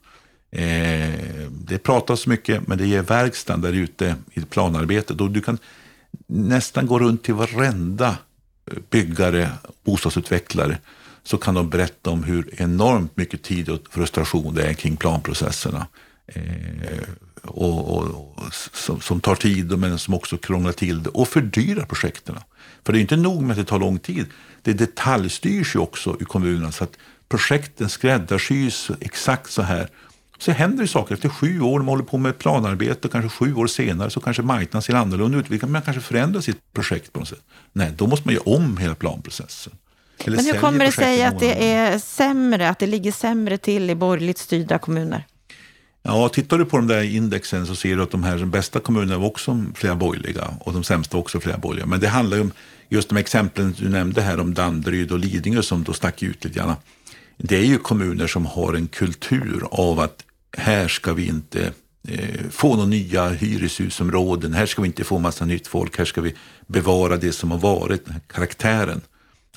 Eh, 0.52 1.50
det 1.52 1.78
pratas 1.84 2.28
mycket 2.28 2.68
men 2.68 2.78
det 2.78 2.88
ger 2.88 3.02
verkstad 3.02 3.58
där 3.58 3.74
ute 3.74 4.16
i 4.34 4.42
planarbetet 4.42 5.22
och 5.22 5.32
du 5.32 5.42
kan 5.42 5.58
nästan 6.28 6.88
gå 6.88 7.00
runt 7.00 7.24
till 7.24 7.34
varenda 7.34 8.18
eh, 8.72 8.78
byggare, 8.90 9.50
bostadsutvecklare 9.84 10.78
så 11.24 11.38
kan 11.38 11.54
de 11.54 11.70
berätta 11.70 12.10
om 12.10 12.24
hur 12.24 12.62
enormt 12.62 13.18
mycket 13.18 13.44
tid 13.44 13.70
och 13.70 13.80
frustration 13.90 14.54
det 14.54 14.68
är 14.68 14.74
kring 14.74 14.98
planprocesserna. 14.98 15.88
Eh, 16.28 16.42
och, 17.44 17.98
och, 17.98 18.04
och 18.38 18.54
som, 18.74 19.02
som, 19.02 19.20
tar 19.20 19.36
tid 19.36 19.78
men 19.78 20.00
som 20.00 20.14
också 20.14 20.38
krånglar 20.38 20.72
till 20.72 21.04
det 21.04 21.10
och 21.10 21.28
fördyrar 21.28 21.86
projekten. 21.86 22.36
För 22.86 22.94
det 22.94 23.00
är 23.00 23.02
inte 23.02 23.16
nog 23.16 23.42
med 23.42 23.52
att 23.52 23.58
det 23.58 23.66
tar 23.66 23.80
lång 23.80 24.00
tid. 24.00 24.26
Det 24.62 24.74
detaljstyrs 24.74 25.76
ju 25.76 25.80
också 25.80 26.18
i 26.22 26.24
kommunerna 26.24 26.72
så 26.72 26.84
att 26.84 26.98
projekten 27.30 27.90
skräddarsys 27.90 28.92
exakt 29.00 29.52
så 29.52 29.62
här. 29.62 29.90
Så 30.38 30.52
händer 30.52 30.84
det 30.84 30.88
saker 30.88 31.14
efter 31.16 31.30
sju 31.30 31.62
år, 31.62 31.80
man 31.80 31.88
håller 31.88 32.04
på 32.04 32.18
med 32.18 32.38
planarbete 32.38 33.08
och 33.08 33.12
kanske 33.12 33.30
sju 33.30 33.54
år 33.54 33.68
senare 33.68 34.10
så 34.10 34.20
kanske 34.20 34.44
marknaden 34.44 34.82
ser 34.82 34.94
annorlunda 34.94 35.38
ut. 35.38 35.62
Man 35.62 35.82
kanske 35.82 36.02
förändrar 36.02 36.42
sitt 36.42 36.74
projekt 36.74 37.14
på 37.14 37.20
något 37.20 37.28
sätt. 37.28 37.44
Nej, 37.74 37.94
då 37.98 38.08
måste 38.08 38.28
man 38.28 38.34
göra 38.34 38.56
om 38.56 38.78
hela 38.78 38.96
planprocessen. 38.96 39.74
Eller 40.26 40.36
Men 40.36 40.46
hur 40.46 40.60
kommer 40.60 40.86
det 40.86 40.92
sig 40.92 41.24
att 41.24 41.40
det 41.40 41.72
är 41.72 42.00
sämre, 42.00 42.70
att 42.70 42.80
det 42.80 42.88
ligger 42.88 43.12
sämre 43.12 43.58
till 43.58 43.90
i 43.90 43.96
borgerligt 43.96 44.38
styrda 44.38 44.80
kommuner? 44.80 45.26
Ja, 46.04 46.30
tittar 46.30 46.58
du 46.58 46.66
på 46.66 46.78
de 46.78 46.88
där 46.88 47.04
indexen 47.04 47.66
så 47.68 47.76
ser 47.76 47.96
du 47.96 48.04
att 48.04 48.12
de 48.12 48.24
här 48.24 48.46
bästa 48.46 48.80
kommunerna 48.80 49.18
var 49.18 49.28
också 49.28 49.66
flera 49.76 49.96
borgerliga 49.96 50.54
och 50.60 50.74
de 50.74 50.84
sämsta 50.84 51.18
också 51.18 51.40
flera 51.40 51.58
borgerliga. 51.58 51.86
Men 51.86 52.00
det 52.00 52.08
handlar 52.08 52.38
ju 52.38 52.44
om 52.44 52.52
just 52.90 53.10
de 53.10 53.18
exemplen 53.18 53.76
du 53.80 53.90
nämnde 53.90 54.22
här 54.22 54.40
om 54.40 54.54
Danderyd 54.54 55.12
och 55.12 55.20
Lidingö 55.20 55.62
som 55.62 55.84
då 55.84 55.94
stack 55.94 56.24
ut 56.24 56.44
lite 56.44 56.60
grann. 56.60 56.76
Det 57.38 57.56
är 57.56 57.66
ju 57.66 57.78
kommuner 57.78 58.28
som 58.28 58.46
har 58.46 58.74
en 58.74 58.88
kultur 58.88 59.64
av 59.72 60.00
att 60.00 60.24
här 60.58 60.88
ska 60.88 61.14
vi 61.14 61.28
inte 61.28 61.72
eh, 62.08 62.50
få 62.50 62.76
några 62.76 62.90
nya 62.90 63.30
hyreshusområden, 63.30 64.54
här 64.54 64.66
ska 64.66 64.82
vi 64.82 64.88
inte 64.88 65.04
få 65.04 65.20
massa 65.20 65.46
nytt 65.46 65.68
folk, 65.68 65.98
här 65.98 66.06
ska 66.06 66.22
vi 66.22 66.36
bevara 66.68 67.18
det 67.18 67.32
som 67.32 67.52
har 67.52 67.58
varit, 67.58 68.06
den 68.06 68.14
här 68.14 68.22
karaktären. 68.28 69.02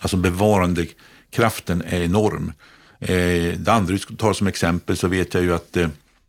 Alltså 0.01 0.17
bevarandekraften 0.17 1.83
är 1.87 2.03
enorm. 2.03 2.53
Eh, 3.01 3.59
Danderyd 3.59 4.19
tar 4.19 4.33
som 4.33 4.47
exempel 4.47 4.97
så 4.97 5.09
vet 5.09 5.35
jag 5.35 5.43
ju 5.43 5.55
att 5.55 5.77
eh, 5.77 5.89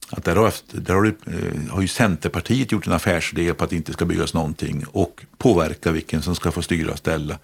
att 0.10 0.24
där, 0.24 0.36
har, 0.36 0.54
där 0.72 0.94
har, 0.94 1.06
eh, 1.06 1.72
har 1.72 1.82
ju 1.82 1.88
Centerpartiet 1.88 2.72
gjort 2.72 2.88
en 2.88 2.94
affärsidé 2.94 3.54
på 3.54 3.64
att 3.64 3.70
det 3.70 3.76
inte 3.76 3.94
ska 3.94 4.06
byggas 4.06 4.34
någonting 4.34 4.86
och 4.92 5.26
påverka 5.38 5.92
vilken 5.92 6.22
som 6.22 6.36
ska 6.36 6.52
få 6.52 6.62
styra 6.62 6.92
och 6.92 6.98
ställa. 6.98 7.40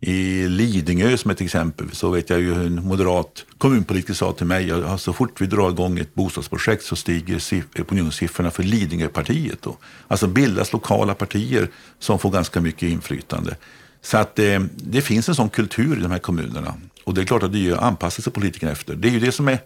I 0.00 0.48
Lidingö 0.48 1.16
som 1.16 1.30
ett 1.30 1.40
exempel 1.40 1.90
så 1.92 2.10
vet 2.10 2.30
jag 2.30 2.40
ju 2.40 2.54
hur 2.54 2.66
en 2.66 2.86
moderat 2.86 3.44
kommunpolitiker 3.58 4.14
sa 4.14 4.32
till 4.32 4.46
mig 4.46 4.70
att 4.70 5.00
så 5.00 5.12
fort 5.12 5.40
vi 5.40 5.46
drar 5.46 5.70
igång 5.70 5.98
ett 5.98 6.14
bostadsprojekt 6.14 6.84
så 6.84 6.96
stiger 6.96 7.40
opinionssiffrorna 7.78 8.50
för 8.50 8.62
Lidingöpartiet. 8.62 9.62
Då. 9.62 9.76
Alltså 10.08 10.26
bildas 10.26 10.72
lokala 10.72 11.14
partier 11.14 11.68
som 11.98 12.18
får 12.18 12.30
ganska 12.30 12.60
mycket 12.60 12.82
inflytande. 12.88 13.56
Så 14.02 14.16
att 14.16 14.38
eh, 14.38 14.60
det 14.76 15.00
finns 15.00 15.28
en 15.28 15.34
sån 15.34 15.48
kultur 15.48 15.98
i 15.98 16.02
de 16.02 16.10
här 16.10 16.18
kommunerna. 16.18 16.74
Och 17.04 17.14
det 17.14 17.20
är 17.20 17.24
klart 17.24 17.42
att 17.42 17.52
det 17.52 17.74
anpassar 17.74 18.22
sig 18.22 18.32
politikerna 18.32 18.72
efter. 18.72 18.94
Det 18.94 19.08
är 19.08 19.12
ju 19.12 19.20
det 19.20 19.32
som 19.32 19.48
är 19.48 19.58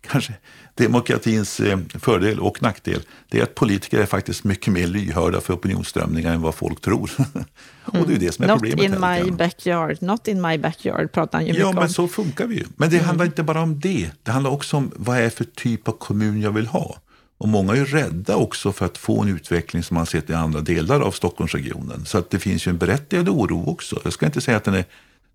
kanske 0.00 0.34
demokratins 0.74 1.60
eh, 1.60 1.78
fördel 1.94 2.40
och 2.40 2.62
nackdel, 2.62 3.02
det 3.28 3.38
är 3.38 3.42
att 3.42 3.54
politiker 3.54 3.98
är 3.98 4.06
faktiskt 4.06 4.44
mycket 4.44 4.72
mer 4.72 4.86
lyhörda 4.86 5.40
för 5.40 5.54
opinionsströmningar 5.54 6.34
än 6.34 6.42
vad 6.42 6.54
folk 6.54 6.80
tror. 6.80 7.10
och 7.84 8.08
det 8.08 8.14
är 8.14 8.18
det 8.18 8.32
som 8.32 8.44
är 8.44 8.48
Not 8.48 8.58
problemet. 8.58 9.00
Not 9.00 9.18
in 9.18 9.24
my 9.24 9.30
backyard, 9.30 10.02
not 10.02 10.28
in 10.28 10.42
my 10.42 10.58
backyard 10.58 11.12
pratar 11.12 11.38
han 11.38 11.46
ju 11.46 11.48
ja, 11.48 11.54
mycket 11.54 11.66
om. 11.66 11.74
Ja, 11.74 11.80
men 11.80 11.90
så 11.90 12.08
funkar 12.08 12.46
vi 12.46 12.56
ju. 12.56 12.64
Men 12.76 12.90
det 12.90 12.96
mm. 12.96 13.06
handlar 13.06 13.24
inte 13.26 13.42
bara 13.42 13.62
om 13.62 13.80
det. 13.80 14.10
Det 14.22 14.30
handlar 14.30 14.50
också 14.50 14.76
om 14.76 14.90
vad 14.96 15.18
är 15.18 15.30
för 15.30 15.44
typ 15.44 15.88
av 15.88 15.92
kommun 15.92 16.40
jag 16.40 16.52
vill 16.52 16.66
ha. 16.66 16.96
Och 17.38 17.48
många 17.48 17.76
är 17.76 17.84
rädda 17.84 18.36
också 18.36 18.72
för 18.72 18.86
att 18.86 18.98
få 18.98 19.22
en 19.22 19.28
utveckling 19.28 19.82
som 19.82 19.94
man 19.94 20.06
sett 20.06 20.30
i 20.30 20.34
andra 20.34 20.60
delar 20.60 21.00
av 21.00 21.10
Stockholmsregionen. 21.10 22.04
Så 22.04 22.18
att 22.18 22.30
det 22.30 22.38
finns 22.38 22.66
ju 22.66 22.70
en 22.70 22.78
berättigad 22.78 23.28
oro 23.28 23.70
också. 23.70 24.00
Jag 24.04 24.12
ska 24.12 24.26
inte 24.26 24.40
säga 24.40 24.56
att 24.56 24.64
den 24.64 24.74
är, 24.74 24.84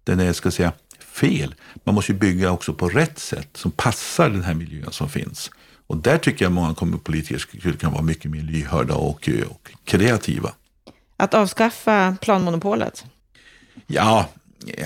den 0.04 0.20
är 0.20 0.34
ska 0.34 0.51
säga, 0.51 0.72
fel. 0.99 1.56
Man 1.84 1.95
måste 1.95 2.12
ju 2.12 2.18
bygga 2.18 2.51
också 2.51 2.74
på 2.74 2.89
rätt 2.89 3.20
sätt 3.20 3.49
som 3.54 3.72
passar 3.72 4.30
den 4.30 4.43
här 4.43 4.54
miljön 4.54 4.91
som 4.91 5.10
finns. 5.10 5.51
Och 5.88 5.97
där 5.97 6.18
tycker 6.18 6.45
jag 6.45 6.51
många 6.51 6.76
kommunpolitiker 6.76 7.72
kunna 7.72 7.91
vara 7.91 8.01
mycket 8.01 8.32
mer 8.32 8.41
lyhörda 8.41 8.95
och, 8.95 9.30
och 9.49 9.72
kreativa. 9.86 10.54
Att 11.18 11.34
avskaffa 11.34 12.16
planmonopolet? 12.22 13.06
Ja, 13.88 14.30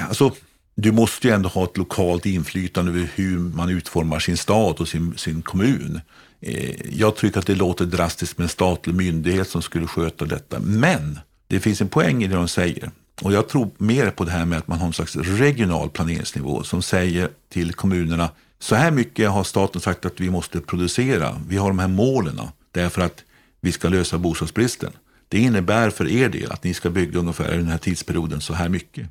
alltså 0.07 0.32
du 0.76 0.91
måste 0.91 1.28
ju 1.28 1.34
ändå 1.34 1.49
ha 1.49 1.63
ett 1.63 1.78
lokalt 1.78 2.26
inflytande 2.26 2.91
över 2.91 3.09
hur 3.15 3.39
man 3.39 3.70
utformar 3.70 4.20
sin 4.20 4.38
stad 4.38 4.76
och 4.76 4.88
sin, 4.88 5.18
sin 5.18 5.41
kommun. 5.41 6.01
Eh, 6.41 6.97
jag 6.97 7.15
tycker 7.15 7.39
att 7.39 7.45
det 7.45 7.55
låter 7.55 7.85
drastiskt 7.85 8.38
med 8.38 8.45
en 8.45 8.49
statlig 8.49 8.95
myndighet 8.95 9.49
som 9.49 9.61
skulle 9.61 9.88
sköta 9.88 10.25
detta. 10.25 10.59
Men 10.59 11.19
det 11.47 11.59
finns 11.59 11.81
en 11.81 11.89
poäng 11.89 12.23
i 12.23 12.27
det 12.27 12.35
de 12.35 12.47
säger. 12.47 12.91
Och 13.21 13.33
jag 13.33 13.49
tror 13.49 13.69
mer 13.77 14.11
på 14.11 14.23
det 14.23 14.31
här 14.31 14.45
med 14.45 14.57
att 14.57 14.67
man 14.67 14.79
har 14.79 14.88
en 14.88 14.93
slags 14.93 15.15
regional 15.15 15.89
planeringsnivå 15.89 16.63
som 16.63 16.81
säger 16.81 17.29
till 17.49 17.73
kommunerna 17.73 18.29
så 18.59 18.75
här 18.75 18.91
mycket 18.91 19.29
har 19.29 19.43
staten 19.43 19.81
sagt 19.81 20.05
att 20.05 20.19
vi 20.19 20.29
måste 20.29 20.59
producera. 20.59 21.41
Vi 21.47 21.57
har 21.57 21.67
de 21.67 21.79
här 21.79 21.88
målen 21.88 22.39
därför 22.71 23.01
att 23.01 23.23
vi 23.61 23.71
ska 23.71 23.89
lösa 23.89 24.17
bostadsbristen. 24.17 24.91
Det 25.29 25.39
innebär 25.39 25.89
för 25.89 26.07
er 26.07 26.29
del 26.29 26.51
att 26.51 26.63
ni 26.63 26.73
ska 26.73 26.89
bygga 26.89 27.19
ungefär 27.19 27.53
i 27.53 27.57
den 27.57 27.67
här 27.67 27.77
tidsperioden 27.77 28.41
så 28.41 28.53
här 28.53 28.69
mycket. 28.69 29.09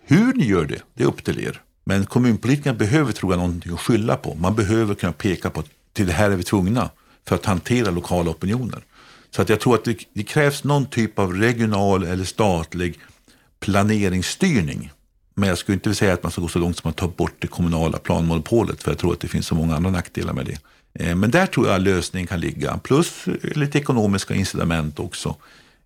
Hur 0.00 0.34
ni 0.34 0.46
gör 0.46 0.64
det, 0.64 0.82
det 0.94 1.02
är 1.02 1.08
upp 1.08 1.24
till 1.24 1.44
er. 1.44 1.62
Men 1.84 2.06
kommunpolitikerna 2.06 2.74
behöver 2.78 3.12
tror 3.12 3.32
jag 3.32 3.38
någonting 3.38 3.72
att 3.72 3.80
skylla 3.80 4.16
på. 4.16 4.34
Man 4.34 4.54
behöver 4.54 4.94
kunna 4.94 5.12
peka 5.12 5.50
på 5.50 5.60
att 5.60 5.70
till 5.96 6.06
det 6.06 6.12
här 6.12 6.30
är 6.30 6.36
vi 6.36 6.42
tvungna 6.42 6.90
för 7.28 7.34
att 7.34 7.44
hantera 7.44 7.90
lokala 7.90 8.30
opinioner. 8.30 8.82
Så 9.30 9.42
att 9.42 9.48
jag 9.48 9.60
tror 9.60 9.74
att 9.74 9.84
det, 9.84 9.98
det 10.12 10.22
krävs 10.22 10.64
någon 10.64 10.86
typ 10.86 11.18
av 11.18 11.32
regional 11.32 12.04
eller 12.04 12.24
statlig 12.24 12.98
planeringsstyrning. 13.60 14.92
Men 15.34 15.48
jag 15.48 15.58
skulle 15.58 15.74
inte 15.74 15.88
vilja 15.88 15.98
säga 15.98 16.12
att 16.12 16.22
man 16.22 16.32
ska 16.32 16.40
gå 16.40 16.48
så 16.48 16.58
långt 16.58 16.78
som 16.78 16.90
att 16.90 16.96
ta 16.96 17.08
bort 17.08 17.34
det 17.38 17.46
kommunala 17.46 17.98
planmonopolet, 17.98 18.82
för 18.82 18.90
jag 18.90 18.98
tror 18.98 19.12
att 19.12 19.20
det 19.20 19.28
finns 19.28 19.46
så 19.46 19.54
många 19.54 19.76
andra 19.76 19.90
nackdelar 19.90 20.32
med 20.32 20.46
det. 20.46 20.58
Eh, 21.04 21.16
men 21.16 21.30
där 21.30 21.46
tror 21.46 21.68
jag 21.68 21.80
lösningen 21.80 22.26
kan 22.26 22.40
ligga, 22.40 22.78
plus 22.78 23.24
lite 23.42 23.78
ekonomiska 23.78 24.34
incitament 24.34 24.98
också. 24.98 25.36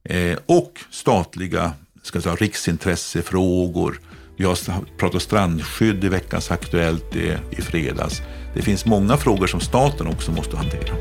Eh, 0.04 0.38
och 0.46 0.80
statliga 0.90 1.72
ska 2.02 2.20
säga, 2.20 2.34
riksintressefrågor. 2.34 4.00
Vi 4.40 4.46
har 4.46 4.56
pratat 4.96 5.22
strandskydd 5.22 6.04
i 6.04 6.08
veckans 6.08 6.50
Aktuellt 6.50 7.16
i 7.50 7.62
fredags. 7.62 8.22
Det 8.54 8.62
finns 8.62 8.86
många 8.86 9.16
frågor 9.16 9.46
som 9.46 9.60
staten 9.60 10.06
också 10.06 10.32
måste 10.32 10.56
hantera. 10.56 10.94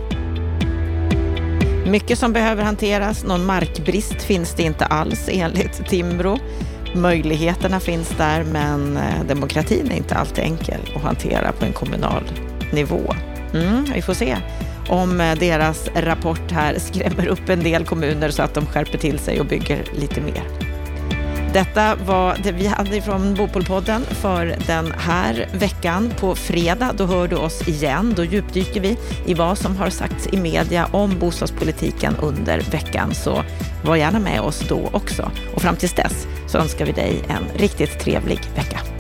Mycket 1.86 2.20
som 2.20 2.34
behöver 2.34 2.64
hanteras. 2.64 3.24
Någon 3.24 3.46
markbrist 3.46 4.22
finns 4.22 4.54
det 4.54 4.64
inte 4.64 4.86
alls 4.86 5.30
enligt 5.32 5.90
Timbro. 5.90 6.40
Möjligheterna 6.96 7.80
finns 7.80 8.10
där, 8.18 8.44
men 8.44 8.98
eh, 8.98 9.24
demokratin 9.28 9.92
är 9.92 9.96
inte 9.96 10.16
alltid 10.16 10.44
enkel 10.44 10.82
att 10.96 11.02
hantera 11.02 11.52
på 11.52 11.66
en 11.66 11.74
kommunal 11.74 12.24
nivå. 12.74 13.16
Mm, 13.54 13.86
vi 13.94 14.02
får 14.02 14.14
se 14.14 14.38
om 14.90 15.22
eh, 15.22 15.36
deras 15.36 15.90
rapport 15.96 16.52
här 16.52 16.80
skrämmer 16.80 17.28
upp 17.28 17.50
en 17.50 17.64
del 17.64 17.86
kommuner 17.86 18.30
så 18.30 18.44
att 18.44 18.54
de 18.54 18.66
skärper 18.66 18.98
till 18.98 19.20
sig 19.20 19.40
och 19.40 19.46
bygger 19.46 19.84
lite 19.96 20.22
mer. 20.22 20.69
Detta 21.54 21.96
var 21.96 22.38
det 22.44 22.52
vi 22.52 22.68
hade 22.68 23.02
från 23.02 23.34
Bopolpodden 23.34 24.02
för 24.02 24.56
den 24.68 24.92
här 24.98 25.50
veckan. 25.54 26.14
På 26.20 26.36
fredag, 26.36 26.94
då 26.98 27.06
hör 27.06 27.28
du 27.28 27.36
oss 27.36 27.68
igen. 27.68 28.14
Då 28.16 28.24
djupdyker 28.24 28.82
vi 28.82 28.98
i 29.26 29.34
vad 29.34 29.58
som 29.58 29.78
har 29.78 29.90
sagts 29.90 30.28
i 30.32 30.38
media 30.38 30.86
om 30.92 31.20
bostadspolitiken 31.20 32.16
under 32.16 32.62
veckan. 32.72 33.14
Så 33.14 33.44
var 33.84 33.96
gärna 33.96 34.20
med 34.20 34.42
oss 34.42 34.60
då 34.70 34.90
också. 34.92 35.32
Och 35.54 35.62
fram 35.62 35.76
tills 35.76 35.94
dess 35.94 36.28
så 36.48 36.58
önskar 36.58 36.86
vi 36.86 36.92
dig 36.92 37.24
en 37.28 37.60
riktigt 37.60 38.00
trevlig 38.00 38.40
vecka. 38.56 38.99